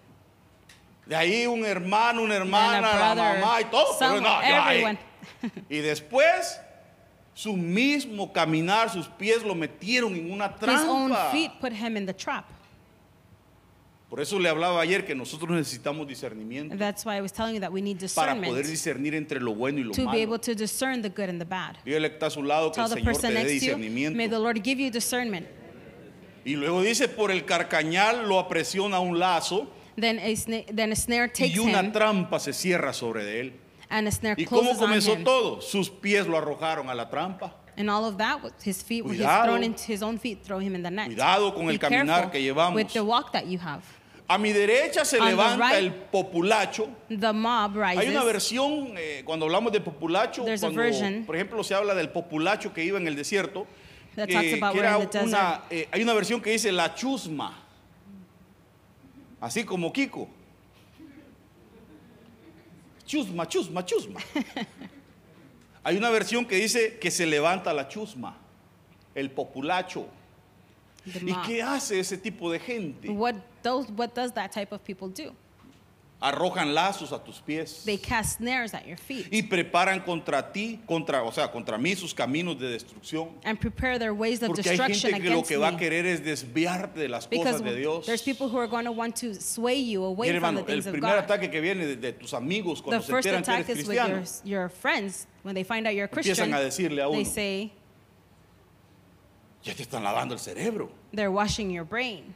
De 1.06 1.16
ahí 1.16 1.44
un 1.44 1.64
hermano, 1.66 2.22
una 2.22 2.36
And 2.36 2.44
hermana, 2.44 2.78
a 2.78 2.80
la 2.80 3.14
brother, 3.14 3.40
mamá 3.40 3.60
y 3.60 3.64
todo. 3.64 3.96
pero 3.98 4.10
some- 4.12 4.20
no, 4.20 4.40
everyone. 4.42 4.98
Y 5.68 5.78
después, 5.78 6.60
su 7.34 7.54
mismo 7.56 8.32
caminar, 8.32 8.90
sus 8.90 9.08
pies 9.08 9.42
lo 9.42 9.56
metieron 9.56 10.14
en 10.14 10.30
una 10.30 10.54
His 10.62 10.84
own 10.84 11.08
trampa. 11.10 11.30
feet 11.32 11.50
put 11.60 11.72
him 11.72 11.96
in 11.96 12.06
the 12.06 12.14
trap. 12.14 12.44
Por 14.08 14.20
eso 14.22 14.38
le 14.38 14.48
hablaba 14.48 14.80
ayer 14.80 15.04
que 15.04 15.14
nosotros 15.14 15.50
necesitamos 15.50 16.06
discernimiento 16.08 16.74
that's 16.78 17.04
why 17.04 17.16
I 17.16 17.20
was 17.20 17.30
telling 17.30 17.54
you 17.54 17.60
that 17.60 17.70
we 17.70 17.82
need 17.82 17.98
para 18.14 18.34
poder 18.34 18.64
discernment 18.64 18.66
discernir 18.66 19.14
entre 19.14 19.38
lo 19.38 19.54
bueno 19.54 19.80
y 19.80 19.84
lo 19.84 19.92
to 19.92 20.00
be 20.00 20.06
malo. 20.06 20.18
able 20.22 20.38
to 20.38 20.54
discern 20.54 21.02
the 21.02 21.10
good 21.10 21.28
and 21.28 21.38
the 21.38 21.44
bad. 21.44 21.76
Dígale 21.84 22.08
que 22.08 22.14
está 22.14 22.26
a 22.26 22.30
su 22.30 22.42
lado 22.42 22.70
que 22.72 22.76
Tell 22.76 22.84
el 22.84 22.88
the 22.88 22.94
Señor 22.94 23.04
te 23.04 23.12
person 23.12 23.34
dé 23.34 23.34
next 23.34 23.48
to 23.48 23.52
you, 23.52 23.60
discernimiento. 23.76 24.16
may 24.16 24.26
the 24.28 24.38
Lord 24.38 24.62
give 24.64 24.80
you 24.82 24.90
discernment. 24.90 25.46
Y 26.46 26.56
luego 26.56 26.80
dice, 26.82 27.08
por 27.08 27.30
el 27.30 27.44
carcañal 27.44 28.26
lo 28.26 28.38
apresiona 28.38 28.98
un 29.00 29.18
lazo 29.18 29.68
Then 30.00 30.18
a, 30.20 30.28
sna- 30.30 30.64
then 30.74 30.92
a 30.92 30.96
snare 30.96 31.28
takes 31.28 31.54
y 31.54 31.58
una 31.58 31.80
him, 31.80 31.92
trampa 31.92 32.38
se 32.40 32.52
cierra 32.54 32.94
sobre 32.94 33.24
de 33.24 33.40
él. 33.40 33.52
and 33.90 34.08
a 34.08 34.10
snare 34.10 34.36
¿Y 34.40 34.46
cómo 34.46 34.60
closes 34.62 34.78
on 34.80 34.86
comenzó 34.88 35.12
him. 35.14 35.24
todo? 35.24 35.60
Sus 35.60 35.90
pies 35.90 36.26
lo 36.26 36.38
arrojaron 36.38 36.88
a 36.88 36.94
la 36.94 37.10
trampa. 37.10 37.52
And 37.76 37.88
all 37.90 38.04
of 38.06 38.16
that, 38.18 38.42
with 38.42 38.54
his 38.64 38.82
feet, 38.82 39.04
he's 39.04 39.18
Cuidado. 39.18 39.44
thrown 39.44 39.62
into 39.62 39.84
his 39.84 40.02
own 40.02 40.18
feet, 40.18 40.42
throw 40.42 40.58
him 40.58 40.74
in 40.74 40.82
the 40.82 40.90
net. 40.90 41.06
Cuidado 41.06 41.52
con 41.54 41.66
Be 41.66 41.74
el 41.74 41.78
caminar 41.78 42.06
careful 42.06 42.30
que 42.32 42.40
llevamos. 42.42 42.74
with 42.74 42.92
the 42.92 43.04
walk 43.04 43.32
that 43.32 43.46
you 43.46 43.58
have. 43.58 43.82
A 44.30 44.36
mi 44.36 44.52
derecha 44.52 45.06
se 45.06 45.18
On 45.18 45.24
the 45.24 45.30
levanta 45.30 45.70
right, 45.70 45.78
el 45.78 45.90
populacho. 45.90 46.88
The 47.08 47.32
mob 47.32 47.76
rises. 47.76 47.98
Hay 47.98 48.08
una 48.10 48.24
versión, 48.24 48.92
eh, 48.98 49.22
cuando 49.24 49.46
hablamos 49.46 49.72
de 49.72 49.80
populacho, 49.80 50.44
There's 50.44 50.62
a 50.62 50.66
cuando, 50.66 50.82
version. 50.82 51.24
por 51.24 51.34
ejemplo, 51.34 51.64
se 51.64 51.74
habla 51.74 51.94
del 51.94 52.10
populacho 52.10 52.74
que 52.74 52.84
iba 52.84 52.98
en 52.98 53.08
el 53.08 53.16
desierto, 53.16 53.66
That 54.16 54.28
eh, 54.28 54.32
talks 54.34 54.52
about 54.52 54.72
que 54.74 54.80
we're 54.80 54.86
era 54.86 55.02
in 55.02 55.08
the 55.08 55.18
una, 55.24 55.62
eh, 55.70 55.88
hay 55.90 56.02
una 56.02 56.12
versión 56.12 56.42
que 56.42 56.50
dice 56.50 56.70
la 56.72 56.94
chusma, 56.94 57.56
así 59.40 59.64
como 59.64 59.90
Kiko. 59.92 60.28
Chusma, 63.06 63.48
chusma, 63.48 63.82
chusma. 63.86 64.20
hay 65.82 65.96
una 65.96 66.10
versión 66.10 66.44
que 66.44 66.56
dice 66.56 66.98
que 66.98 67.10
se 67.10 67.24
levanta 67.24 67.72
la 67.72 67.88
chusma, 67.88 68.36
el 69.14 69.30
populacho. 69.30 70.06
The 71.10 71.20
¿Y 71.20 71.32
mob. 71.32 71.46
qué 71.46 71.62
hace 71.62 71.98
ese 71.98 72.18
tipo 72.18 72.52
de 72.52 72.58
gente? 72.58 73.08
What 73.08 73.36
those 73.62 73.86
what 73.90 74.14
does 74.14 74.32
that 74.32 74.52
type 74.52 74.72
of 74.72 74.82
people 74.84 75.08
do? 75.08 75.32
Arrojan 76.20 76.74
lazos 76.74 77.12
a 77.12 77.18
tus 77.20 77.38
pies. 77.40 77.84
They 77.84 77.96
cast 77.96 78.38
snares 78.38 78.74
at 78.74 78.84
your 78.88 78.96
feet 78.96 79.28
y 79.30 79.42
preparan 79.42 80.04
contra 80.04 80.42
ti, 80.52 80.80
contra, 80.84 81.22
o 81.22 81.30
sea, 81.30 81.46
contra 81.46 81.78
mí 81.78 81.94
sus 81.94 82.12
caminos 82.12 82.58
de 82.58 82.66
destrucción. 82.76 83.28
and 83.44 83.56
prepare 83.60 84.00
their 84.00 84.12
ways 84.12 84.42
of 84.42 84.48
Porque 84.48 84.68
hay 84.68 84.76
destruction 84.76 85.12
gente 85.12 85.22
que 85.22 85.28
lo 85.30 85.34
against 85.36 85.48
que 85.48 85.56
va 85.58 85.68
a 85.68 85.72
me. 85.72 85.78
querer 85.78 86.06
es 86.06 86.24
desviarte 86.24 86.98
de 86.98 87.06
las 87.08 87.28
Because 87.30 87.58
cosas 87.60 87.62
de 87.62 87.76
Dios. 87.76 88.04
there's 88.06 88.22
people 88.22 88.48
who 88.48 88.58
are 88.58 88.66
going 88.66 88.84
to 88.84 88.90
want 88.90 89.14
to 89.14 89.32
sway 89.34 89.76
you 89.78 90.02
away 90.02 90.26
from 90.30 90.34
hermano, 90.42 90.62
the 90.64 90.72
el 90.72 90.78
things 90.82 90.86
of 90.88 90.92
primer 90.92 91.14
God. 91.14 91.24
ataque 91.30 91.52
que 91.52 91.60
viene 91.60 91.86
de, 91.86 91.94
de 91.94 92.12
tus 92.14 92.34
amigos 92.34 92.78
The 92.78 92.82
cuando 92.84 93.02
se 93.04 93.12
first 93.12 93.28
enteran 93.28 93.44
que 93.44 93.52
attack 93.52 93.68
is 93.78 93.86
with 93.86 93.94
your, 93.96 94.06
cristiano, 94.18 94.24
your 94.44 94.68
friends 94.70 95.28
when 95.44 95.54
they 95.54 95.62
find 95.62 95.86
out 95.86 95.94
you're 95.94 96.06
a 96.06 96.08
empiezan 96.08 96.50
Christian. 96.50 96.52
a 96.54 96.60
decirle 96.60 97.00
a 97.00 97.10
They 97.12 97.20
uno, 97.20 97.30
say 97.30 97.72
ya 99.62 99.72
te 99.72 99.84
están 99.84 100.02
lavando 100.02 100.32
el 100.32 100.40
cerebro. 100.40 100.90
they're 101.12 101.30
washing 101.30 101.70
your 101.70 101.84
brain, 101.84 102.34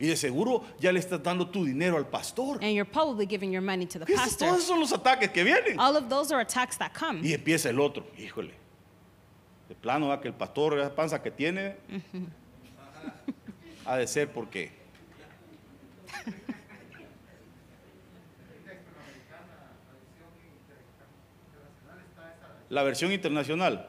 Y 0.00 0.06
de 0.06 0.16
seguro 0.16 0.64
ya 0.78 0.92
le 0.92 1.00
estás 1.00 1.20
dando 1.22 1.48
tu 1.48 1.64
dinero 1.64 1.96
al 1.96 2.06
pastor. 2.06 2.58
and 2.62 2.72
you're 2.72 2.84
probably 2.88 3.26
giving 3.26 3.50
your 3.50 3.62
money 3.62 3.84
to 3.86 3.98
the 3.98 4.04
Esos- 4.04 4.16
pastor. 4.16 4.48
Todos 4.48 4.58
esos 4.58 4.68
son 4.68 4.80
los 4.80 4.92
ataques 4.92 5.30
que 5.32 5.42
vienen. 5.42 5.78
All 5.78 5.96
of 5.96 6.08
those 6.08 6.32
are 6.32 6.40
attacks 6.40 6.78
that 6.78 6.92
come. 6.92 7.20
Y 7.26 7.32
empieza 7.34 7.68
el 7.70 7.80
otro, 7.80 8.06
híjole. 8.16 8.54
De 9.68 9.74
plano, 9.74 10.08
¿va? 10.08 10.20
que 10.20 10.28
el 10.28 10.34
pastor, 10.34 10.78
esa 10.78 10.94
panza 10.94 11.20
que 11.22 11.30
tiene, 11.32 11.76
ha 13.84 13.96
de 13.96 14.06
ser 14.06 14.32
porque. 14.32 14.70
La 22.68 22.82
versión 22.82 23.12
internacional. 23.12 23.88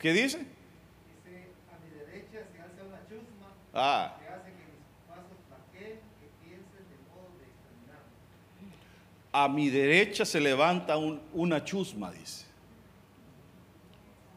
¿Qué 0.00 0.12
dice? 0.12 0.38
Dice, 0.38 1.48
a 1.68 1.76
mi 1.84 1.90
derecha 1.98 2.46
se 2.50 2.62
alza 2.62 2.82
una 2.88 3.00
chusma 3.06 3.52
Ah, 3.74 4.16
que 4.18 4.28
hace 4.28 4.50
que 4.56 4.64
mis 4.72 4.88
pasos 5.06 5.36
flaqueen, 5.48 6.00
que 6.18 6.28
piensen 6.40 6.84
de 6.88 6.96
modo 7.12 7.28
de 7.36 7.44
exterminarme. 7.44 8.16
A 9.32 9.48
mi 9.48 9.70
derecha 9.70 10.24
se 10.24 10.40
levanta 10.40 10.96
un- 10.96 11.20
una 11.32 11.62
chusma, 11.64 12.10
dice. 12.12 12.46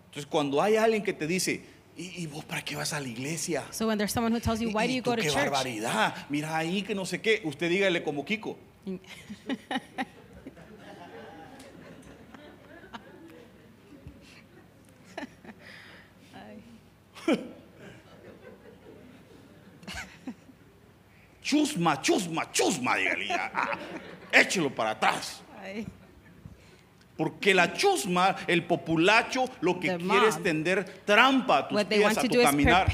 Entonces, 0.06 0.26
cuando 0.30 0.62
hay 0.62 0.76
alguien 0.76 1.02
que 1.04 1.14
te 1.14 1.26
dice, 1.26 1.64
¿y, 1.98 2.22
y 2.24 2.28
vos 2.28 2.46
para 2.46 2.64
qué 2.64 2.76
vas 2.76 2.94
a 2.94 3.00
la 3.00 3.08
iglesia? 3.08 3.64
So 3.72 3.88
when 3.88 3.98
there's 3.98 4.12
someone 4.12 4.32
who 4.36 4.40
tells 4.40 4.60
you, 4.60 4.70
why 4.70 4.86
do 4.88 4.94
you 4.94 5.02
go 5.02 5.16
to 5.16 5.22
qué 5.22 5.30
church? 5.30 5.36
barbaridad. 5.50 6.14
Mira 6.30 6.56
ahí 6.56 6.84
que 6.84 6.94
no 6.94 7.06
sé 7.06 7.20
qué. 7.22 7.42
Usted 7.44 7.70
dígale 7.70 8.04
como 8.04 8.24
Kiko. 8.24 8.58
Chusma, 21.42 21.98
chusma, 22.02 22.46
chusma, 22.52 22.96
dígale. 22.96 23.28
ya. 23.28 23.52
Échelo 24.34 24.74
para 24.74 24.92
atrás. 24.92 25.42
Porque 27.16 27.54
la 27.54 27.74
chusma, 27.74 28.36
el 28.48 28.64
populacho, 28.66 29.46
lo 29.62 29.80
que 29.80 29.96
quiere 29.98 30.30
es 30.30 30.42
tender 30.42 30.84
trampa 31.06 31.60
a 31.60 31.68
tus 31.68 31.76
What 31.76 31.86
pies, 31.86 32.18
a 32.18 32.22
tu 32.24 32.42
caminar. 32.42 32.88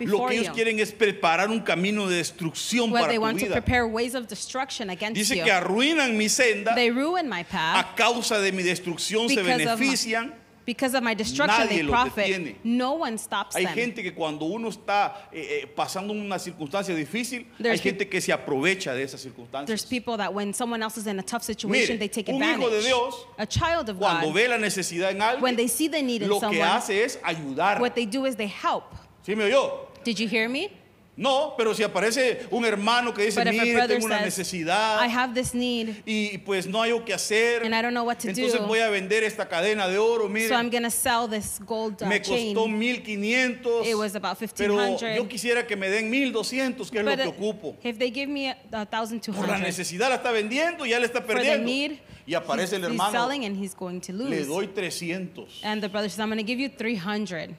Lo 0.00 0.26
que 0.26 0.36
ellos 0.36 0.50
quieren 0.54 0.78
es 0.78 0.92
preparar 0.92 1.48
un 1.48 1.60
camino 1.60 2.06
de 2.06 2.16
destrucción 2.16 2.92
What 2.92 3.00
para 3.00 3.12
they 3.12 3.18
tu 3.18 3.46
vida. 3.46 3.54
prepare 3.54 3.86
ways 3.86 4.14
of 4.14 4.28
destruction 4.28 4.90
against 4.90 5.16
Dice 5.16 5.36
you. 5.36 5.42
que 5.44 5.50
arruinan 5.50 6.18
mi 6.18 6.28
senda 6.28 6.74
They 6.74 6.90
ruin 6.90 7.30
my 7.30 7.44
path 7.44 7.76
a 7.78 7.94
causa 7.94 8.38
de 8.40 8.52
mi 8.52 8.62
destrucción 8.62 9.26
se 9.30 9.42
benefician. 9.42 10.34
Because 10.68 10.94
of 10.94 11.02
my 11.02 11.14
destruction. 11.14 11.64
Nadie 11.64 11.78
They 11.78 11.82
los 11.82 11.90
profit. 11.90 12.26
detiene. 12.26 12.56
No 12.62 12.92
one 13.00 13.16
stops 13.16 13.56
Hay 13.56 13.64
them. 13.64 13.74
gente 13.74 14.02
que 14.02 14.12
cuando 14.12 14.44
uno 14.44 14.68
está 14.68 15.28
eh, 15.32 15.62
eh, 15.62 15.66
pasando 15.66 16.12
una 16.12 16.38
circunstancia 16.38 16.94
difícil, 16.94 17.46
hay 17.58 17.62
There's 17.62 17.80
gente 17.80 18.06
que 18.06 18.20
se 18.20 18.32
aprovecha 18.34 18.92
de 18.94 19.02
esas 19.02 19.22
There's 19.22 19.34
circunstancias. 19.34 19.86
people 19.86 20.18
that 20.18 20.32
when 20.34 20.52
someone 20.52 20.82
else 20.82 20.98
is 20.98 21.06
in 21.06 21.18
a 21.18 21.22
tough 21.22 21.42
situation, 21.42 21.96
Mire, 21.96 21.98
they 21.98 22.08
take 22.08 22.28
un 22.30 22.36
hijo 22.42 22.66
advantage. 22.66 22.82
de 22.82 22.86
Dios, 22.88 23.14
a 23.38 23.46
child 23.46 23.88
of 23.88 23.96
Cuando 23.98 24.26
God, 24.26 24.34
ve 24.34 24.46
la 24.48 24.58
necesidad 24.58 25.10
en 25.12 25.18
when 25.40 25.54
alguien, 25.54 25.56
they 25.56 25.68
see 25.68 25.88
the 25.88 26.02
need 26.02 26.20
in 26.22 26.28
lo 26.28 26.38
que 26.38 26.48
someone, 26.48 26.60
hace 26.68 27.02
es 27.02 27.18
ayudar. 27.24 27.80
what 27.80 27.94
they 27.94 28.04
do 28.04 28.26
is 28.26 28.36
they 28.36 28.46
help. 28.48 28.84
¿Sí 29.24 29.34
me 29.34 29.44
oyó? 29.44 29.88
Did 30.04 30.18
you 30.20 30.28
hear 30.28 30.50
me? 30.50 30.70
No, 31.18 31.54
pero 31.58 31.74
si 31.74 31.82
aparece 31.82 32.46
un 32.52 32.64
hermano 32.64 33.12
que 33.12 33.24
dice, 33.24 33.40
But 33.42 33.52
if 33.52 33.60
a 33.60 33.64
mire, 33.64 33.74
brother 33.74 33.96
tengo 33.96 34.06
una 34.06 34.18
says, 34.18 34.38
necesidad 34.38 35.04
I 35.04 35.08
have 35.08 35.34
this 35.34 35.52
need, 35.52 35.96
y 36.06 36.38
pues 36.38 36.68
no 36.68 36.80
hay 36.80 36.92
qué 37.04 37.12
hacer, 37.12 37.64
And 37.64 37.74
I 37.74 37.82
don't 37.82 37.92
know 37.92 38.04
what 38.04 38.18
to 38.20 38.28
entonces 38.28 38.60
do. 38.60 38.66
voy 38.68 38.78
a 38.78 38.88
vender 38.88 39.24
esta 39.24 39.48
cadena 39.48 39.88
de 39.88 39.98
oro, 39.98 40.28
mire, 40.28 40.48
so 40.48 40.54
I'm 40.54 40.70
to 40.84 40.90
sell 40.92 41.26
this 41.28 41.58
gold 41.66 42.00
uh, 42.06 42.06
me 42.06 42.20
chain. 42.20 42.54
costó 42.54 42.68
1500, 42.68 43.84
It 43.84 43.96
was 43.96 44.14
about 44.14 44.38
pero 44.56 44.74
1500. 44.76 45.16
yo 45.16 45.28
quisiera 45.28 45.66
que 45.66 45.74
me 45.76 45.90
den 45.90 46.08
1200, 46.08 46.88
que 46.88 46.98
es 47.00 47.04
lo 47.04 47.10
But 47.10 47.20
que 47.20 47.28
uh, 47.28 47.32
ocupo. 47.32 47.76
if 47.82 47.98
they 47.98 48.10
give 48.12 48.28
me 48.28 48.50
a, 48.50 48.56
a 48.72 48.86
thousand 48.86 49.20
two 49.20 49.32
Por 49.32 49.48
la 49.48 49.58
necesidad 49.58 50.08
la 50.10 50.16
está 50.22 50.30
vendiendo, 50.30 50.86
ya 50.86 51.00
le 51.00 51.06
está 51.06 51.20
for 51.20 51.34
the 51.34 51.42
perdiendo. 51.42 51.64
need, 51.64 51.98
Y 52.26 52.34
aparece 52.34 52.76
el 52.76 52.82
he's, 52.82 52.90
he's 52.92 53.00
hermano, 53.00 53.10
selling 53.18 53.44
and 53.44 53.56
he's 53.56 53.74
going 53.74 54.00
to 54.00 54.12
le 54.12 54.30
lose. 54.30 54.46
doy 54.46 54.66
300. 54.68 55.48
And 55.64 55.82
the 55.82 55.88
brother 55.88 56.08
says, 56.08 56.20
I'm 56.20 56.28
to 56.38 56.44
give 56.44 56.60
you 56.60 56.68
300 56.68 57.56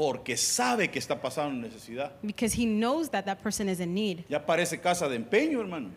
Porque 0.00 0.34
sabe 0.38 0.90
que 0.90 0.98
está 0.98 1.20
pasando 1.20 1.60
necesidad. 1.68 2.12
because 2.22 2.54
he 2.54 2.64
knows 2.64 3.10
that 3.10 3.26
that 3.26 3.42
person 3.42 3.68
is 3.68 3.80
in 3.80 3.92
need. 3.92 4.24
Ya 4.30 4.46
parece 4.46 4.80
casa 4.80 5.06
de 5.06 5.16
empeño, 5.16 5.60
hermano. 5.60 5.90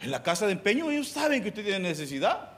En 0.00 0.10
la 0.12 0.22
casa 0.22 0.46
de 0.46 0.52
empeño 0.52 0.88
ellos 0.88 1.08
saben 1.08 1.42
que 1.42 1.48
usted 1.48 1.64
tiene 1.64 1.80
necesidad. 1.80 2.48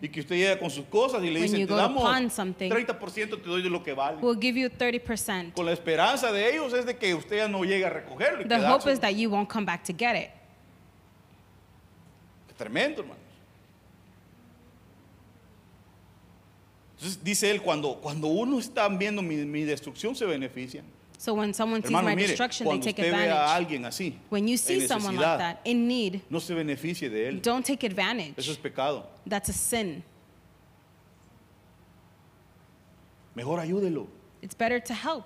Y 0.00 0.08
que 0.08 0.18
usted 0.18 0.34
llega 0.34 0.58
con 0.58 0.68
sus 0.68 0.84
cosas 0.86 1.22
y 1.22 1.30
le 1.30 1.42
dicen, 1.42 1.64
te 1.64 1.72
damos 1.72 2.02
pawn 2.02 2.28
something, 2.28 2.68
30% 2.68 3.40
te 3.40 3.48
doy 3.48 3.62
de 3.62 3.70
lo 3.70 3.84
que 3.84 3.92
vale. 3.92 4.18
We'll 4.20 4.36
give 4.36 4.58
you 4.58 4.68
30%. 4.68 5.52
Con 5.52 5.64
la 5.64 5.72
esperanza 5.72 6.32
de 6.32 6.50
ellos 6.50 6.72
es 6.72 6.84
de 6.84 6.96
que 6.96 7.14
usted 7.14 7.36
ya 7.36 7.46
no 7.46 7.62
llegue 7.62 7.86
a 7.86 7.90
recogerlo. 7.90 8.42
Y 8.42 8.48
The 8.48 8.66
hope 8.66 8.90
is 8.90 8.98
that 8.98 9.12
you 9.12 9.30
won't 9.30 9.48
come 9.48 9.64
back 9.64 9.84
to 9.84 9.92
get 9.96 10.16
it. 10.16 10.30
Qué 12.48 12.54
tremendo, 12.56 13.02
hermano. 13.02 13.21
Entonces 17.02 17.24
dice 17.24 17.50
él, 17.50 17.60
cuando, 17.60 17.96
cuando 17.96 18.28
uno 18.28 18.60
está 18.60 18.88
viendo 18.88 19.22
mi, 19.22 19.34
mi 19.38 19.64
destrucción 19.64 20.14
se 20.14 20.24
beneficia. 20.24 20.84
So 21.18 21.34
when 21.34 21.52
someone 21.52 21.82
sees 21.82 21.90
Hermano, 21.90 22.08
my 22.10 22.14
mire, 22.14 22.28
destruction, 22.28 22.64
they 22.64 22.70
cuando 22.78 22.84
take 22.84 23.02
usted 23.02 23.12
ve 23.12 23.28
a 23.28 23.32
advantage. 23.32 23.56
alguien 23.56 23.84
así, 23.86 24.14
When 24.30 24.46
you 24.46 24.52
en 24.52 24.58
see 24.58 24.86
someone 24.86 25.16
like 25.16 25.26
necesidad, 25.26 25.38
that 25.38 25.60
in 25.64 25.88
need, 25.88 26.20
no 26.30 26.38
se 26.38 26.54
beneficie 26.54 27.10
de 27.10 27.28
él. 27.28 27.42
don't 27.42 27.66
take 27.66 27.84
advantage. 27.84 28.34
Eso 28.36 28.52
es 28.52 28.56
pecado. 28.58 29.04
That's 29.28 29.48
a 29.48 29.52
sin. 29.52 30.04
Mejor 33.34 33.58
ayúdelo. 33.58 34.06
It's 34.40 34.54
better 34.54 34.78
to 34.80 34.94
help. 34.94 35.24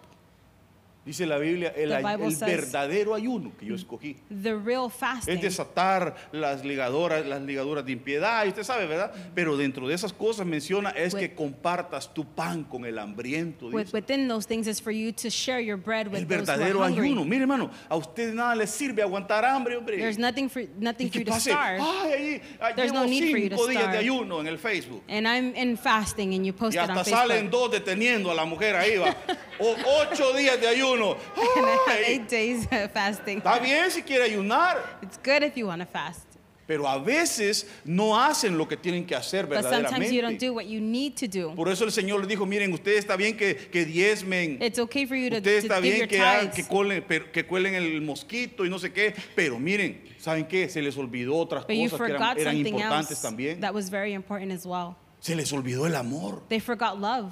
Dice 1.06 1.24
la 1.24 1.38
Biblia, 1.38 1.72
el, 1.76 1.92
ay- 1.92 2.04
el 2.20 2.32
says- 2.34 2.40
verdadero 2.48 3.14
ayuno 3.14 3.52
que 3.56 3.64
yo 3.64 3.76
escogí. 3.76 4.16
The 4.28 4.54
real 4.56 4.86
Es 4.88 4.92
fasting 4.94 5.40
desatar 5.40 6.16
las 6.32 6.64
ligadoras, 6.64 7.24
las 7.24 7.40
ligaduras 7.42 7.86
de 7.86 7.92
impiedad, 7.92 8.44
y 8.44 8.48
usted 8.48 8.64
sabe, 8.64 8.86
¿verdad? 8.86 9.12
Pero 9.32 9.56
dentro 9.56 9.86
de 9.86 9.94
esas 9.94 10.12
cosas 10.12 10.44
menciona 10.44 10.90
es 10.90 11.14
With- 11.14 11.20
que 11.20 11.34
compartas 11.36 12.12
tu 12.12 12.24
pan 12.24 12.64
con 12.64 12.84
el 12.84 12.98
hambriento. 12.98 13.68
with, 13.68 13.94
within 13.94 14.26
those 14.26 14.48
things 14.48 14.66
is 14.66 14.82
for 14.82 14.90
you 14.92 15.12
to 15.12 15.30
share 15.30 15.60
your 15.60 15.76
bread 15.78 16.08
El 16.08 16.12
with 16.12 16.26
those 16.26 16.34
who 16.34 16.34
are 16.34 16.44
verdadero 16.58 16.80
hungry. 16.84 17.06
ayuno. 17.10 17.24
Mire, 17.24 17.42
hermano, 17.42 17.70
a 17.88 17.94
usted 17.96 18.34
nada 18.34 18.56
le 18.56 18.66
sirve 18.66 19.00
aguantar 19.00 19.44
hambre, 19.44 19.76
hombre. 19.76 19.98
There's 19.98 20.18
nothing 20.18 20.48
for 20.50 20.62
nothing 20.80 21.06
Y 21.06 21.10
for 21.10 21.18
you 21.20 21.24
to 21.26 21.38
starve. 21.38 21.80
ay, 21.80 22.42
ah, 22.60 22.72
There's 22.74 22.92
no 22.92 23.04
need 23.06 23.30
for 23.30 23.38
you 23.38 23.48
to 23.50 23.56
cinco 23.56 23.68
días 23.68 23.82
de 23.82 23.88
starve. 23.90 23.98
ayuno 23.98 24.40
en 24.40 24.48
el 24.48 24.58
Facebook. 24.58 25.02
And 25.08 25.24
I'm 25.28 25.54
in 25.54 25.76
fasting 25.78 26.34
and 26.34 26.44
you 26.44 26.52
post 26.52 26.74
Y 26.76 26.82
it 26.82 26.90
on 26.90 26.98
hasta 26.98 27.10
salen 27.10 27.48
Facebook. 27.48 27.50
dos 27.52 27.70
deteniendo 27.70 28.28
a 28.32 28.34
la 28.34 28.44
mujer 28.44 28.74
ahí, 28.74 28.96
va. 28.96 29.14
O 29.58 29.74
ocho 30.02 30.34
días 30.34 30.60
de 30.60 30.66
ayuno. 30.68 30.95
Ay, 31.88 32.02
eight 32.06 32.28
days 32.28 32.66
of 32.70 32.90
fasting. 32.92 33.38
Está 33.38 33.58
bien 33.60 33.90
si 33.90 34.02
quiere 34.02 34.24
ayunar, 34.24 34.76
It's 35.02 35.18
good 35.22 35.42
if 35.42 35.56
you 35.56 35.66
want 35.66 35.80
to 35.82 35.86
fast. 35.86 36.22
pero 36.66 36.88
a 36.88 36.98
veces 36.98 37.64
no 37.84 38.18
hacen 38.20 38.58
lo 38.58 38.66
que 38.66 38.76
tienen 38.76 39.06
que 39.06 39.14
hacer 39.14 39.46
But 39.46 39.62
sometimes 39.62 40.10
you 40.10 40.20
don't 40.20 40.32
verdaderamente. 40.32 40.40
do 40.46 40.52
what 40.52 40.66
you 40.66 40.80
need 40.80 41.14
to 41.16 41.28
do. 41.28 41.54
Por 41.54 41.68
eso 41.68 41.84
el 41.84 41.92
Señor 41.92 42.20
le 42.22 42.26
dijo, 42.26 42.44
miren, 42.44 42.72
ustedes 42.72 42.98
está 43.04 43.16
bien 43.16 43.36
que, 43.36 43.54
que 43.70 43.84
diezmen, 43.84 44.58
It's 44.60 44.78
okay 44.80 45.06
for 45.06 45.16
you 45.16 45.30
to, 45.30 45.36
ustedes 45.36 45.62
to 45.64 45.68
está 45.72 45.76
give 45.80 45.82
bien 45.82 45.98
your 45.98 46.08
que, 46.08 46.18
hagan- 46.18 46.50
que, 46.50 46.62
tithes. 46.62 46.66
cuelen, 46.66 47.04
pero- 47.06 47.30
que 47.30 47.44
cuelen 47.46 47.74
el 47.76 48.00
mosquito 48.02 48.64
y 48.64 48.68
no 48.68 48.80
sé 48.80 48.92
qué, 48.92 49.14
pero 49.36 49.60
miren, 49.60 50.02
¿saben 50.18 50.44
qué? 50.48 50.68
Se 50.68 50.82
les 50.82 50.96
olvidó 50.96 51.36
otras 51.36 51.64
But 51.66 51.76
you 51.76 51.88
cosas 51.88 52.00
que 52.00 52.06
eran, 52.14 52.18
forgot 52.20 52.38
eran 52.40 52.54
something 52.56 52.74
importantes 52.74 53.10
else 53.12 53.22
también. 53.22 53.60
that 53.60 53.72
was 53.72 53.88
very 53.88 54.12
important 54.12 54.50
as 54.50 54.66
well. 54.66 54.96
Se 55.20 55.36
les 55.36 55.52
olvidó 55.52 55.86
el 55.86 55.94
amor. 55.94 56.42
They 56.48 56.58
forgot 56.58 57.00
love. 57.00 57.30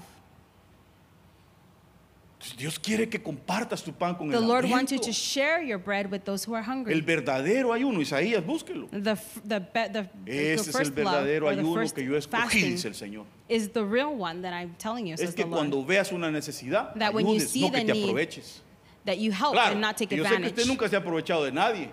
Dios 2.59 2.79
quiere 2.79 3.09
que 3.09 3.23
compartas 3.23 3.83
tu 3.83 3.93
pan 3.93 4.15
con 4.17 4.29
The 4.31 4.37
el 4.37 4.47
Lord 4.47 4.65
wants 4.71 4.93
you 4.93 4.99
hambriento. 4.99 5.07
to 5.07 5.13
share 5.13 5.63
your 5.63 5.79
bread 5.79 6.11
with 6.11 6.25
those 6.25 6.45
who 6.45 6.55
are 6.55 6.63
El 6.63 6.71
hungry. 6.71 7.01
verdadero 7.01 7.73
ayuno, 7.73 8.01
Isaías, 8.01 8.45
búsquelo. 8.45 8.89
The, 8.91 9.13
f- 9.13 9.41
the, 9.45 9.61
be- 9.61 9.89
the, 9.93 10.09
the 10.25 10.53
Ese 10.53 10.61
es 10.61 10.67
el 10.69 10.73
first 10.75 10.97
love, 10.99 11.07
verdadero 11.25 11.47
or 11.47 11.55
the 11.55 11.61
ayuno 11.63 11.75
first 11.75 11.95
que 11.97 12.05
yo 12.05 12.17
escogí, 12.17 12.31
fasting 12.43 12.71
dice 12.73 12.85
el 12.89 12.95
Señor. 12.95 13.25
is 13.49 13.69
the 13.71 13.83
real 13.85 14.15
one 14.15 14.43
that 14.43 14.53
I'm 14.53 14.75
telling 14.79 15.07
you, 15.07 15.15
Es 15.15 15.21
says 15.21 15.35
que 15.35 15.45
the 15.45 15.49
Lord. 15.51 15.71
cuando 15.71 15.85
veas 15.85 16.13
una 16.13 16.31
necesidad, 16.31 16.95
That 16.99 17.15
when 17.15 17.27
you 17.27 17.33
ayudes, 17.37 17.51
see 17.51 17.63
no 17.63 17.71
que 17.71 17.81
the 17.81 17.87
te 17.87 17.93
need, 17.93 18.05
aproveches. 18.11 18.61
That 19.07 19.19
you 19.19 19.33
help 19.33 19.53
Claro, 19.55 19.73
and 19.73 19.81
not 19.81 19.97
take 19.97 20.11
yo 20.15 20.23
sé 20.25 20.29
que 20.29 20.35
advantage. 20.37 20.53
usted 20.53 20.67
nunca 20.67 20.89
se 20.89 20.97
ha 20.97 21.01
aprovechado 21.01 21.45
de 21.45 21.53
nadie. 21.53 21.91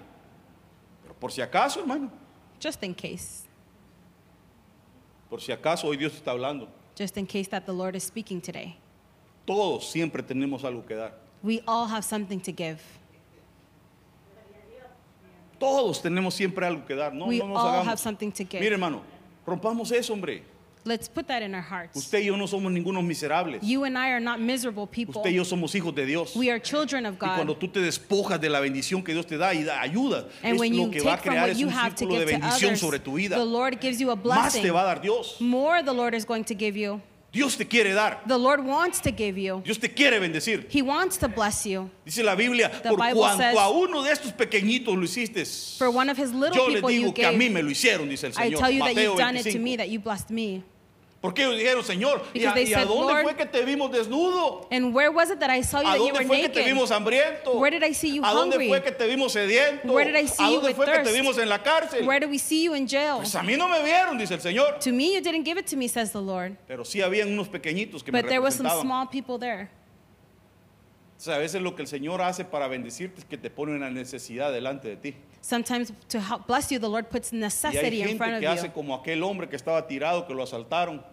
Pero 1.04 1.14
por 1.20 1.32
si 1.32 1.42
acaso, 1.42 1.80
hermano, 1.82 2.10
Just 2.62 2.84
in 2.84 2.94
case. 2.94 3.48
por 5.30 5.40
si 5.42 5.52
acaso 5.52 5.88
hoy 5.88 5.98
Dios 5.98 6.14
está 6.14 6.32
hablando. 6.32 6.68
Just 6.98 7.18
in 7.18 7.26
case 7.26 7.48
that 7.50 7.66
the 7.66 7.74
Lord 7.74 7.96
is 7.96 8.04
speaking 8.04 8.42
today. 8.42 8.76
Todos 9.46 9.90
siempre 9.90 10.22
tenemos 10.24 10.64
algo 10.64 10.86
que 10.86 10.96
dar. 10.96 11.14
We 11.44 11.62
all 11.68 11.88
have 11.88 12.04
something 12.04 12.40
to 12.42 12.52
give. 12.52 12.80
Todos 15.60 16.02
tenemos 16.02 16.34
siempre 16.34 16.66
algo 16.66 16.86
que 16.86 16.96
dar. 16.96 17.14
No, 17.14 17.26
we 17.28 17.38
no 17.38 17.48
nos 17.48 17.58
all 17.60 17.68
hagamos. 17.70 17.88
have 17.88 18.00
something 18.00 18.32
to 18.32 18.44
give. 18.44 18.60
Mire, 18.62 18.74
hermano, 18.74 19.02
rompamos 19.46 19.92
eso, 19.92 20.14
hombre. 20.14 20.44
Let's 20.84 21.08
put 21.08 21.28
that 21.28 21.44
in 21.44 21.54
our 21.54 21.62
hearts. 21.62 21.96
Usted 21.96 22.22
y 22.22 22.26
yo 22.26 22.36
no 22.36 22.48
somos 22.48 22.72
ningunos 22.72 23.04
miserables. 23.04 23.62
you 23.62 23.84
and 23.84 23.96
I 23.96 24.10
are 24.10 24.20
not 24.20 24.40
miserable 24.40 24.88
people. 24.88 25.14
Usted 25.22 25.30
y 25.30 25.36
yo 25.36 25.44
somos 25.44 25.76
hijos 25.76 25.94
de 25.94 26.08
Dios. 26.08 26.36
We 26.36 26.50
are 26.50 26.60
children 26.60 27.06
of 27.06 27.14
Y 27.14 27.18
cuando 27.20 27.54
God. 27.54 27.60
tú 27.60 27.68
te 27.68 27.80
despojas 27.82 28.42
de 28.42 28.50
la 28.50 28.60
bendición 28.60 29.04
que 29.04 29.14
Dios 29.14 29.28
te 29.28 29.38
da 29.38 29.54
y 29.54 29.62
da 29.64 29.80
ayuda, 29.80 30.26
And 30.42 30.56
es 30.56 30.60
when 30.60 30.76
lo 30.76 30.86
you 30.86 30.90
que 30.92 31.02
va 31.02 31.14
a 31.14 31.18
take 31.18 31.24
from 31.26 31.34
crear 31.34 31.44
what 31.44 31.52
es 31.52 31.60
you 31.60 31.68
un 31.68 31.74
have 31.74 31.94
to 31.94 32.06
círculo 32.06 32.20
de 32.20 32.26
give 32.26 32.32
to 32.34 32.40
bendición 32.40 32.70
others, 32.70 32.80
sobre 32.80 32.98
tu 33.00 33.14
vida. 33.14 33.36
the 33.38 33.46
Lord 33.46 33.80
gives 33.80 34.00
you 34.00 34.10
a 34.10 34.16
Más 34.16 34.54
te 34.54 34.60
blessing. 34.62 34.74
va 34.74 34.82
a 34.82 34.86
dar 34.86 35.02
Dios. 35.04 35.40
More 35.40 35.84
the 35.84 35.94
Lord 35.94 36.16
is 36.16 36.26
going 36.26 36.44
to 36.46 36.56
give 36.56 36.76
you. 36.76 37.00
Dios 37.32 37.56
te 37.56 37.66
quiere 37.66 37.94
dar. 37.94 38.22
The 38.28 38.38
Lord 38.38 38.60
wants 38.66 39.00
to 39.02 39.12
give 39.12 39.38
you. 39.38 39.62
Dios 39.64 39.78
te 39.80 39.88
quiere 39.88 40.20
bendecir. 40.20 40.68
He 40.70 40.82
wants 40.82 41.18
to 41.20 41.30
bless 41.30 41.66
you. 41.66 41.90
Dice 42.06 42.24
la 42.24 42.36
Biblia, 42.36 42.70
The 42.70 42.90
por 42.90 42.98
Bible 42.98 43.22
cuanto 43.22 43.38
says, 43.38 43.58
a 43.58 43.70
uno 43.70 44.04
de 44.04 44.12
estos 44.12 44.34
pequeñitos 44.34 44.94
lo 44.98 45.04
hiciste, 45.04 45.46
For 45.78 45.90
one 45.90 46.10
of 46.10 46.18
his 46.18 46.34
little 46.34 46.56
yo 46.58 46.68
les 46.68 46.82
you 46.82 46.88
digo 46.90 47.14
que 47.16 47.26
a 47.26 47.32
mí 47.32 47.46
gave, 47.48 47.54
me 47.54 47.62
lo 47.64 47.70
hicieron, 47.70 48.10
dice 48.10 48.26
el 48.28 48.34
I 48.34 48.50
Señor. 48.50 48.60
tell 48.60 48.72
you 48.72 48.80
that 48.80 48.96
Mateo 48.96 49.04
you've 49.12 49.18
done 49.18 49.38
it 49.38 49.44
to 49.44 49.52
25. 49.52 49.62
me, 49.64 49.76
that 49.78 49.90
you 49.90 50.00
blessed 50.02 50.30
me. 50.30 50.64
Porque 51.22 51.44
ellos 51.44 51.56
dijeron, 51.56 51.84
Señor, 51.84 52.24
¿y 52.34 52.44
a, 52.46 52.60
y 52.60 52.74
dónde 52.74 53.22
fue 53.22 53.36
que 53.36 53.46
te 53.46 53.64
vimos 53.64 53.92
desnudo? 53.92 54.68
And 54.72 54.92
where 54.92 55.10
was 55.12 55.30
it 55.30 55.38
that 55.38 55.56
I 55.56 55.62
saw 55.62 55.80
you 55.82 55.88
¿A 55.88 55.92
that 55.92 55.98
you 56.00 56.06
dónde 56.06 56.18
were 56.18 56.26
fue 56.28 56.42
que 56.42 56.50
te 56.50 56.64
vimos 56.64 56.90
hambriento? 56.90 57.52
Where 57.60 57.70
did 57.80 57.88
I 57.88 57.94
see 57.94 58.16
you 58.16 58.26
¿A 58.26 58.34
dónde 58.34 58.56
hungry? 58.56 58.70
fue 58.70 58.82
que 58.82 58.92
te 58.92 59.06
vimos 59.06 59.32
sediento? 59.32 59.94
Where 59.94 60.12
did 60.12 60.20
I 60.20 60.28
see 60.28 60.44
¿A 60.44 60.50
you 60.50 60.56
dónde 60.56 60.68
with 60.70 60.76
fue 60.78 60.86
que 60.88 61.04
te 61.04 61.12
vimos 61.12 61.38
en 61.38 61.48
la 61.48 61.62
cárcel? 61.62 62.08
Where 62.08 62.20
do 62.26 62.28
we 62.28 62.40
see 62.40 62.64
you 62.64 62.74
in 62.74 62.88
jail? 62.88 63.18
Pues 63.18 63.36
a 63.36 63.44
mí 63.44 63.56
no 63.56 63.68
me 63.70 63.84
vieron, 63.84 64.18
dice 64.18 64.34
el 64.34 64.42
Señor. 64.42 64.80
To 64.80 64.92
me, 64.92 65.14
you 65.14 65.22
didn't 65.22 65.46
give 65.46 65.60
it 65.60 65.68
to 65.68 65.78
me, 65.78 65.88
says 65.88 66.12
the 66.12 66.20
Lord. 66.22 66.58
Pero 66.68 66.84
sí 66.84 67.04
habían 67.04 67.32
unos 67.32 67.48
pequeñitos 67.50 68.04
que 68.04 68.12
me 68.12 68.20
But 68.20 68.28
there 68.28 68.42
was 68.42 68.56
some 68.56 68.68
representaban. 68.68 68.82
small 68.82 69.08
people 69.08 69.38
there. 69.38 69.70
O 71.20 71.24
sea, 71.24 71.36
a 71.36 71.38
veces 71.38 71.62
lo 71.62 71.76
que 71.76 71.84
el 71.84 71.88
Señor 71.88 72.20
hace 72.24 72.46
para 72.46 72.68
bendecirte 72.68 73.20
es 73.20 73.26
que 73.26 73.38
te 73.38 73.52
pone 73.52 73.76
una 73.76 73.92
necesidad 73.92 74.52
delante 74.52 74.88
de 74.88 74.96
ti. 74.98 75.16
Sometimes 75.40 75.94
to 76.08 76.20
help 76.20 76.48
bless 76.48 76.70
you, 76.72 76.80
the 76.80 76.90
Lord 76.90 77.10
puts 77.10 77.32
Y 77.32 77.36
hay 77.36 77.42
necessity 77.42 78.02
in 78.02 78.18
front 78.18 78.34
gente 78.34 78.36
of 78.38 78.40
que 78.42 78.48
hace 78.48 78.68
you. 78.70 78.74
como 78.74 78.96
aquel 78.96 79.22
hombre 79.22 79.48
que 79.48 79.56
estaba 79.56 79.86
tirado, 79.88 80.26
que 80.26 80.34
lo 80.34 80.42
asaltaron, 80.42 81.04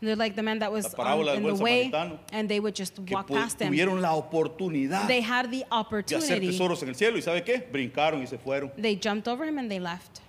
They're 0.00 0.14
like 0.16 0.36
the 0.36 0.42
man 0.42 0.60
that 0.60 0.70
was 0.70 0.84
La 0.84 0.90
parábola 0.90 1.32
on, 1.34 1.42
del 1.42 1.50
in 1.50 1.56
the 1.56 1.62
way, 1.64 1.90
samaritano. 1.90 2.18
and 2.32 2.48
they 2.48 2.60
would 2.60 2.74
just 2.74 2.94
que 3.04 3.12
walk 3.14 3.26
pu- 3.26 3.34
past 3.34 3.60
him. 3.60 3.68
tuvieron 3.72 4.00
la 4.00 4.12
oportunidad 4.14 5.08
They 5.08 5.20
had 5.22 5.46
the 5.50 5.58
de 5.58 5.64
hacer 5.64 5.66
opportunity. 5.70 6.46
tesoros 6.46 6.82
en 6.84 6.88
el 6.90 6.94
cielo. 6.94 7.18
¿Y 7.18 7.22
sabe 7.22 7.42
qué? 7.42 7.66
Brincaron 7.72 8.22
y 8.22 8.26
se 8.28 8.38
fueron. 8.38 8.70
They 8.80 8.96
jumped 9.02 9.26
over 9.26 9.44
him 9.48 9.58
and 9.58 9.68
they 9.68 9.80
left. 9.80 10.20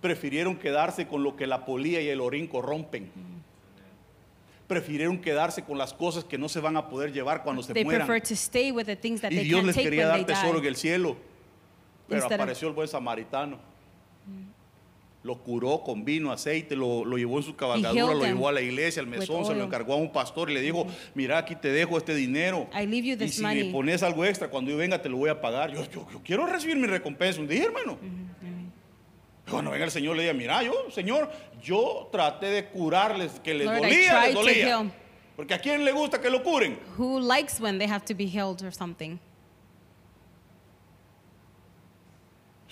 Prefirieron 0.00 0.56
quedarse 0.56 1.06
con 1.08 1.22
lo 1.24 1.34
que 1.36 1.46
la 1.46 1.64
polía 1.64 2.00
y 2.00 2.08
el 2.08 2.20
orín 2.20 2.46
corrompen. 2.46 3.10
Prefirieron 4.68 5.18
quedarse 5.20 5.62
con 5.64 5.76
las 5.76 5.92
cosas 5.92 6.24
que 6.24 6.38
no 6.38 6.48
se 6.48 6.60
van 6.60 6.76
a 6.76 6.88
poder 6.88 7.12
llevar 7.12 7.42
cuando 7.42 7.62
se 7.62 7.74
They 7.74 7.84
mueran. 7.84 8.06
prefer 8.06 8.22
to 8.28 8.34
stay 8.34 8.70
with 8.72 8.84
the 8.86 8.96
things 8.96 9.20
that 9.20 9.30
Y 9.32 9.36
they 9.36 9.44
Dios 9.44 9.56
can't 9.58 9.66
les 9.66 9.74
take 9.76 9.84
quería 9.90 10.08
when 10.12 10.18
dar 10.18 10.26
tesoro 10.26 10.56
en 10.58 10.62
die. 10.62 10.68
el 10.68 10.76
cielo. 10.76 11.16
Pero 12.08 12.20
instead 12.20 12.38
of 12.38 12.42
apareció 12.42 12.68
el 12.68 12.74
buen 12.74 12.88
samaritano. 12.88 13.58
Lo 15.24 15.38
curó 15.38 15.82
con 15.84 16.04
vino, 16.04 16.32
aceite, 16.32 16.74
lo, 16.74 17.04
lo 17.04 17.16
llevó 17.16 17.36
en 17.38 17.44
su 17.44 17.54
cabalgadura, 17.54 18.12
lo 18.12 18.24
llevó 18.24 18.48
a 18.48 18.52
la 18.52 18.60
iglesia, 18.60 19.00
al 19.00 19.06
mesón, 19.06 19.44
se 19.44 19.54
lo 19.54 19.62
encargó 19.62 19.92
a 19.92 19.96
un 19.96 20.10
pastor 20.10 20.50
y 20.50 20.54
le 20.54 20.60
dijo, 20.60 20.84
mira, 21.14 21.38
aquí 21.38 21.54
te 21.54 21.68
dejo 21.68 21.96
este 21.96 22.12
dinero. 22.14 22.68
I 22.74 22.86
leave 22.86 23.06
you 23.06 23.14
Y 23.14 23.16
this 23.16 23.36
si 23.36 23.42
money. 23.42 23.64
me 23.66 23.70
pones 23.72 24.02
algo 24.02 24.24
extra, 24.24 24.48
cuando 24.50 24.72
yo 24.72 24.76
venga 24.76 25.00
te 25.00 25.08
lo 25.08 25.18
voy 25.18 25.30
a 25.30 25.40
pagar. 25.40 25.70
Yo, 25.72 25.88
yo- 25.90 26.08
yo 26.12 26.20
quiero 26.24 26.44
recibir 26.46 26.76
mi 26.76 26.88
recompensa 26.88 27.40
un 27.40 27.46
día, 27.46 27.64
hermano. 27.64 27.98
Cuando 29.48 29.70
venga 29.70 29.84
el 29.84 29.90
Señor 29.90 30.16
le 30.16 30.22
diga, 30.22 30.34
mira, 30.34 30.62
yo, 30.62 30.72
Señor, 30.90 31.30
yo 31.62 32.08
traté 32.10 32.46
de 32.46 32.66
curarles, 32.66 33.32
que 33.40 33.54
les 33.54 33.66
Lord, 33.66 33.76
dolía, 33.82 34.24
les 34.26 34.34
dolía. 34.34 34.92
Porque 35.36 35.54
a 35.54 35.58
quién 35.60 35.84
le 35.84 35.92
gusta 35.92 36.20
que 36.20 36.30
lo 36.30 36.42
curen. 36.42 36.78
who 36.98 37.18
likes 37.20 37.60
when 37.60 37.78
they 37.78 37.88
have 37.88 38.04
to 38.04 38.14
be 38.14 38.26
healed 38.26 38.62
or 38.62 38.72
something. 38.72 39.18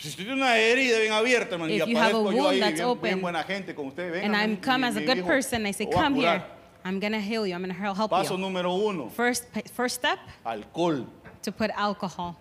Si 0.00 0.16
tiene 0.16 0.32
una 0.32 0.56
herida 0.56 0.98
bien 0.98 1.12
abierta, 1.12 1.54
hermano, 1.56 1.70
y 1.72 1.76
If 1.80 1.86
you 1.86 1.96
have 1.98 2.14
a 2.14 2.16
aparezco 2.16 2.32
yo 2.32 2.42
wound 2.44 2.52
ahí 2.54 2.60
that's 2.60 2.74
bien, 2.74 2.86
open, 2.88 3.02
bien 3.02 3.20
buena 3.20 3.42
gente 3.44 3.74
con 3.74 3.86
usted, 3.88 4.10
venga, 4.10 4.24
and 4.26 4.34
I'm 4.34 4.56
come 4.56 4.78
mi- 4.78 4.88
as 4.88 4.96
a 4.96 5.00
good 5.04 5.26
person, 5.26 5.66
I 5.66 5.72
say, 5.72 5.84
lo 5.84 5.90
voy 5.92 5.98
a 6.00 6.02
come 6.04 6.14
here. 6.16 6.38
curar. 6.38 6.46
I'm 6.84 6.98
gonna 7.00 7.20
heal 7.20 7.46
you. 7.46 7.54
I'm 7.54 7.60
gonna 7.60 7.74
help 7.94 8.10
Paso 8.10 8.36
you. 8.36 8.40
número 8.40 8.72
uno, 8.74 9.10
First, 9.10 9.44
first 9.74 9.96
step 9.96 10.18
alcohol. 10.44 11.06
to 11.42 11.52
put 11.52 11.70
alcohol. 11.76 12.34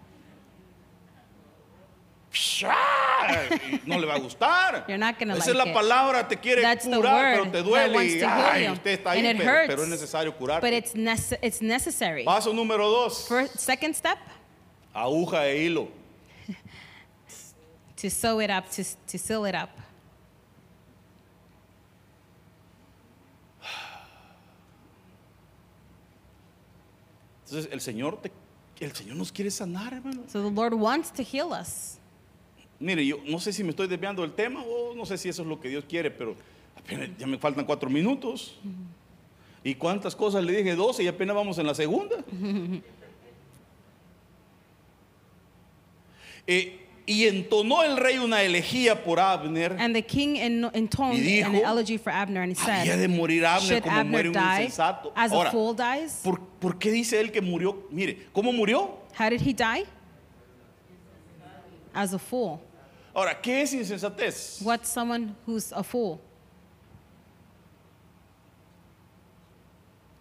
Y 2.31 3.81
No 3.85 3.97
le 3.99 4.05
va 4.07 4.15
a 4.15 4.19
gustar. 4.19 4.85
You're 4.87 4.97
not 4.97 5.17
gonna 5.19 5.33
Esa 5.35 5.49
es 5.51 5.55
like 5.57 5.65
la 5.65 5.71
it. 5.71 5.73
palabra, 5.75 6.27
te 6.27 6.37
quiere 6.37 6.61
That's 6.61 6.85
the 6.85 6.95
curar, 6.95 7.13
word 7.23 7.33
pero 7.33 7.43
te 7.45 7.51
that 7.57 7.65
duele 7.65 7.95
wants 7.95 8.13
y 8.13 8.19
to 8.19 8.25
heal 8.27 8.45
ay, 8.51 8.63
you. 8.65 8.71
usted 8.71 8.91
está 8.99 9.11
ahí, 9.11 9.19
And 9.19 9.27
it 9.27 9.37
pero, 9.37 9.51
hurts. 9.51 9.67
pero 9.67 9.83
es 9.83 9.89
necesario 9.89 10.33
curar. 10.37 10.61
But 10.61 10.73
it's 10.73 10.93
nece- 10.93 11.39
it's 11.41 11.61
necessary. 11.61 12.23
Paso 12.23 12.53
número 12.53 12.87
dos, 12.89 13.27
First, 13.27 13.57
second 13.57 13.95
step 13.95 14.17
aguja 14.93 15.47
e 15.49 15.65
hilo. 15.65 15.89
To 18.01 18.09
sew 18.09 18.39
it 18.39 18.49
up, 18.49 18.69
to 18.71 18.83
to 19.07 19.17
seal 19.17 19.45
it 19.45 19.55
up. 19.55 19.69
Entonces 27.45 27.69
el 27.71 27.81
Señor, 27.81 28.21
te- 28.21 28.31
el 28.79 28.93
Señor 28.93 29.15
nos 29.15 29.31
quiere 29.31 29.51
sanar, 29.51 29.93
hermano. 29.93 30.23
So 30.31 30.41
the 30.43 30.51
Lord 30.51 30.73
wants 30.73 31.11
to 31.13 31.23
heal 31.23 31.51
us. 31.51 31.97
Mire, 32.79 33.05
yo 33.05 33.17
no 33.25 33.39
sé 33.39 33.51
si 33.51 33.63
me 33.63 33.71
estoy 33.71 33.87
desviando 33.87 34.21
del 34.21 34.33
tema 34.33 34.61
o 34.63 34.93
no 34.95 35.05
sé 35.05 35.17
si 35.17 35.27
eso 35.29 35.41
es 35.41 35.47
lo 35.47 35.59
que 35.59 35.67
Dios 35.67 35.83
quiere, 35.87 36.09
pero 36.11 36.35
apenas- 36.77 37.09
ya 37.17 37.27
me 37.27 37.37
faltan 37.37 37.65
cuatro 37.65 37.89
minutos. 37.89 38.55
¿Y 39.63 39.75
cuántas 39.75 40.15
cosas 40.15 40.43
le 40.43 40.53
dije? 40.55 40.75
Doce 40.75 41.03
y 41.03 41.07
apenas 41.07 41.35
vamos 41.35 41.57
en 41.57 41.67
la 41.67 41.75
segunda. 41.75 42.17
Eh, 46.51 46.88
y 47.09 47.25
entonó 47.27 47.81
el 47.83 47.97
rey 47.97 48.19
una 48.19 48.43
elegía 48.43 49.03
por 49.03 49.19
Abner. 49.19 49.75
And 49.79 49.95
the 49.95 50.03
king 50.03 50.35
in- 50.35 50.69
intoned 50.75 51.17
Y 51.17 51.21
dijo, 51.21 51.47
an 51.49 51.55
elegy 51.55 51.97
for 51.97 52.11
Abner, 52.13 52.43
and 52.43 52.51
he 52.51 52.55
Había 52.61 52.85
said, 52.93 52.99
de 52.99 53.07
morir 53.07 53.43
Abner 53.45 53.67
"Should 53.81 53.83
como 53.83 54.03
muere 54.05 54.29
un 54.29 54.35
insensato. 54.35 55.11
as 55.15 55.31
a 55.31 55.35
Ahora, 55.35 55.51
fool 55.51 55.75
dies? 55.75 56.21
¿por, 56.23 56.39
por 56.59 56.77
qué 56.77 56.91
dice 56.91 57.19
él 57.19 57.31
que 57.31 57.41
murió? 57.41 57.87
Mire, 57.89 58.27
¿cómo 58.31 58.51
murió? 58.53 58.99
How 59.17 59.29
did 59.29 59.41
he 59.41 59.53
die? 59.53 59.85
As 61.93 62.13
a 62.13 62.19
fool. 62.19 62.59
Ahora, 63.13 63.33
¿qué 63.41 63.63
es 63.63 63.73
insensatez? 63.73 64.61
What's 64.61 64.87
someone 64.89 65.35
who's 65.47 65.71
a 65.73 65.81
fool? 65.83 66.19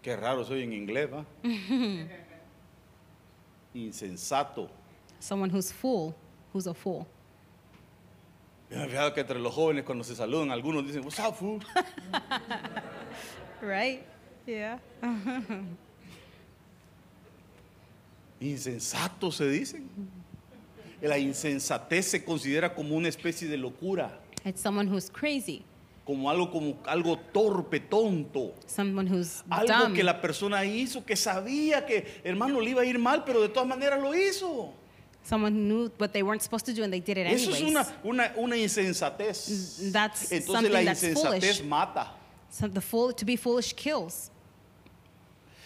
Qué 0.03 0.16
raro 0.16 0.43
soy 0.45 0.62
en 0.62 0.72
inglés, 0.72 1.09
¿va? 1.12 1.26
Insensato. 3.74 4.70
Someone 5.20 5.51
who's 5.51 5.70
fool, 5.72 6.14
who's 6.53 6.67
a 6.67 6.75
fool. 6.75 7.07
Me 8.71 8.77
he 8.85 8.89
fijado 8.89 9.15
que 9.15 9.21
entre 9.21 9.39
los 9.39 9.55
jóvenes 9.55 9.85
cuando 9.85 10.05
se 10.05 10.15
saludan, 10.15 10.51
algunos 10.51 10.87
dicen, 10.87 11.03
what's 11.05 11.19
up, 11.19 11.35
fool?" 11.35 11.61
Right? 13.63 14.03
Yeah. 14.47 14.79
Insensato 18.41 19.33
se 19.33 19.49
dicen. 19.49 19.89
La 21.01 21.19
insensatez 21.19 22.07
se 22.07 22.25
considera 22.25 22.75
como 22.75 22.97
una 22.97 23.09
especie 23.09 23.47
de 23.49 23.57
locura, 23.57 24.19
It's 24.45 24.61
someone 24.61 24.91
who's 24.91 25.09
crazy, 25.11 25.63
como 26.05 26.29
algo 26.31 26.51
como 26.51 26.77
algo 26.87 27.17
torpe, 27.33 27.79
tonto. 27.81 28.53
someone 28.67 29.09
who's 29.09 29.45
Algo 29.49 29.73
dumb, 29.85 29.95
que 29.95 30.03
la 30.03 30.21
persona 30.21 30.65
hizo, 30.65 31.05
que 31.05 31.15
sabía 31.17 31.87
que 31.87 32.21
hermano 32.25 32.61
le 32.61 32.71
iba 32.71 32.83
a 32.83 32.85
ir 32.85 32.99
mal, 32.99 33.23
pero 33.25 33.41
de 33.43 33.49
todas 33.49 33.69
maneras 33.69 34.01
lo 34.01 34.13
hizo. 34.15 34.73
Someone 35.29 35.53
who 35.53 35.61
knew 35.61 35.91
what 35.99 36.12
they 36.12 36.22
weren't 36.22 36.43
supposed 36.43 36.64
to 36.66 36.72
do 36.72 36.83
and 36.83 36.93
they 36.93 37.01
did 37.01 37.18
it 37.18 37.26
Eso 37.26 37.51
es 37.53 37.61
una, 37.62 37.87
una, 38.05 38.33
una 38.37 38.57
insensatez. 38.57 39.93
That's 39.93 40.31
Entonces 40.33 40.49
la 40.49 40.55
something 40.55 40.85
that's 40.87 41.03
insensatez 41.03 41.14
foolish. 41.59 41.62
mata. 41.64 42.07
So 42.51 42.66
the 42.68 42.81
fool, 42.81 43.12
to 43.12 43.24
be 43.26 43.37
foolish 43.37 43.74
kills. 43.74 44.31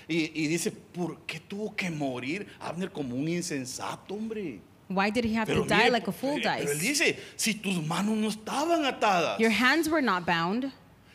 Y, 0.08 0.30
y 0.34 0.48
dice, 0.48 0.72
¿por 0.72 1.18
qué 1.26 1.38
tuvo 1.40 1.74
que 1.76 1.88
morir 1.90 2.46
Abner 2.60 2.90
como 2.90 3.14
un 3.14 3.28
insensato, 3.28 4.14
hombre? 4.14 4.60
Why 4.88 5.10
did 5.10 5.24
he 5.24 5.32
have 5.34 5.46
Pero, 5.46 5.62
to 5.62 5.68
die 5.68 5.76
mire, 5.84 5.90
like 5.92 6.08
a 6.08 6.12
fool 6.12 6.40
pero- 6.42 6.56
pero 6.58 6.72
él 6.72 6.78
dies? 6.80 6.98
dice, 6.98 7.16
si 7.36 7.54
tus 7.54 7.76
manos 7.86 8.16
no 8.16 8.28
estaban 8.28 8.84
atadas, 8.84 9.38
Your 9.38 9.50
hands 9.52 9.88
were 9.88 10.02
not 10.02 10.26
bound. 10.26 10.70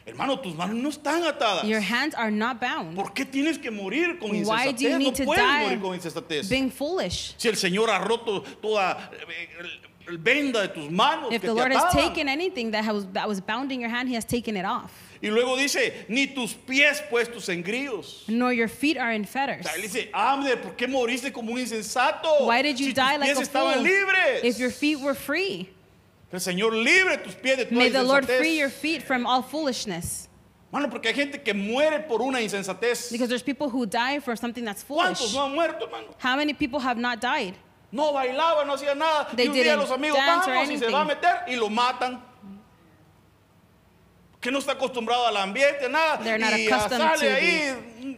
Hermano, 0.08 0.40
tus 0.40 0.56
manos 0.56 0.76
no 0.76 0.90
están 0.90 1.24
atadas. 1.24 1.64
Your 1.66 1.82
hands 1.82 2.16
are 2.16 2.32
not 2.32 2.60
bound. 2.60 2.96
¿Por 2.96 3.14
qué 3.14 3.26
tienes 3.26 3.58
que 3.60 3.70
morir 3.70 4.18
con 4.20 4.32
Why 4.32 4.38
insensatez? 4.40 4.78
do 4.78 4.84
you 4.84 4.90
No 4.92 4.98
need 4.98 5.16
to 5.16 5.24
puedes 5.26 5.42
die 5.44 5.64
morir 5.66 5.82
con 5.82 5.94
insensatez. 5.96 6.50
being 6.50 6.72
foolish? 6.72 7.36
Si 7.38 7.48
el 7.50 7.56
Señor 7.56 7.90
ha 7.90 8.00
roto 8.00 8.42
toda 8.62 9.10
eh, 9.14 9.50
el, 9.60 10.14
el 10.14 10.18
venda 10.18 10.62
de 10.62 10.70
tus 10.70 10.90
manos 10.90 11.32
If 11.34 11.42
que 11.42 11.48
the 11.50 11.54
te 11.54 11.60
Lord 11.60 11.72
has 11.74 11.84
ataban. 11.84 12.08
taken 12.10 12.30
anything 12.30 12.72
that 12.72 12.86
was, 12.94 13.06
that 13.14 13.28
was 13.28 13.42
bound 13.42 13.72
in 13.72 13.80
your 13.82 13.90
hand, 13.90 14.08
He 14.10 14.16
has 14.16 14.24
taken 14.26 14.56
it 14.56 14.66
off. 14.66 14.92
Y 15.22 15.30
luego 15.30 15.58
dice, 15.58 16.06
ni 16.10 16.28
tus 16.28 16.54
pies 16.54 17.02
puestos 17.10 17.50
en 17.50 17.64
grillos. 17.64 18.24
Nor 18.28 18.54
your 18.54 18.68
feet 18.68 18.98
are 18.98 19.12
in 19.12 19.24
O 19.24 19.26
fetters. 19.26 19.66
sea, 19.66 19.74
él 19.76 19.82
dice, 19.82 20.10
Abner, 20.14 20.58
¿por 20.62 20.76
qué 20.76 20.88
moriste 20.88 21.34
como 21.34 21.52
un 21.52 21.58
insensato? 21.60 22.46
Why 22.46 22.62
did 22.62 22.78
you 22.80 22.86
si 22.86 22.94
die 22.94 23.02
tus 23.18 23.20
like 23.20 23.34
pies 23.34 23.38
a 23.40 23.42
estaban 23.42 23.74
fool? 23.74 23.84
libres. 23.84 24.44
If 24.44 24.60
your 24.60 24.70
feet 24.70 25.00
were 25.00 25.16
free, 25.16 25.70
El 26.32 26.40
Señor 26.42 26.74
libre 26.74 27.18
tus 27.20 27.36
pies 27.36 27.58
de 27.58 27.66
toda 27.66 27.78
may 27.78 27.90
the 27.90 28.04
Lord 28.04 28.26
free 28.26 28.58
your 28.60 28.70
feet 28.70 29.02
from 29.04 29.26
all 29.26 29.42
foolishness. 29.42 30.28
Mano, 30.72 30.90
porque 30.90 31.06
hay 31.08 31.14
gente 31.14 31.42
que 31.42 31.54
muere 31.54 32.06
por 32.08 32.22
una 32.22 32.40
insensatez. 32.42 33.10
Because 33.12 33.30
there's 33.30 33.42
people 33.44 33.70
who 33.70 33.86
die 33.86 34.20
for 34.20 34.36
something 34.36 34.66
that's 34.66 34.84
¿Cuántos 34.84 35.20
foolish. 35.20 35.34
no 35.34 35.46
han 35.46 35.56
muerto, 35.56 35.86
hermano? 35.86 36.08
How 36.20 36.36
many 36.36 36.54
people 36.54 36.80
have 36.80 36.98
not 36.98 37.22
died? 37.22 37.54
No 37.90 38.12
bailaba, 38.12 38.66
no 38.66 38.74
hacía 38.76 38.94
nada. 38.96 39.30
They 39.34 39.46
y 39.46 39.48
un 39.48 39.54
día 39.54 39.64
didn't 39.64 39.80
los 39.80 39.92
amigos 39.92 40.18
dance 40.18 40.50
or 40.50 40.54
vamos 40.56 40.70
y 40.70 40.78
se 40.78 40.92
va 40.92 40.98
a 40.98 41.02
anything. 41.04 41.08
meter 41.22 41.44
y 41.48 41.56
lo 41.56 41.70
matan. 41.70 42.22
Que 44.42 44.52
no 44.52 44.60
está 44.60 44.74
acostumbrado 44.74 45.26
al 45.28 45.38
ambiente, 45.38 45.88
nada. 45.90 46.18
They're 46.22 46.38
not 46.38 46.52
y 46.58 46.68
accustomed 46.68 47.18
sale 47.18 47.30
to 47.30 47.36
ahí 47.36 48.18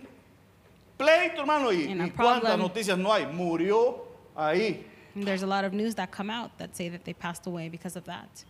pleito, 0.98 1.42
hermano. 1.42 1.72
Y, 1.72 1.92
And 1.92 2.02
a 2.02 2.08
y 2.08 2.10
cuántas 2.12 2.42
problem. 2.52 2.60
noticias 2.62 2.98
no 2.98 3.14
hay. 3.14 3.28
Murió 3.28 4.06
ahí. 4.36 4.86
And 5.16 5.26
there's 5.26 5.44
a 5.44 5.48
lot 5.48 5.66
of 5.66 5.74
news 5.74 5.96
that 5.96 6.12
come 6.12 6.30
out 6.30 6.58
that 6.60 6.76
say 6.76 6.90
that 6.90 7.04
they 7.06 7.14
passed 7.14 7.48
away 7.48 7.70
because 7.70 7.96
of 7.96 8.06
that. 8.06 8.46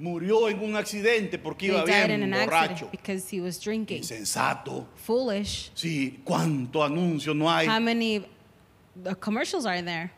Murió 0.00 0.48
en 0.50 0.58
un 0.58 0.74
accidente 0.74 1.38
porque 1.38 1.68
They 1.68 1.68
iba 1.68 1.86
died 1.86 2.08
bien 2.08 2.22
in 2.22 2.32
an 2.32 2.48
borracho. 2.48 2.70
accident 2.70 2.90
because 2.90 3.28
he 3.28 3.40
was 3.40 3.58
drinking. 3.60 4.00
Insensato. 4.02 4.86
Foolish. 4.96 5.70
Sí, 5.74 6.18
cuánto 6.24 6.82
anuncio 6.82 7.34
no 7.36 7.46
hay. 7.48 7.66
How 7.66 7.78
many 7.78 8.26
uh, 9.06 9.14
commercials 9.14 9.64
are 9.64 9.80
there? 9.82 10.10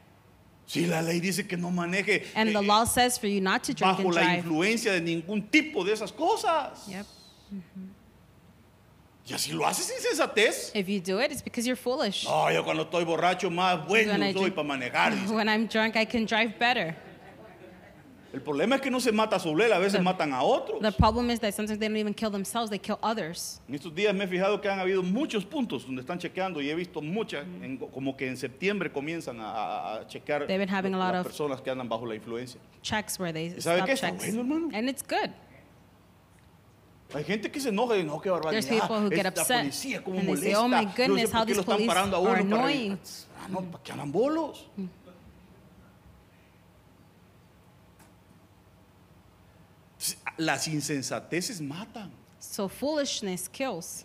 Sí, 0.66 0.86
la 0.88 1.00
ley 1.02 1.20
dice 1.20 1.46
que 1.46 1.58
no 1.58 1.70
maneje 1.70 2.22
And 2.34 2.48
the 2.54 2.60
eh, 2.60 2.66
law 2.66 2.84
says 2.84 3.18
for 3.18 3.26
you 3.26 3.42
not 3.42 3.62
to 3.64 3.74
drink 3.74 3.98
bajo 3.98 4.04
and 4.06 4.14
la 4.14 4.22
drive. 4.22 4.44
influencia 4.44 4.92
de 4.92 5.00
ningún 5.02 5.50
tipo 5.50 5.84
de 5.84 5.92
esas 5.92 6.10
cosas. 6.10 6.88
Yep. 6.88 7.06
Y 9.26 9.32
así 9.32 9.52
lo 9.52 9.66
haces 9.66 9.90
insensatez. 9.90 10.70
If 10.74 10.86
you 10.88 11.00
do 11.00 11.18
it, 11.20 11.32
it's 11.32 11.42
because 11.42 11.66
you're 11.66 11.80
foolish. 11.80 12.24
No, 12.26 12.50
yo 12.52 12.62
cuando 12.62 12.82
estoy 12.84 13.04
borracho 13.04 13.50
más 13.50 13.86
bueno 13.88 14.12
When 14.12 14.22
I 14.22 14.32
soy 14.32 14.50
drink- 14.50 14.54
para 14.54 14.68
manejar. 14.68 15.12
dice. 15.18 15.32
When 15.32 15.48
I'm 15.48 15.66
drunk, 15.66 15.96
I 15.96 16.04
can 16.04 16.26
drive 16.26 16.58
better. 16.58 16.94
El 18.34 18.40
problema 18.42 18.74
es 18.74 18.80
que 18.82 18.90
no 18.90 18.98
se 18.98 19.12
mata 19.12 19.38
sobre 19.38 19.66
él, 19.66 19.72
a 19.72 19.78
veces 19.78 19.92
The- 19.98 20.02
matan 20.02 20.32
a 20.34 20.42
otros. 20.42 20.80
The 20.82 20.90
problem 20.90 21.30
is 21.30 21.38
that 21.38 21.54
sometimes 21.54 21.78
they 21.78 21.86
don't 21.86 21.96
even 21.96 22.12
kill 22.12 22.30
themselves, 22.32 22.68
they 22.68 22.80
kill 22.80 22.98
others. 23.00 23.60
En 23.68 23.76
estos 23.76 23.94
días 23.94 24.12
me 24.12 24.24
he 24.24 24.26
fijado 24.26 24.60
que 24.60 24.68
han 24.68 24.80
habido 24.80 25.04
muchos 25.04 25.44
puntos 25.44 25.86
donde 25.86 26.02
están 26.02 26.18
chequeando 26.18 26.60
y 26.60 26.68
he 26.68 26.74
visto 26.74 27.00
muchas, 27.00 27.44
en- 27.62 27.78
como 27.78 28.16
que 28.16 28.26
en 28.26 28.36
septiembre 28.36 28.90
comienzan 28.92 29.40
a, 29.40 29.44
a- 29.52 29.94
a 30.00 30.06
chequear 30.08 30.46
They've 30.48 30.58
been 30.58 30.68
having 30.68 30.94
a 30.94 30.98
lot 30.98 31.12
las 31.14 31.20
of- 31.24 31.32
personas 31.32 31.60
que 31.62 31.70
andan 31.70 31.88
bajo 31.88 32.04
la 32.06 32.16
influencia. 32.16 32.60
Checks 32.82 33.18
where 33.20 33.32
they 33.32 33.54
¿Y 33.56 33.60
sabe 33.62 33.76
stop 33.78 33.86
qué? 33.86 33.92
Está 33.92 34.10
checks. 34.10 34.24
bueno, 34.34 34.40
hermano. 34.40 34.70
And 34.76 34.88
it's 34.90 35.02
good. 35.02 35.30
Hay 37.14 37.24
gente 37.24 37.50
que 37.50 37.60
se 37.60 37.68
enoja 37.68 37.94
y 37.94 37.98
dice, 37.98 38.08
no, 38.08 38.20
qué 38.20 38.28
barbaridad. 38.28 38.60
There's 38.60 38.80
people 38.80 38.96
who 38.96 39.08
la 39.10 39.30
policía, 39.30 40.02
cómo 40.02 40.18
and 40.18 40.28
molesta. 40.28 40.44
say, 40.44 40.54
"Oh, 40.54 40.68
my 40.68 40.84
goodness, 40.84 41.32
how 41.32 41.44
qué 41.44 41.54
lo 41.54 41.54
these 41.54 41.60
están 41.60 41.76
police 41.76 41.86
parando 41.86 42.16
a 42.16 42.20
are 42.20 42.42
uno 42.42 42.56
para 42.56 42.62
annoying." 42.66 42.98
Ah, 43.38 43.48
no, 43.48 43.60
para 43.60 43.82
que 43.84 43.92
andan 43.92 44.10
bolos. 44.10 44.66
Las 50.36 50.66
insensateces 50.66 51.60
matan. 51.60 52.10
So 52.40 52.68
foolishness 52.68 53.48
kills. 53.48 54.04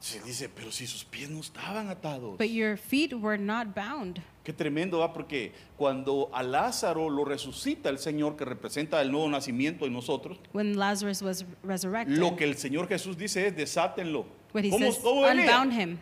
Se 0.00 0.18
dice, 0.20 0.48
pero 0.48 0.72
si 0.72 0.86
sus 0.86 1.04
pies 1.04 1.30
no 1.30 1.40
estaban 1.40 1.88
atados. 1.88 2.36
But 2.36 2.50
your 2.50 2.76
feet 2.76 3.12
were 3.12 3.38
not 3.38 3.74
bound. 3.74 4.22
Qué 4.42 4.52
tremendo 4.54 5.00
va, 5.00 5.12
porque 5.12 5.52
cuando 5.76 6.30
a 6.32 6.42
Lázaro 6.42 7.10
lo 7.10 7.24
resucita 7.26 7.90
el 7.90 7.98
Señor, 7.98 8.36
que 8.36 8.44
representa 8.46 9.00
el 9.02 9.12
nuevo 9.12 9.28
nacimiento 9.28 9.84
en 9.86 9.92
nosotros, 9.92 10.38
When 10.54 10.78
Lazarus 10.78 11.20
was 11.22 11.44
resurrected, 11.62 12.16
lo 12.16 12.34
que 12.36 12.44
el 12.44 12.56
Señor 12.56 12.88
Jesús 12.88 13.18
dice 13.18 13.46
es 13.46 13.54
desátenlo. 13.56 14.24
what 14.54 14.64
he 14.64 14.70
¿Cómo, 14.70 14.86
says, 14.92 14.98
cómo 15.02 15.26
unbound 15.26 15.72
him. 15.74 15.98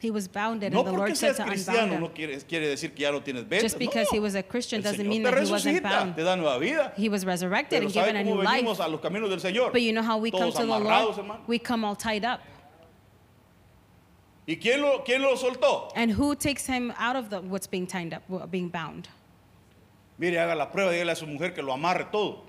He 0.00 0.10
was 0.10 0.28
bounded, 0.30 0.70
No 0.70 0.80
and 0.80 0.86
the 0.88 0.90
porque 0.92 1.08
Lord 1.08 1.16
said 1.16 1.34
seas 1.34 1.36
to 1.38 1.42
unbound 1.44 1.50
cristiano 1.64 1.94
him. 1.94 2.00
no 2.02 2.08
quiere, 2.12 2.38
quiere 2.42 2.68
decir 2.68 2.92
que 2.94 3.02
ya 3.04 3.10
no 3.10 3.22
tienes 3.22 3.44
vendas. 3.48 3.62
Just 3.62 3.78
because 3.78 4.06
no. 4.12 4.16
he 4.16 4.20
was 4.20 4.34
a 4.34 4.42
Christian 4.42 4.80
El 4.80 4.92
doesn't 4.92 5.00
Señor 5.00 5.08
mean 5.08 5.22
te 5.24 5.30
that 5.30 5.42
he 5.46 5.50
wasn't 5.50 5.76
resucita, 5.78 5.90
bound. 5.90 6.14
te 6.16 6.22
da 6.22 6.36
nueva 6.36 6.58
vida. 6.58 6.92
He 6.96 7.08
was 7.08 7.24
resurrected 7.24 7.78
Pero 7.78 7.86
and 7.86 7.94
¿sabe 7.94 8.06
given 8.12 8.16
a 8.16 8.22
cómo 8.22 8.42
new 8.42 8.44
venimos 8.48 8.78
life. 8.78 8.82
a 8.84 8.88
los 8.88 9.00
caminos 9.00 9.30
del 9.30 9.40
Señor? 9.40 9.72
But 9.72 9.80
you 9.80 9.92
know 9.92 10.02
how 10.02 10.18
we 10.18 10.30
come 10.30 10.40
Todos 10.42 10.54
to 10.56 10.66
the 10.66 10.72
amarrados, 10.72 11.16
Lord? 11.16 11.18
hermano. 11.18 11.40
We 11.46 11.58
come 11.58 11.84
all 11.86 11.96
tied 11.96 12.24
up. 12.24 12.40
¿Y 14.46 14.56
quién 14.58 14.82
lo, 14.82 15.02
quién 15.04 15.22
lo 15.22 15.36
soltó? 15.36 15.88
And 15.96 16.12
who 16.12 16.34
takes 16.34 16.66
him 16.66 16.92
out 16.98 17.16
of 17.16 17.30
the 17.30 17.40
what's 17.40 17.66
being 17.66 17.86
tied 17.86 18.12
up, 18.12 18.22
what- 18.28 18.50
being 18.50 18.68
bound? 18.68 19.08
Mire, 20.18 20.38
haga 20.38 20.54
la 20.54 20.70
prueba, 20.70 20.92
dígale 20.92 21.12
a 21.12 21.16
su 21.16 21.26
mujer 21.26 21.54
que 21.54 21.62
lo 21.62 21.72
amarre 21.72 22.04
todo. 22.12 22.44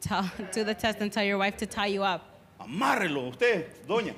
Tell, 0.00 0.24
do 0.52 0.64
the 0.64 0.74
test 0.74 1.00
and 1.00 1.12
tell 1.12 1.24
your 1.24 1.38
wife 1.38 1.56
to 1.58 1.66
tie 1.66 1.86
you 1.86 2.02
up. 2.02 2.22
Amárrelo 2.58 3.28
usted, 3.30 3.66
doña. 3.86 4.14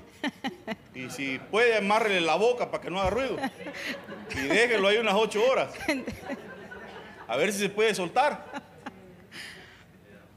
Y 0.94 1.10
si 1.10 1.38
puede, 1.50 1.76
amárrele 1.76 2.20
la 2.22 2.36
boca 2.36 2.70
para 2.70 2.82
que 2.82 2.90
no 2.90 2.98
haga 3.00 3.10
ruido. 3.10 3.36
Y 4.34 4.40
déjelo 4.48 4.88
ahí 4.88 4.96
unas 4.96 5.14
ocho 5.14 5.42
horas. 5.44 5.72
A 7.28 7.36
ver 7.36 7.52
si 7.52 7.58
se 7.58 7.68
puede 7.68 7.94
soltar. 7.94 8.42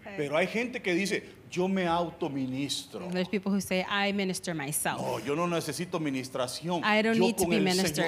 Pero 0.17 0.35
hay 0.35 0.47
gente 0.47 0.81
que 0.81 0.93
dice, 0.93 1.23
yo 1.51 1.67
me 1.67 1.83
autoministro. 1.83 3.11
There's 3.11 3.27
people 3.27 3.51
who 3.51 3.59
say, 3.61 3.85
I 3.89 4.11
minister 4.13 4.53
myself. 4.53 5.01
No, 5.01 5.17
yo 5.19 5.35
no 5.35 5.45
necesito 5.47 5.99
ministración. 5.99 6.81
I 6.83 7.01
don't 7.01 7.15
yo 7.15 7.21
need 7.21 7.37
to 7.37 7.45
be 7.45 7.59
ministered. 7.59 8.05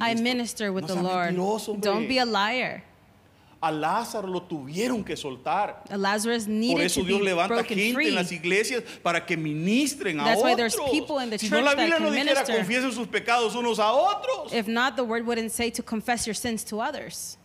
I 0.00 0.14
minister 0.14 0.72
with 0.72 0.88
No 0.88 0.94
the 0.94 1.02
Lord. 1.02 1.34
mentiroso. 1.34 1.80
Don't 1.80 2.06
be 2.08 2.18
a 2.18 2.24
liar. 2.24 2.82
A 3.62 3.72
Lázaro 3.72 4.28
lo 4.28 4.42
tuvieron 4.42 5.02
que 5.04 5.16
soltar. 5.16 5.84
Lazarus 5.90 6.44
Por 6.44 6.52
needed 6.52 6.84
eso 6.84 7.00
to 7.00 7.06
Dios 7.06 7.18
be 7.20 7.24
levanta 7.24 7.64
gente 7.64 7.94
free. 7.94 8.08
en 8.08 8.14
las 8.14 8.30
iglesias 8.30 8.82
para 9.02 9.24
que 9.24 9.38
ministren 9.38 10.20
a 10.20 10.24
That's 10.24 10.42
why 10.42 10.52
otros. 10.52 10.76
there's 10.76 10.90
people 10.90 11.18
in 11.18 11.30
the 11.30 11.38
si 11.38 11.48
no 11.48 11.60
la 11.62 11.74
Biblia 11.74 11.98
no 11.98 12.10
dijera 12.10 12.24
minister. 12.26 12.56
confiesen 12.58 12.92
sus 12.92 13.06
pecados 13.06 13.54
unos 13.54 13.78
a 13.78 13.90
otros. 13.90 14.52
If 14.52 14.68
not, 14.68 14.96
the 14.96 15.04
word 15.04 15.26
wouldn't 15.26 15.50
say 15.50 15.70
to 15.70 15.82
confess 15.82 16.26
your 16.26 16.34
sins 16.34 16.62
to 16.64 16.78
others. 16.80 17.38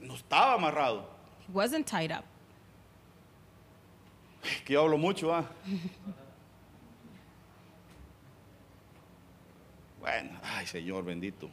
No 0.00 0.14
estaba 0.30 0.54
amarrado. 0.54 1.02
He 1.46 1.52
wasn't 1.52 1.86
tied 1.86 2.12
up. 2.12 2.24
Que 4.64 4.74
yo 4.74 4.82
hablo 4.84 4.96
mucho, 4.98 5.32
¿ah? 5.34 5.44
Bueno, 10.00 10.30
ay 10.42 10.66
Señor 10.66 11.04
bendito. 11.04 11.50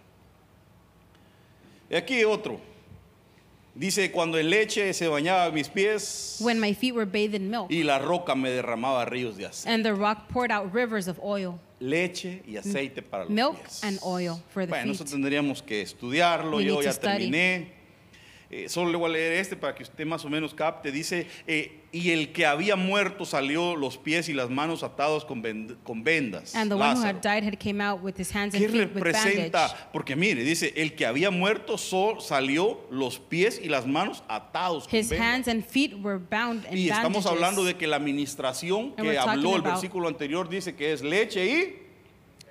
Y 1.89 1.95
aquí 1.95 2.23
otro. 2.23 2.59
Dice, 3.75 4.11
cuando 4.11 4.39
en 4.39 4.49
leche 4.49 4.91
se 4.93 5.07
bañaba 5.07 5.51
mis 5.51 5.69
pies 5.69 6.37
When 6.41 6.59
my 6.59 6.73
feet 6.73 6.95
were 6.95 7.05
bathed 7.05 7.35
in 7.35 7.47
milk, 7.49 7.69
y 7.69 7.83
la 7.83 7.99
roca 7.99 8.33
me 8.35 8.49
derramaba 8.49 9.05
ríos 9.05 9.37
de 9.37 9.45
aceite. 9.45 9.69
and 9.71 9.83
the 9.85 9.93
rock 9.93 10.27
poured 10.29 10.49
out 10.51 10.73
rivers 10.73 11.07
of 11.07 11.19
oil. 11.21 11.59
Leche 11.79 12.41
y 12.47 12.57
aceite 12.57 13.03
para 13.03 13.25
los 13.25 13.31
Milk 13.31 13.61
pies. 13.63 13.83
and 13.83 13.99
oil 14.03 14.41
for 14.49 14.65
the 14.65 14.69
bueno, 14.71 14.93
feet. 14.93 15.01
eso 15.01 15.03
tendríamos 15.05 15.61
que 15.61 15.81
estudiarlo. 15.83 16.57
We 16.57 16.65
Yo 16.65 16.81
ya 16.81 16.91
terminé. 16.93 17.67
Eh, 18.49 18.69
solo 18.69 18.89
le 18.91 18.97
voy 18.97 19.09
a 19.09 19.13
leer 19.13 19.33
este 19.33 19.57
para 19.57 19.75
que 19.75 19.83
usted 19.83 20.05
más 20.05 20.23
o 20.23 20.29
menos 20.29 20.53
capte. 20.53 20.91
Dice, 20.91 21.27
eh, 21.47 21.81
y 21.91 22.11
el 22.11 22.31
que 22.31 22.45
había 22.45 22.77
muerto 22.77 23.25
salió 23.25 23.75
los 23.75 23.97
pies 23.97 24.29
y 24.29 24.33
las 24.33 24.49
manos 24.49 24.83
atados 24.83 25.25
con, 25.25 25.43
vend- 25.43 25.75
con 25.83 26.03
vendas. 26.03 26.55
And 26.55 26.69
the 26.71 26.75
one 26.75 26.95
who 26.95 27.03
had 27.03 27.15
died 27.21 27.43
had 27.43 27.57
came 27.59 27.81
out 27.83 28.01
with 28.01 28.13
his 28.17 28.33
hands 28.33 28.53
¿Qué 28.55 28.65
and 28.65 28.71
feet 28.73 28.81
with 28.95 29.03
bandage. 29.03 29.13
representa? 29.25 29.89
Porque 29.91 30.15
mire, 30.15 30.43
dice, 30.45 30.73
el 30.77 30.95
que 30.95 31.05
había 31.05 31.29
muerto 31.29 31.77
sol- 31.77 32.21
salió 32.21 32.79
los 32.89 33.19
pies 33.19 33.59
y 33.61 33.67
las 33.67 33.85
manos 33.85 34.23
atados 34.29 34.87
con 34.87 34.97
His 34.97 35.09
vendas. 35.09 35.27
hands 35.27 35.47
and 35.49 35.65
feet 35.65 35.93
were 36.01 36.17
bound 36.19 36.65
in 36.71 36.77
Y 36.77 36.89
estamos 36.89 37.25
bandages. 37.25 37.31
hablando 37.31 37.63
de 37.65 37.75
que 37.75 37.85
la 37.87 37.97
administración 37.97 38.93
And 38.95 38.95
que 38.95 39.01
we're 39.03 39.15
talking 39.15 39.31
habló 39.39 39.55
el 39.55 39.61
about- 39.61 39.73
versículo 39.73 40.07
anterior 40.07 40.47
dice 40.47 40.75
que 40.75 40.93
es 40.93 41.01
leche 41.01 41.45
y 41.45 41.86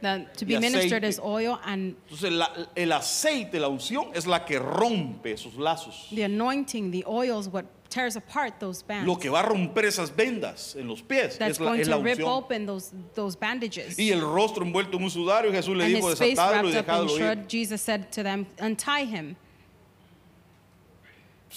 That 0.03 0.34
to 0.38 0.44
be 0.44 0.59
ministered 0.59 1.05
is 1.05 1.18
oil 1.18 1.59
and 1.64 1.97
entonces 2.11 2.30
la- 2.30 2.51
el 2.76 2.92
aceite, 2.92 3.59
la 3.59 3.68
unción 3.68 4.11
es 4.14 4.26
la 4.26 4.44
que 4.44 4.59
rompe 4.59 5.32
esos 5.32 5.55
lazos. 5.57 6.09
the 6.14 6.22
anointing, 6.24 6.90
the 6.90 7.03
oil 7.07 7.38
is 7.40 7.49
what 7.49 7.64
tears 7.88 8.14
apart 8.16 8.61
those 8.61 8.82
bands. 8.82 9.07
Lo 9.07 9.16
que 9.16 9.30
va 9.30 9.40
a 9.40 9.42
romper 9.44 9.84
esas 9.86 10.11
vendas 10.14 10.76
en 10.76 10.86
los 10.88 11.01
pies 11.01 11.38
That's 11.38 11.53
es 11.53 11.61
la, 11.61 11.66
going 11.68 11.80
es 11.80 11.88
to 11.88 11.99
rip 12.03 12.18
unción. 12.18 12.28
open 12.28 12.66
those, 12.66 12.92
those 13.14 13.36
bandages. 13.36 13.99
Y 13.99 14.11
el 14.11 14.20
rostro 14.20 14.64
envuelto 14.64 14.99
en 14.99 15.05
un 15.05 15.11
sudario, 15.11 15.51
Jesús 15.51 15.74
le 15.76 15.84
and 15.86 15.94
dijo, 15.97 16.11
his 16.11 16.18
face 16.18 16.30
desatadlo 16.36 16.68
y 16.68 16.72
wrapped 16.74 16.90
up 16.90 17.01
in 17.01 17.07
dejadlo 17.07 17.11
ir. 17.12 17.18
shroud, 17.18 17.49
Jesus 17.49 17.80
said 17.80 18.11
to 18.12 18.22
them, 18.22 18.47
untie 18.61 19.05
him. 19.07 19.36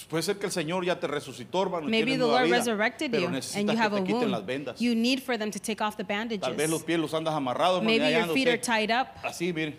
Pues 0.00 0.08
Puede 0.08 0.22
ser 0.22 0.38
que 0.38 0.46
el 0.46 0.52
Señor 0.52 0.84
ya 0.84 0.98
te 0.98 1.06
resucitó, 1.06 1.62
hermano. 1.62 1.88
Maybe 1.88 2.12
the 2.12 2.18
Lord 2.18 2.44
vida, 2.44 2.56
resurrected 2.56 3.10
pero 3.10 3.22
you 3.22 3.40
and 3.54 3.70
you 3.70 3.78
have 3.78 3.92
a 3.94 4.00
te 4.00 4.12
quiten 4.12 4.30
las 4.30 4.42
wound. 4.42 4.78
You 4.78 4.94
need 4.94 5.20
for 5.20 5.36
them 5.36 5.50
to 5.50 5.58
take 5.58 5.82
off 5.82 5.96
the 5.96 6.04
Tal 6.04 6.26
vez 6.26 6.38
bandages. 6.38 6.70
los 6.70 6.82
pies 6.82 6.98
los 6.98 7.12
andas 7.12 7.34
amarrados, 7.34 7.82
Maybe 7.82 8.10
your 8.10 8.32
feet 8.32 8.48
are 8.48 8.58
tied 8.58 8.90
up. 8.90 9.08
Así, 9.22 9.52
mire. 9.52 9.76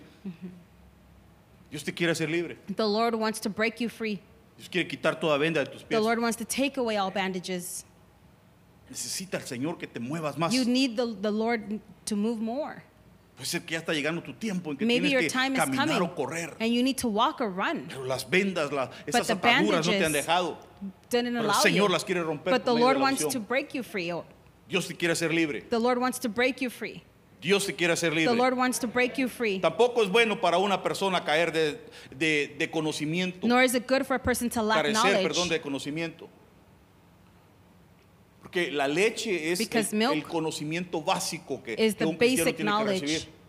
Dios 1.70 1.84
te 1.84 1.94
quiere 1.94 2.12
hacer 2.12 2.30
libre. 2.30 2.58
The 2.76 2.88
Lord 2.88 3.16
wants 3.16 3.40
to 3.42 3.50
break 3.50 3.80
you 3.80 3.90
free. 3.90 4.20
Dios 4.58 4.70
quiere 4.70 4.88
quitar 4.88 5.20
toda 5.20 5.38
venda 5.38 5.64
de 5.64 5.72
tus 5.72 5.82
The 5.82 5.88
pies. 5.88 6.02
Lord 6.02 6.20
wants 6.20 6.38
to 6.38 6.46
take 6.46 6.78
away 6.78 6.98
all 6.98 7.12
bandages. 7.12 7.86
Necesita 8.90 9.38
el 9.38 9.44
Señor 9.44 9.78
que 9.78 9.88
te 9.88 10.00
muevas 10.00 10.38
más. 10.38 10.52
You 10.54 10.66
need 10.66 10.98
the, 10.98 11.16
the 11.22 11.32
Lord 11.32 11.80
to 12.06 12.16
move 12.16 12.40
more. 12.42 12.84
Puede 13.36 13.46
ser 13.48 13.62
que 13.66 13.72
ya 13.74 13.80
está 13.80 13.94
llegando 13.94 14.22
tu 14.22 14.34
tiempo 14.34 14.72
en 14.72 14.78
que 14.78 14.86
Maybe 14.86 15.10
your 15.10 15.22
tienes 15.22 15.34
que 15.34 15.40
time 15.40 15.54
is 15.58 15.60
caminar 15.64 15.88
coming 15.88 16.02
o 16.02 16.16
correr. 16.16 16.54
and 16.60 16.72
you 16.74 16.84
need 16.84 16.98
to 16.98 17.08
walk 17.08 17.42
or 17.42 17.50
run. 17.50 17.86
Pero 17.88 18.04
las 18.06 18.30
vendas, 18.30 18.72
las, 18.72 18.90
esas 19.08 19.26
the 19.28 19.34
ataduras 19.34 19.86
no 19.86 19.92
te 19.92 19.98
han 19.98 20.12
bandages 20.12 20.14
dejado. 20.26 20.58
Didn't 21.10 21.10
Pero 21.10 21.28
el 21.30 21.38
allow 21.50 21.62
Señor 21.62 21.88
you. 21.88 21.94
las 21.94 22.06
quiere 22.06 22.22
romper 22.24 22.54
But 22.54 22.62
the 22.64 22.66
por 22.72 22.74
medio 22.76 22.86
Lord 22.88 22.98
la 22.98 23.04
wants 23.04 23.28
to 23.28 23.40
break 23.40 23.74
you 23.74 23.84
free. 23.84 24.12
Dios 24.68 24.88
te 24.88 24.96
quiere 24.96 25.14
hacer 25.14 25.34
libre. 25.34 25.62
The 25.62 25.80
Lord 25.80 25.98
wants 26.00 26.20
to 26.20 26.30
break 26.30 26.62
you 26.62 26.70
free. 26.70 27.04
Dios 27.42 27.66
te 27.66 27.74
quiere 27.74 27.94
hacer 27.94 28.12
The 28.12 28.16
libre. 28.20 28.36
Lord 28.36 28.56
wants 28.56 28.78
to 28.80 28.88
break 28.88 29.16
you 29.18 29.28
free. 29.28 29.60
Tampoco 29.60 30.04
es 30.04 30.10
bueno 30.10 30.40
para 30.40 30.60
una 30.60 30.84
persona 30.84 31.24
caer 31.26 31.52
de, 31.52 31.80
de- 32.16 32.56
de 32.60 32.70
conocimiento, 32.70 33.48
Nor 33.48 33.64
is 33.64 33.74
it 33.74 33.88
good 33.88 34.04
for 34.06 34.14
a 34.16 34.20
person 34.22 34.48
to 34.52 34.62
lack 34.62 34.78
carecer, 34.84 35.02
perdón, 35.24 35.34
knowledge. 35.34 35.50
de 35.50 35.62
conocimiento. 35.62 36.30
Porque 38.52 38.70
la 38.70 38.86
leche 38.86 39.54
es 39.54 39.62
el, 39.62 40.02
el 40.02 40.24
conocimiento 40.24 41.02
básico 41.02 41.64
que, 41.64 41.78
que 41.78 42.06
un 42.06 42.18
cristiano 42.18 42.54
tiene 42.54 42.72
que 42.78 42.84
recibir. 42.84 43.41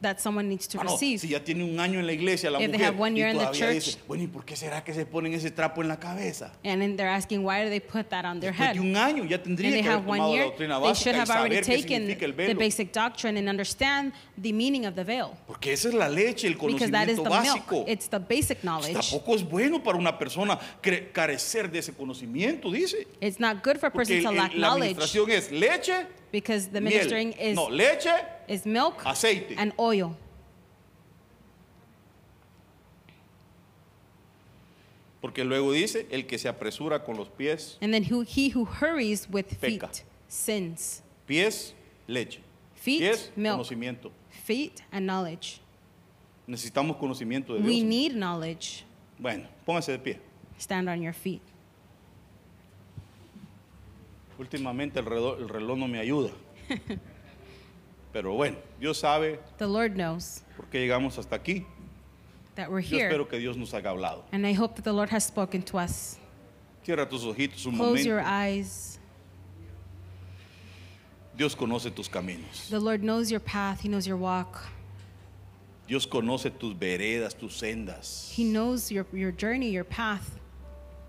That 0.00 0.18
someone 0.20 0.48
needs 0.48 0.68
to 0.68 0.78
Ah, 0.80 0.84
no, 0.84 0.92
receive. 0.92 1.18
si 1.18 1.28
ya 1.28 1.42
tiene 1.42 1.64
un 1.64 1.78
año 1.80 1.98
en 1.98 2.06
la 2.06 2.12
iglesia 2.12 2.50
la 2.50 2.58
If 2.60 2.70
they 2.70 2.78
mujer 2.78 2.86
have 2.92 2.98
one 3.00 3.16
year 3.16 3.28
y 3.28 3.32
in 3.32 3.38
the 3.38 3.44
todavía 3.46 3.60
church- 3.66 3.74
dice, 3.86 3.98
bueno, 4.06 4.22
¿y 4.22 4.26
por 4.28 4.44
qué 4.44 4.54
será 4.56 4.84
que 4.84 4.94
se 4.94 5.04
ponen 5.06 5.32
ese 5.34 5.50
trapo 5.50 5.82
en 5.82 5.88
la 5.88 5.98
cabeza? 5.98 6.52
And 6.64 6.80
then 6.80 6.96
they're 6.96 7.10
asking, 7.12 7.44
why 7.44 7.64
do 7.64 7.68
they 7.70 7.80
put 7.80 8.08
that 8.10 8.24
on 8.24 8.38
their 8.40 8.52
Después 8.52 8.68
head? 8.68 8.74
de 8.74 8.80
un 8.80 8.96
año 8.96 9.24
ya 9.24 9.36
And 9.36 9.44
tendría 9.44 9.70
they 9.72 9.82
que 9.82 9.88
haber 9.88 10.06
one 10.08 10.18
tomado 10.18 10.28
la 10.30 10.34
year, 10.36 10.44
doctrina 10.46 10.74
they 10.80 10.88
básica 10.88 11.04
should 11.10 11.16
y 11.16 11.20
have 11.20 11.30
already 11.30 11.54
saber 11.56 11.64
qué 11.64 11.82
taken 11.82 11.98
significa 12.02 12.24
el 12.26 12.32
the 12.36 12.46
velo. 12.46 12.60
basic 12.60 12.92
doctrine 12.92 13.38
and 13.38 13.48
understand 13.48 14.12
the 14.40 14.52
meaning 14.52 14.86
of 14.86 14.94
the 14.94 15.04
veil. 15.04 15.30
Porque 15.46 15.72
esa 15.72 15.88
es 15.88 15.94
la 15.94 16.08
leche, 16.08 16.46
el 16.46 16.54
Because 16.54 16.90
that 16.90 17.08
is 17.08 17.18
conocimiento 17.18 17.22
the 17.24 17.28
básico. 17.30 17.74
milk. 17.76 17.88
It's 17.88 18.08
the 18.08 18.18
basic 18.18 18.58
Pues 18.58 18.62
knowledge. 18.62 18.94
tampoco 19.10 19.34
es 19.34 19.42
bueno 19.42 19.82
para 19.82 19.98
una 19.98 20.16
persona 20.18 20.58
cre- 20.82 21.10
carecer 21.12 21.70
de 21.70 21.80
ese 21.80 21.92
conocimiento, 21.92 22.70
dice. 22.70 23.06
It's 23.20 23.40
not 23.40 23.64
good 23.64 23.78
for 23.78 23.86
a 23.88 23.92
Porque 23.92 24.14
person 24.14 24.22
to 24.22 24.30
el- 24.30 24.36
lack 24.36 24.54
el- 24.54 24.60
la 24.60 24.68
knowledge 24.68 24.90
administración 24.92 25.30
es 25.30 25.50
leche, 25.52 26.06
because 26.32 26.68
the 26.68 26.80
miel. 26.80 26.92
ministering 26.92 27.32
is, 27.32 27.56
no, 27.56 27.68
leche, 27.68 28.08
is 28.48 28.64
milk 28.66 29.02
aceite. 29.04 29.54
and 29.58 29.72
oil. 29.78 30.16
Porque 35.20 35.42
luego 35.44 35.72
dice, 35.72 36.06
el 36.10 36.26
que 36.26 36.38
se 36.38 36.48
apresura 36.48 37.02
con 37.04 37.16
los 37.16 37.28
pies, 37.28 37.76
And 37.80 37.92
then 37.92 38.04
who, 38.04 38.22
he 38.22 38.50
who 38.50 38.64
hurries 38.64 39.28
with 39.28 39.46
feet 39.60 39.82
sins. 40.28 41.02
pies, 41.26 41.74
leche. 42.06 42.40
Feet, 42.74 43.00
pies, 43.00 43.30
milk. 43.34 43.56
conocimiento. 43.58 44.12
Feet 44.30 44.82
and 44.92 45.06
knowledge. 45.06 45.60
Necesitamos 46.46 46.96
conocimiento 46.96 47.54
de 47.54 47.60
We 47.60 47.72
Dios. 47.80 47.84
need 47.84 48.12
knowledge. 48.14 48.84
Bueno, 49.18 49.48
póngase 49.66 49.88
de 49.92 49.98
pie. 49.98 50.18
Stand 50.56 50.88
on 50.88 51.02
your 51.02 51.12
feet. 51.12 51.42
Últimamente 54.38 55.00
el 55.00 55.06
reloj, 55.06 55.38
el 55.40 55.48
reloj 55.48 55.76
no 55.78 55.88
me 55.88 55.98
ayuda. 55.98 56.30
Pero 58.12 58.34
bueno, 58.34 58.56
Dios 58.80 58.98
sabe 58.98 59.38
The 59.58 59.66
Lord 59.66 59.94
knows 59.94 60.42
por 60.56 60.66
qué 60.66 60.78
llegamos 60.80 61.18
hasta 61.18 61.36
aquí. 61.36 61.64
that 62.54 62.70
we're 62.70 62.80
Yo 62.80 62.96
here. 62.98 63.08
espero 63.08 63.28
que 63.28 63.38
Dios 63.38 63.56
nos 63.56 63.72
haya 63.74 63.90
hablado. 63.90 64.24
And 64.32 64.46
I 64.46 64.52
hope 64.52 64.74
that 64.76 64.82
the 64.84 64.92
Lord 64.92 65.10
has 65.10 65.24
spoken 65.24 65.62
to 65.62 65.78
us. 65.78 66.18
Cierra 66.84 67.06
tus 67.08 67.22
ojitos 67.24 67.66
un 67.66 67.76
Close 67.76 68.04
your 68.04 68.16
momento. 68.16 68.30
eyes. 68.32 68.98
Dios 71.36 71.54
conoce 71.54 71.94
tus 71.94 72.08
caminos. 72.08 72.68
The 72.68 72.80
Lord 72.80 73.02
knows 73.02 73.30
your 73.30 73.40
path, 73.40 73.80
He 73.80 73.88
knows 73.88 74.06
your 74.06 74.16
walk, 74.16 74.58
Dios 75.86 76.04
conoce 76.06 76.50
tus 76.50 76.74
veredas, 76.74 77.34
tus 77.38 77.60
sendas. 77.60 78.30
He 78.32 78.44
knows 78.44 78.90
your, 78.90 79.06
your 79.12 79.30
journey, 79.32 79.70
your 79.70 79.84
path. 79.84 80.37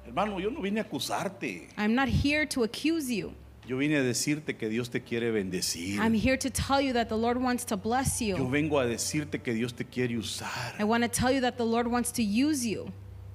Hermano, 0.09 0.39
yo 0.39 0.49
no 0.49 0.59
vine 0.61 0.79
a 0.79 0.83
acusarte. 0.83 1.67
I'm 1.77 1.93
not 1.93 2.09
here 2.09 2.45
to 2.47 2.63
accuse 2.63 3.11
you. 3.11 3.31
Yo 3.67 3.77
vine 3.77 3.93
a 3.97 4.01
decirte 4.01 4.57
que 4.57 4.67
Dios 4.67 4.89
te 4.89 5.01
quiere 5.01 5.31
bendecir. 5.31 5.99
I'm 5.99 6.15
here 6.15 6.35
to 6.37 6.49
tell 6.49 6.81
you 6.81 6.93
that 6.93 7.09
the 7.09 7.15
Lord 7.15 7.37
wants 7.39 7.63
to 7.65 7.77
bless 7.77 8.19
Yo 8.19 8.37
you. 8.37 8.49
vengo 8.49 8.79
a 8.79 8.87
decirte 8.87 9.39
que 9.43 9.53
Dios 9.53 9.71
te 9.73 9.83
quiere 9.85 10.17
usar. 10.17 10.73
I 10.79 10.83
want 10.83 11.03
to 11.03 11.07
tell 11.09 11.31
you 11.31 11.41
that 11.41 11.57
the 11.57 11.63
Lord 11.65 11.85
wants 11.87 12.11
to 12.13 12.23
use 12.23 12.65
you. 12.65 12.91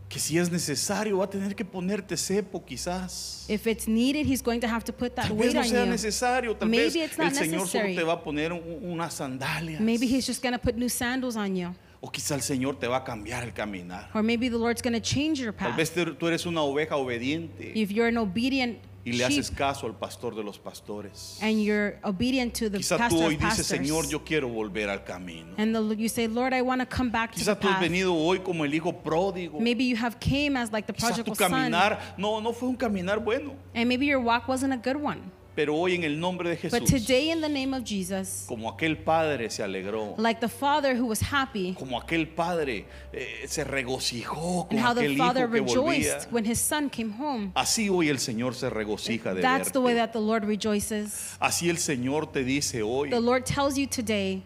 Que 0.08 0.18
si 0.20 0.36
es 0.36 0.50
necesario 0.50 1.18
va 1.18 1.24
a 1.24 1.30
tener 1.30 1.54
que 1.54 1.64
ponerte 1.64 2.16
cepo 2.16 2.64
quizás. 2.64 3.48
If 3.48 3.68
it's 3.68 3.86
needed, 3.86 4.26
He's 4.26 4.42
going 4.42 4.60
to 4.60 4.66
have 4.68 4.82
to 4.86 4.92
put 4.92 5.14
that 5.14 5.26
Tal 5.28 5.36
vez 5.36 5.46
weight 5.46 5.54
no 5.54 5.60
on 5.60 5.66
sea 5.68 5.76
you. 5.76 5.86
necesario, 5.86 6.56
tal 6.56 6.68
Maybe 6.68 6.84
vez 6.84 6.96
it's 6.96 7.18
not 7.18 7.28
el 7.28 7.38
Señor 7.38 7.68
solo 7.68 7.84
necessary. 7.84 7.94
te 7.94 8.02
va 8.02 8.12
a 8.14 8.22
poner 8.24 8.52
un- 8.52 8.80
unas 8.82 9.14
sandalias. 9.14 9.80
Maybe 9.80 10.06
He's 10.08 10.26
just 10.26 10.42
going 10.42 10.52
to 10.52 10.58
put 10.58 10.76
new 10.76 10.88
sandals 10.88 11.36
on 11.36 11.54
you. 11.54 11.72
O 12.06 12.10
quizá 12.10 12.34
el 12.34 12.42
Señor 12.42 12.76
te 12.78 12.86
va 12.86 12.98
a 12.98 13.04
cambiar 13.04 13.44
el 13.44 13.54
caminar. 13.54 14.10
Or 14.12 14.22
maybe 14.22 14.50
the 14.50 14.58
Lord's 14.58 14.82
going 14.82 14.92
to 14.92 15.00
change 15.00 15.40
your 15.40 15.54
Tal 15.54 15.68
path. 15.70 15.76
vez 15.78 15.90
te- 15.90 16.04
tú 16.04 16.26
eres 16.28 16.44
una 16.44 16.60
oveja 16.60 16.96
obediente 16.96 17.72
If 17.74 17.90
you're 17.92 18.08
an 18.08 18.18
obedient 18.18 18.78
y 19.06 19.12
le 19.12 19.18
sheep 19.26 19.38
haces 19.40 19.50
caso 19.50 19.86
al 19.86 19.94
pastor 19.94 20.34
de 20.34 20.42
los 20.42 20.58
pastores. 20.58 21.38
and 21.40 21.62
you're 21.62 21.98
obedient 22.04 22.52
to 22.58 22.68
the 22.68 22.76
Quizá 22.76 22.96
tú 22.96 22.98
pastor 22.98 23.24
hoy 23.28 23.34
of 23.36 23.40
dices, 23.40 23.66
Señor, 23.66 24.06
yo 24.08 24.22
quiero 24.22 24.48
volver 24.50 24.90
al 24.90 25.02
camino. 25.04 25.54
and 25.56 25.74
the, 25.74 25.96
you 25.96 26.10
say, 26.10 26.26
Lord, 26.28 26.52
I 26.52 26.60
want 26.60 26.82
to 26.82 26.86
come 26.86 27.10
back 27.10 27.32
to 27.32 27.38
the 27.38 27.44
Quizá 27.44 27.58
tú 27.58 27.68
has 27.68 27.76
path. 27.76 27.82
venido 27.82 28.12
hoy 28.14 28.40
como 28.40 28.64
el 28.64 28.74
hijo 28.74 28.92
pródigo. 29.02 29.58
Maybe 29.58 29.84
you 29.84 29.96
have 29.96 30.20
came 30.20 30.58
as 30.58 30.70
like 30.72 30.86
the 30.86 30.92
Quizá 30.92 31.08
tu 31.16 31.24
prodigal 31.24 31.36
son, 31.36 31.50
caminar 31.52 32.14
no, 32.18 32.38
no 32.40 32.52
fue 32.52 32.68
un 32.68 32.76
caminar 32.76 33.18
bueno. 33.24 33.54
and 33.74 33.88
maybe 33.88 34.04
your 34.04 34.20
walk 34.20 34.46
wasn't 34.46 34.74
a 34.74 34.76
good 34.76 34.96
one. 35.02 35.22
Pero 35.54 35.76
hoy 35.76 35.94
en 35.94 36.02
el 36.02 36.18
nombre 36.18 36.50
de 36.50 36.56
But 36.56 36.82
Jesús, 36.82 36.90
today, 37.06 37.30
in 37.30 37.40
the 37.40 37.48
name 37.48 37.74
of 37.76 37.84
Jesus, 37.84 38.44
como 38.48 38.68
aquel 38.68 38.96
padre 38.98 39.48
se 39.50 39.62
alegró, 39.62 40.14
like 40.18 40.40
the 40.40 40.48
father 40.48 40.96
who 40.96 41.06
was 41.06 41.20
happy, 41.20 41.74
como 41.78 41.96
aquel 42.00 42.26
padre 42.26 42.86
eh, 43.12 43.44
se 43.46 43.62
regocijó 43.62 44.66
and 44.70 44.70
con 44.70 44.78
how 44.80 44.90
aquel 44.90 45.06
the 45.06 45.12
hijo 45.14 45.24
father 45.24 45.48
que 45.48 45.60
volvía. 45.60 45.74
rejoiced 45.76 46.32
when 46.32 46.44
his 46.44 46.58
son 46.58 46.90
came 46.90 47.12
home. 47.12 47.52
Así 47.54 47.88
hoy 47.88 48.08
el 48.08 48.18
Señor 48.18 48.54
se 48.54 48.68
regocija 48.68 49.32
de 49.32 49.42
That's 49.42 49.70
the 49.70 49.78
way 49.80 49.94
verte. 49.94 50.12
that 50.12 50.12
the 50.18 50.24
Lord 50.26 50.44
rejoices. 50.44 51.36
Así 51.38 51.68
el 51.70 51.78
Señor 51.78 52.32
te 52.32 52.42
dice 52.42 52.82
hoy, 52.82 53.10
The 53.10 53.20
Lord 53.20 53.44
tells 53.44 53.76
you 53.76 53.86
today, 53.86 54.42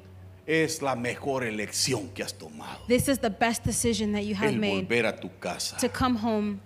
es 0.47 0.83
la 0.83 0.95
mejor 0.95 1.45
elección 1.45 2.11
que 2.15 2.23
has 2.23 2.35
tomado. 2.35 2.81
this 2.87 3.09
is 3.09 3.19
the 3.21 3.31
best 3.31 3.65
decision 3.65 4.13
that 4.13 4.25
you 4.25 4.35
have 4.35 4.49
El 4.53 4.59
made 4.59 4.87
volver 4.87 5.07
a 5.07 5.17
tu 5.19 5.31
casa. 5.41 5.79
to 5.79 5.89
come 5.89 6.17
home. 6.17 6.61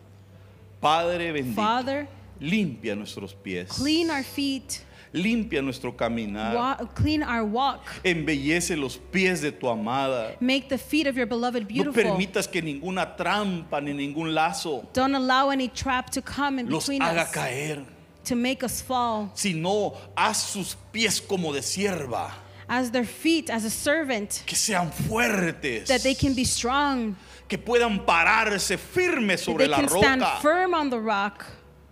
Padre 0.81 1.31
bendito, 1.33 1.55
Father, 1.55 2.09
limpia 2.43 2.95
nuestros 2.97 3.33
pies. 3.35 3.69
clean 3.69 4.11
our 4.11 4.23
feet, 4.25 4.83
Limpia 5.15 5.61
nuestro 5.63 5.93
caminar. 5.93 6.89
clean 6.95 7.23
our 7.23 7.45
walk, 7.45 7.83
Embellece 8.03 8.77
los 8.79 8.97
pies 8.97 9.43
de 9.43 9.53
tu 9.53 9.69
amada. 9.69 10.35
make 10.41 10.69
the 10.71 10.79
feet 10.79 11.07
of 11.07 11.17
your 11.17 11.27
beloved 11.27 11.63
No 11.63 11.69
beautiful. 11.69 12.03
permitas 12.03 12.47
que 12.51 12.63
ninguna 12.63 13.15
trampa 13.17 13.81
ni 13.83 13.93
ningún 13.93 14.33
lazo 14.35 14.87
Don't 14.95 15.15
allow 15.15 15.51
any 15.51 15.69
trap 15.69 16.09
to 16.11 16.23
come 16.23 16.59
in 16.59 16.71
los 16.71 16.85
between 16.87 17.03
haga 17.03 17.23
us 17.23 17.31
caer, 17.31 17.85
to 18.25 18.35
make 18.35 18.63
us 18.65 18.81
fall. 18.81 19.31
sino 19.35 19.93
haz 20.17 20.39
sus 20.43 20.77
pies 20.93 21.21
como 21.21 21.53
de 21.53 21.61
sierva, 21.61 22.31
As 22.69 22.91
their 22.91 23.05
feet, 23.05 23.51
as 23.51 23.67
a 23.67 23.71
servant, 23.71 24.45
que 24.47 24.57
sean 24.57 24.91
fuertes, 24.91 25.89
that 25.89 26.03
they 26.03 26.15
can 26.15 26.33
be 26.33 26.45
strong, 26.45 27.17
que 27.49 27.59
puedan 27.59 28.07
pararse 28.07 28.79
firmes 28.79 29.43
sobre 29.43 29.65
they 29.65 29.69
la 29.69 29.77
can 29.77 29.89
stand 29.91 30.23
roca. 30.23 30.41
firm 30.41 30.73
on 30.73 30.89
the 30.89 30.99
rock. 30.99 31.45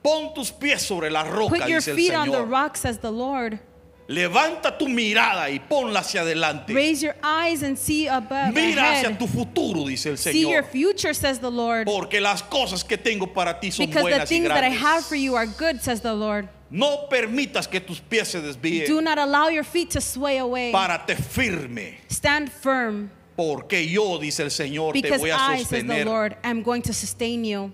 Pon 0.02 0.32
tus 0.34 0.50
pies 0.50 0.80
sobre 0.82 1.10
la 1.10 1.24
roca, 1.24 1.56
Put 1.56 1.68
your 1.68 1.78
dice 1.80 1.88
el 1.90 1.96
feet 1.96 2.14
on 2.14 2.30
the 2.30 2.38
Señor. 2.38 2.50
rock, 2.50 2.76
says 2.76 2.98
the 2.98 3.10
Lord. 3.12 3.58
Levanta 4.08 4.76
tu 4.76 4.88
mirada 4.88 5.48
y 5.50 5.60
ponla 5.60 6.00
hacia 6.00 6.22
adelante. 6.22 6.74
Raise 6.74 7.00
your 7.00 7.14
eyes 7.22 7.62
and 7.62 7.78
see 7.78 8.08
above 8.08 8.52
Mira 8.52 8.82
hacia 8.96 9.08
ahead. 9.10 9.18
tu 9.20 9.28
futuro, 9.28 9.86
dice 9.86 10.06
el 10.06 10.16
See 10.16 10.40
your 10.50 10.62
Señor. 10.64 10.72
future, 10.72 11.14
says 11.14 11.38
the 11.38 11.50
Lord. 11.50 11.86
Porque 11.86 12.20
las 12.20 12.42
cosas 12.42 12.82
que 12.82 12.96
tengo 12.98 13.32
para 13.32 13.60
ti 13.60 13.70
son 13.70 13.86
Because 13.86 14.02
the 14.04 14.10
buenas 14.10 14.28
y 14.30 14.34
things 14.34 14.48
that 14.48 14.64
I 14.64 14.68
have 14.70 14.80
grandes. 15.04 15.06
for 15.06 15.14
you 15.14 15.36
are 15.36 15.46
good, 15.46 15.80
says 15.80 16.00
the 16.00 16.12
Lord. 16.12 16.48
No 16.70 17.06
permitas 17.08 17.68
que 17.70 17.78
tus 17.80 18.00
pies 18.00 18.28
se 18.28 18.40
Do 18.40 18.48
desvíen. 18.48 19.04
not 19.04 19.18
allow 19.18 19.48
your 19.48 19.64
feet 19.64 19.90
to 19.90 20.00
sway 20.00 20.38
away. 20.38 20.72
Párate 20.72 21.14
firme. 21.16 21.98
Stand 22.08 22.50
firm. 22.50 23.10
Porque 23.36 23.86
yo, 23.88 24.18
dice 24.18 24.40
el 24.42 24.50
Señor, 24.50 24.92
te 24.92 25.02
Because 25.02 25.20
voy 25.20 25.30
a 25.30 25.36
I, 25.36 25.58
says 25.58 25.68
the 25.68 25.76
sostener. 25.82 26.04
Lord, 26.04 26.36
am 26.42 26.62
going 26.62 26.82
to 26.82 26.92
sustain 26.92 27.44
you. 27.44 27.72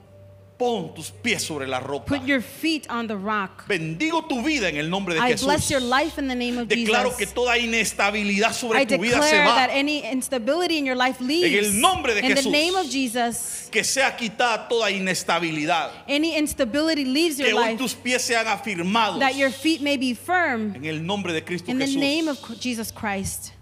Pon 0.58 0.94
tus 0.94 1.10
pies 1.10 1.42
sobre 1.42 1.66
la 1.66 1.80
roca. 1.80 2.06
Put 2.06 2.26
your 2.26 2.40
feet 2.40 2.86
on 2.88 3.06
the 3.06 3.14
rock. 3.16 3.66
Bendigo 3.68 4.22
tu 4.26 4.42
vida 4.42 4.70
en 4.70 4.78
el 4.78 4.88
nombre 4.88 5.14
de 5.14 5.20
I 5.20 5.32
Jesús. 5.32 5.44
bless 5.44 5.70
your 5.70 5.80
life 5.82 6.18
in 6.18 6.28
the 6.28 6.34
name 6.34 6.56
of 6.56 6.66
Declaro 6.66 7.10
que 7.10 7.26
Jesus. 7.26 7.34
toda 7.34 7.58
inestabilidad 7.58 8.54
sobre 8.54 8.80
I 8.80 8.86
tu 8.86 8.96
vida 8.98 9.20
se 9.22 9.38
va. 9.38 9.54
that 9.54 9.68
any 9.70 10.00
instability 10.10 10.78
in 10.78 10.86
your 10.86 10.96
life 10.96 11.20
leaves. 11.20 11.66
el 11.66 11.78
nombre 11.78 12.14
de 12.14 12.20
in 12.20 12.28
the 12.34 12.40
Jesús. 12.40 12.50
name 12.50 12.74
of 12.74 12.88
Jesus. 12.88 13.68
Que 13.70 13.84
sea 13.84 14.16
quitada 14.16 14.66
toda 14.66 14.90
inestabilidad. 14.90 15.90
Any 16.08 16.36
instability 16.38 17.04
leaves 17.04 17.38
your 17.38 17.48
Que 17.48 17.54
hoy 17.54 17.64
life. 17.72 17.78
tus 17.78 17.94
pies 17.94 18.22
sean 18.22 18.46
afirmados. 18.46 19.18
That 19.18 19.36
your 19.36 19.50
feet 19.50 19.82
may 19.82 19.98
be 19.98 20.14
firm. 20.14 20.74
En 20.74 20.86
el 20.86 21.00
nombre 21.04 21.34
de 21.34 21.42
Cristo 21.42 21.70
In 21.70 21.78
the 21.78 21.84
Jesús. 21.86 21.96
name 22.00 22.28
of 22.28 22.38
Jesus 22.60 22.90
Christ. 22.90 23.52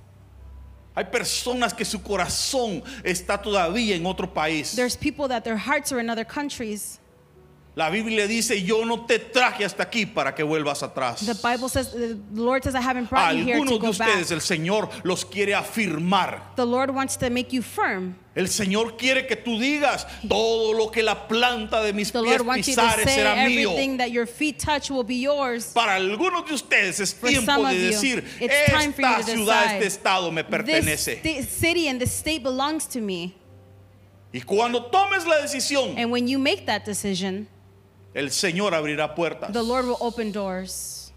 Hay 0.95 1.05
personas 1.07 1.75
que 1.75 1.85
su 1.85 2.01
corazón 2.03 2.83
está 3.03 3.41
todavía 3.41 3.97
en 3.97 4.07
otro 4.07 4.33
país. 4.33 4.77
There's 4.77 4.97
people 4.97 5.29
that 5.29 5.43
their 5.43 5.57
hearts 5.57 5.91
are 5.93 6.01
in 6.01 6.09
other 6.09 6.25
countries. 6.25 7.01
La 7.77 7.91
Biblia 7.91 8.29
dice, 8.29 8.62
yo 8.62 8.85
no 8.85 9.05
te 9.05 9.18
traje 9.18 9.64
hasta 9.64 9.83
aquí 9.83 10.07
para 10.07 10.33
que 10.33 10.45
vuelvas 10.45 10.85
atrás. 10.85 11.27
The 11.27 11.35
Bible 11.35 11.68
says, 11.68 11.91
the 11.91 12.16
Lord 12.33 12.62
says, 12.62 12.77
I 12.77 12.81
haven't 12.81 13.11
brought 13.11 13.35
you 13.35 13.43
here 13.45 13.57
to 13.57 13.62
algunos 13.64 13.81
de 13.81 13.87
go 13.87 13.89
ustedes 13.91 14.29
back. 14.29 14.31
el 14.31 14.41
Señor 14.43 14.89
los 15.03 15.25
quiere 15.25 15.55
afirmar. 15.55 16.55
The 16.55 16.64
Lord 16.64 16.91
wants 16.95 17.16
to 17.16 17.31
make 17.31 17.53
you 17.53 17.62
firm. 17.62 18.14
El 18.37 18.47
Señor 18.47 18.97
quiere 18.97 19.27
que 19.27 19.35
tú 19.35 19.59
digas, 19.59 20.07
todo 20.29 20.72
lo 20.72 20.89
que 20.93 21.03
la 21.03 21.27
planta 21.27 21.83
de 21.83 21.93
mis 21.93 22.12
The 22.12 22.20
pies 22.22 22.31
Lord 22.39 22.47
wants 22.47 22.68
you 22.68 22.77
to 22.77 22.81
pisares 22.81 23.05
say 23.05 23.16
será 23.18 23.45
mío. 23.49 23.99
that 23.99 24.12
your 24.12 24.27
feet 24.27 24.61
touch 24.61 24.89
will 24.89 25.03
be 25.05 25.16
yours. 25.16 25.72
Para 25.72 25.97
algunos 25.97 26.47
de 26.47 26.55
ustedes 26.55 27.01
es 27.01 27.12
For 27.12 27.29
tiempo 27.29 27.66
de 27.68 27.91
decir, 27.91 28.22
you 28.41 28.47
esta 28.49 28.81
ciudad, 28.83 29.18
decide, 29.18 29.79
este 29.79 29.87
estado 29.87 30.31
me 30.31 30.45
This 30.45 30.51
pertenece. 30.51 31.18
sta- 31.20 31.43
city 31.45 31.89
and 31.89 32.01
this 32.01 32.12
state 32.12 32.45
belongs 32.45 32.87
to 32.87 33.01
me. 33.01 33.35
Y 34.33 34.41
cuando 34.43 34.85
tomes 34.93 35.27
la 35.27 35.41
decisión, 35.43 35.97
And 35.99 36.12
when 36.12 36.29
you 36.29 36.39
make 36.39 36.66
that 36.66 36.85
decision, 36.85 37.49
el 38.15 38.31
Señor 38.31 38.75
abrirá 38.75 39.15
puertas. 39.15 39.53
the 39.53 39.62
Lord 39.62 39.87
will 39.87 39.97
open 40.01 40.33
doors. 40.33 41.12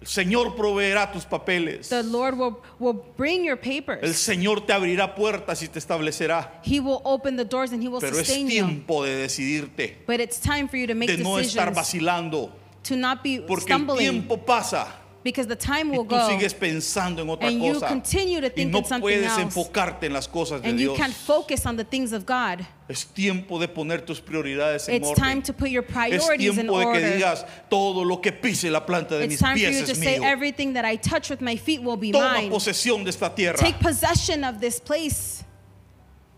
El 0.00 0.08
Señor 0.08 0.54
proveerá 0.54 1.10
tus 1.10 1.24
papeles. 1.24 1.88
The 1.88 2.02
Lord 2.02 2.36
will, 2.36 2.56
will 2.78 3.02
bring 3.16 3.42
your 3.42 3.56
El 3.56 3.82
papers. 3.82 4.18
Señor 4.18 4.66
te 4.66 4.74
abrirá 4.74 5.14
puertas 5.14 5.62
y 5.62 5.68
te 5.68 5.78
establecerá. 5.78 6.60
He 6.62 6.78
will 6.78 7.00
open 7.04 7.36
the 7.36 7.44
doors 7.44 7.72
and 7.72 7.82
He 7.82 7.88
will 7.88 8.00
Pero 8.00 8.18
es 8.18 8.26
sustain 8.26 8.46
you. 8.46 8.66
tiempo 8.66 9.02
de 9.02 9.16
decidirte, 9.16 9.96
But 10.06 10.20
it's 10.20 10.38
time 10.38 10.68
for 10.68 10.76
you 10.76 10.86
to 10.86 10.94
make 10.94 11.10
de 11.10 11.22
no 11.22 11.38
estar 11.38 11.70
decisions, 11.70 11.74
vacilando, 11.74 12.52
to 12.82 12.96
not 12.96 13.22
be 13.22 13.40
porque 13.40 13.72
el 13.72 13.78
stumbling, 13.78 13.98
tiempo 14.10 14.36
pasa 14.44 14.88
because 15.24 15.48
the 15.48 15.56
time 15.56 15.90
y 15.90 15.96
will 15.96 16.04
tú 16.04 16.10
go, 16.10 16.28
sigues 16.28 16.52
pensando 16.54 17.22
en 17.22 17.28
otra 17.30 17.48
and 17.48 17.60
you 17.64 17.72
cosa 17.72 17.88
continue 17.88 18.40
to 18.42 18.46
y 18.46 18.50
think 18.50 18.70
no 18.70 18.78
in 18.80 18.84
something 18.84 19.00
puedes 19.08 19.26
else, 19.26 19.40
enfocarte 19.42 20.04
en 20.06 20.12
las 20.12 20.28
cosas 20.28 20.60
de 20.62 20.68
and 20.68 20.78
you 20.78 20.88
Dios. 20.90 20.98
can't 20.98 21.14
focus 21.14 21.64
on 21.66 21.76
the 21.76 21.84
things 21.84 22.12
of 22.12 22.24
God. 22.26 22.64
Es 22.88 23.06
tiempo 23.06 23.58
de 23.58 23.66
poner 23.66 24.04
tus 24.04 24.20
prioridades 24.20 24.86
en 24.88 24.96
It's 24.96 25.08
orden. 25.08 25.24
time 25.24 25.42
to 25.42 25.52
put 25.54 25.70
your 25.70 25.82
Es 25.82 25.90
priorities 25.90 26.50
in 26.58 26.66
tiempo 26.66 26.78
de 26.78 26.84
que 26.84 26.90
order. 26.90 27.16
digas 27.16 27.46
todo 27.70 28.04
lo 28.04 28.18
que 28.20 28.30
pise 28.32 28.70
la 28.70 28.84
planta 28.84 29.16
de 29.18 29.24
It's 29.24 29.30
mis 29.32 29.40
time 29.40 29.52
for 29.56 29.58
pies 29.66 29.80
you 29.80 29.86
to 29.86 29.92
es 29.92 29.98
say 29.98 30.18
mío. 30.18 30.24
everything 30.30 30.74
that 30.74 30.84
I 30.84 30.96
touch 30.96 31.30
with 31.30 31.40
my 31.40 31.56
feet 31.56 31.82
will 31.82 31.96
be 31.96 32.12
Toma 32.12 32.34
mine. 32.34 32.50
posesión 32.50 33.02
de 33.02 33.08
esta 33.10 33.30
tierra. 33.34 33.56
Take 33.58 33.80
possession 33.80 34.44
of 34.44 34.60
this 34.60 34.78
place. 34.78 35.42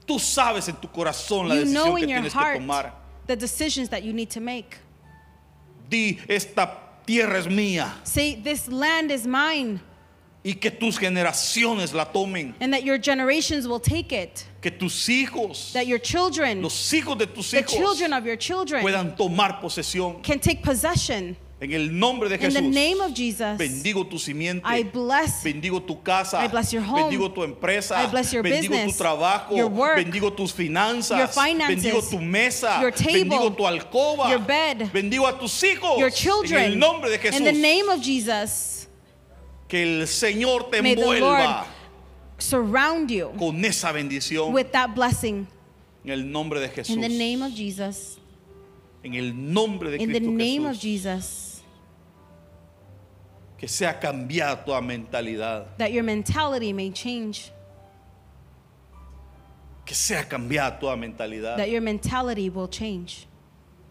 Tú 0.06 0.20
sabes 0.20 0.68
en 0.68 0.76
tu 0.76 0.86
corazón 0.86 1.48
la 1.48 1.56
You 1.56 1.64
know 1.64 1.94
decisión 1.94 1.96
que 1.96 2.02
in 2.04 2.08
your 2.08 2.18
tienes 2.20 2.32
que 2.32 2.38
heart 2.40 2.60
tomar. 2.60 2.92
the 3.26 3.34
decisions 3.34 3.88
that 3.88 4.04
you 4.04 4.12
need 4.12 4.30
to 4.30 4.40
make. 4.40 4.76
Di, 5.90 6.20
esta 6.28 6.85
tierra 7.06 7.38
es 7.38 7.46
mía 7.46 7.92
Say, 8.04 8.34
This 8.36 8.68
land 8.68 9.10
is 9.10 9.26
mine, 9.26 9.80
y 10.44 10.52
que 10.54 10.70
tus 10.70 10.98
generaciones 10.98 11.92
la 11.94 12.04
tomen. 12.04 12.54
and 12.60 12.72
that 12.72 12.84
your 12.84 12.98
generations 12.98 13.66
will 13.66 13.80
take 13.80 14.12
it. 14.12 14.46
Que 14.60 14.70
tus 14.70 15.06
hijos, 15.08 15.72
That 15.72 15.86
your 15.86 15.98
children, 15.98 16.62
los 16.62 16.92
hijos 16.92 17.18
de 17.18 17.26
tus 17.26 17.50
the 17.50 17.58
hijos, 17.62 17.72
children 17.76 18.12
of 18.12 18.24
your 18.24 18.36
children, 18.36 18.82
puedan 18.84 19.16
tomar 19.16 19.60
posesión. 19.60 20.22
can 20.22 20.38
take 20.38 20.62
possession. 20.62 21.36
En 21.58 21.72
el 21.72 21.98
nombre 21.98 22.28
de 22.28 22.34
In 22.34 22.40
the 22.52 22.60
Jesús, 22.60 22.74
name 22.74 23.00
of 23.00 23.14
Jesus, 23.14 23.56
bendigo 23.56 24.04
tu 24.06 24.18
simiente. 24.18 24.62
I 24.66 24.82
bless 24.82 25.42
Bendigo 25.42 25.80
tu 25.80 26.02
casa, 26.02 26.44
I 26.44 26.48
bless 26.48 26.70
your 26.70 26.82
home. 26.82 27.04
bendigo 27.08 27.30
tu 27.32 27.42
empresa, 27.44 27.94
I 27.96 28.06
bless 28.10 28.30
your 28.30 28.42
bendigo 28.42 28.74
business, 28.74 28.98
tu 28.98 29.02
trabajo, 29.02 29.56
your 29.56 29.68
work, 29.68 29.96
bendigo 29.96 30.30
tus 30.36 30.52
finanzas, 30.52 31.16
your 31.16 31.28
finances, 31.28 31.82
bendigo 31.82 32.02
tu 32.10 32.20
mesa, 32.20 32.78
your 32.82 32.90
table, 32.90 33.24
bendigo 33.30 33.56
tu 33.56 33.62
alcoba, 33.66 34.28
your 34.28 34.38
bed, 34.40 34.90
bendigo 34.92 35.26
a 35.26 35.38
tus 35.38 35.58
hijos. 35.62 35.98
your 35.98 36.08
en 36.08 36.14
children. 36.14 36.72
el 36.72 36.78
nombre 36.78 37.08
de 37.08 37.16
Jesús, 37.16 37.38
In 37.38 37.44
the 37.44 37.52
name 37.52 37.88
of 37.88 38.02
Jesus, 38.02 38.86
que 39.66 39.82
el 39.82 40.06
Señor 40.06 40.70
te 40.70 40.76
envuelva 40.80 41.64
surround 42.38 43.10
you 43.10 43.32
con 43.38 43.64
esa 43.64 43.92
bendición. 43.94 44.52
with 44.52 44.70
that 44.72 44.94
blessing. 44.94 45.46
en 46.04 46.10
el 46.12 46.30
nombre 46.30 46.60
de 46.60 46.68
Jesús, 46.68 46.90
In 46.94 47.00
the 47.00 47.08
name 47.08 47.40
of 47.40 47.50
Jesus. 47.54 48.18
en 49.02 49.14
el 49.14 49.32
nombre 49.32 49.90
de 49.90 49.96
In 50.02 50.12
the 50.12 50.18
Cristo 50.20 50.30
name 50.32 50.66
of 50.66 50.76
Jesús, 50.76 50.82
Jesus. 50.82 51.42
Que 53.58 53.68
sea 53.68 53.98
cambiada 53.98 54.64
toda 54.64 54.80
mentalidad, 54.80 55.76
That 55.78 55.90
your 55.92 56.04
mentality 56.04 56.72
may 56.72 56.90
change. 56.90 57.52
que 59.84 59.94
sea 59.94 60.24
cambiada 60.28 60.78
toda 60.78 60.96
mentalidad. 60.96 61.56
That 61.56 61.70
your 61.70 61.80
mentality 61.80 62.50
will 62.50 62.68
change. 62.68 63.26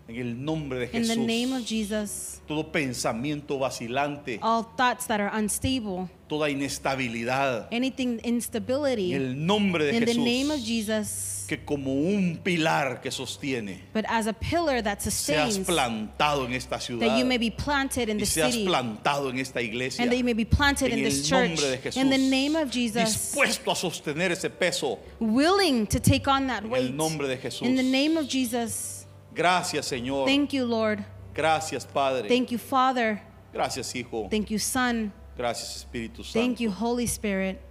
En 0.08 0.18
el 0.18 0.36
nombre 0.36 0.80
de 0.88 0.98
In 0.98 1.08
the 1.08 1.16
name 1.16 1.54
of 1.54 1.64
Jesús. 1.64 1.68
Jesus, 1.68 2.42
Todo 2.48 2.72
pensamiento 2.72 3.58
vacilante, 3.58 4.40
all 4.42 4.64
thoughts 4.78 5.08
that 5.08 5.20
are 5.20 5.32
unstable, 5.34 6.08
toda 6.28 6.48
inestabilidad. 6.50 7.68
anything 7.72 8.20
En 8.24 8.36
instability, 8.36 9.14
el 9.14 9.34
nombre 9.46 9.86
de 9.86 9.98
in 9.98 10.06
the 10.06 10.14
name 10.14 10.52
of 10.52 10.60
Jesús. 10.60 10.66
Jesus, 10.68 11.35
Que 11.48 11.64
como 11.64 11.94
un 11.94 12.40
pilar 12.44 13.02
que 13.02 13.12
sostiene, 13.12 13.82
but 13.94 14.04
as 14.08 14.28
a 14.28 14.34
pillar 14.34 14.82
that 14.82 15.00
seas 15.02 15.14
sustains, 15.54 15.68
plantado 15.68 16.46
en 16.46 16.54
esta 16.54 16.72
that 16.78 16.82
ciudad. 16.82 17.18
you 17.18 17.26
may 17.26 17.38
be 17.38 17.50
planted 17.52 18.10
in 18.10 18.18
Y 18.18 18.20
the 18.22 18.26
seas 18.26 18.52
city, 18.54 18.66
plantado 18.66 19.30
en 19.30 19.40
esta 19.40 19.62
iglesia. 19.62 20.02
and 20.04 20.12
that 20.12 20.18
you 20.18 20.24
may 20.24 20.34
be 20.34 20.46
planted 20.46 20.92
En 20.92 21.00
in 21.00 21.04
this 21.06 21.20
el 21.32 21.38
church. 21.40 21.50
nombre 21.50 21.70
de 21.72 21.78
Jesús. 21.78 21.98
In 22.02 22.10
the 22.10 22.18
name 22.18 22.56
of 22.56 22.70
Jesus, 22.72 23.04
Dispuesto 23.14 23.72
a 23.72 23.76
sostener 23.76 24.32
ese 24.32 24.50
peso. 24.50 25.00
willing 25.20 25.86
to 25.88 26.00
take 26.00 26.28
on 26.28 26.48
that 26.48 26.64
En 26.64 26.70
weight. 26.70 26.86
el 26.90 26.92
nombre 26.96 27.28
de 27.28 27.38
Jesús. 27.38 27.62
In 27.68 27.76
the 27.76 27.84
name 27.84 28.18
of 28.18 28.28
Jesus, 28.28 29.06
Gracias, 29.34 29.88
Señor. 29.88 30.26
thank 30.26 30.52
you, 30.54 30.66
Lord. 30.66 31.04
Gracias, 31.34 31.86
Padre. 31.86 32.28
Thank 32.30 32.52
you, 32.52 32.58
Father. 32.58 33.22
Gracias, 33.54 33.94
Hijo. 33.96 34.30
Thank 34.30 34.50
you, 34.50 34.58
Son. 34.60 35.12
Gracias, 35.38 35.86
Espíritu 35.86 36.24
Santo. 36.24 36.40
Thank 36.40 36.60
you, 36.62 36.72
Holy 36.72 37.06
Spirit. 37.08 37.62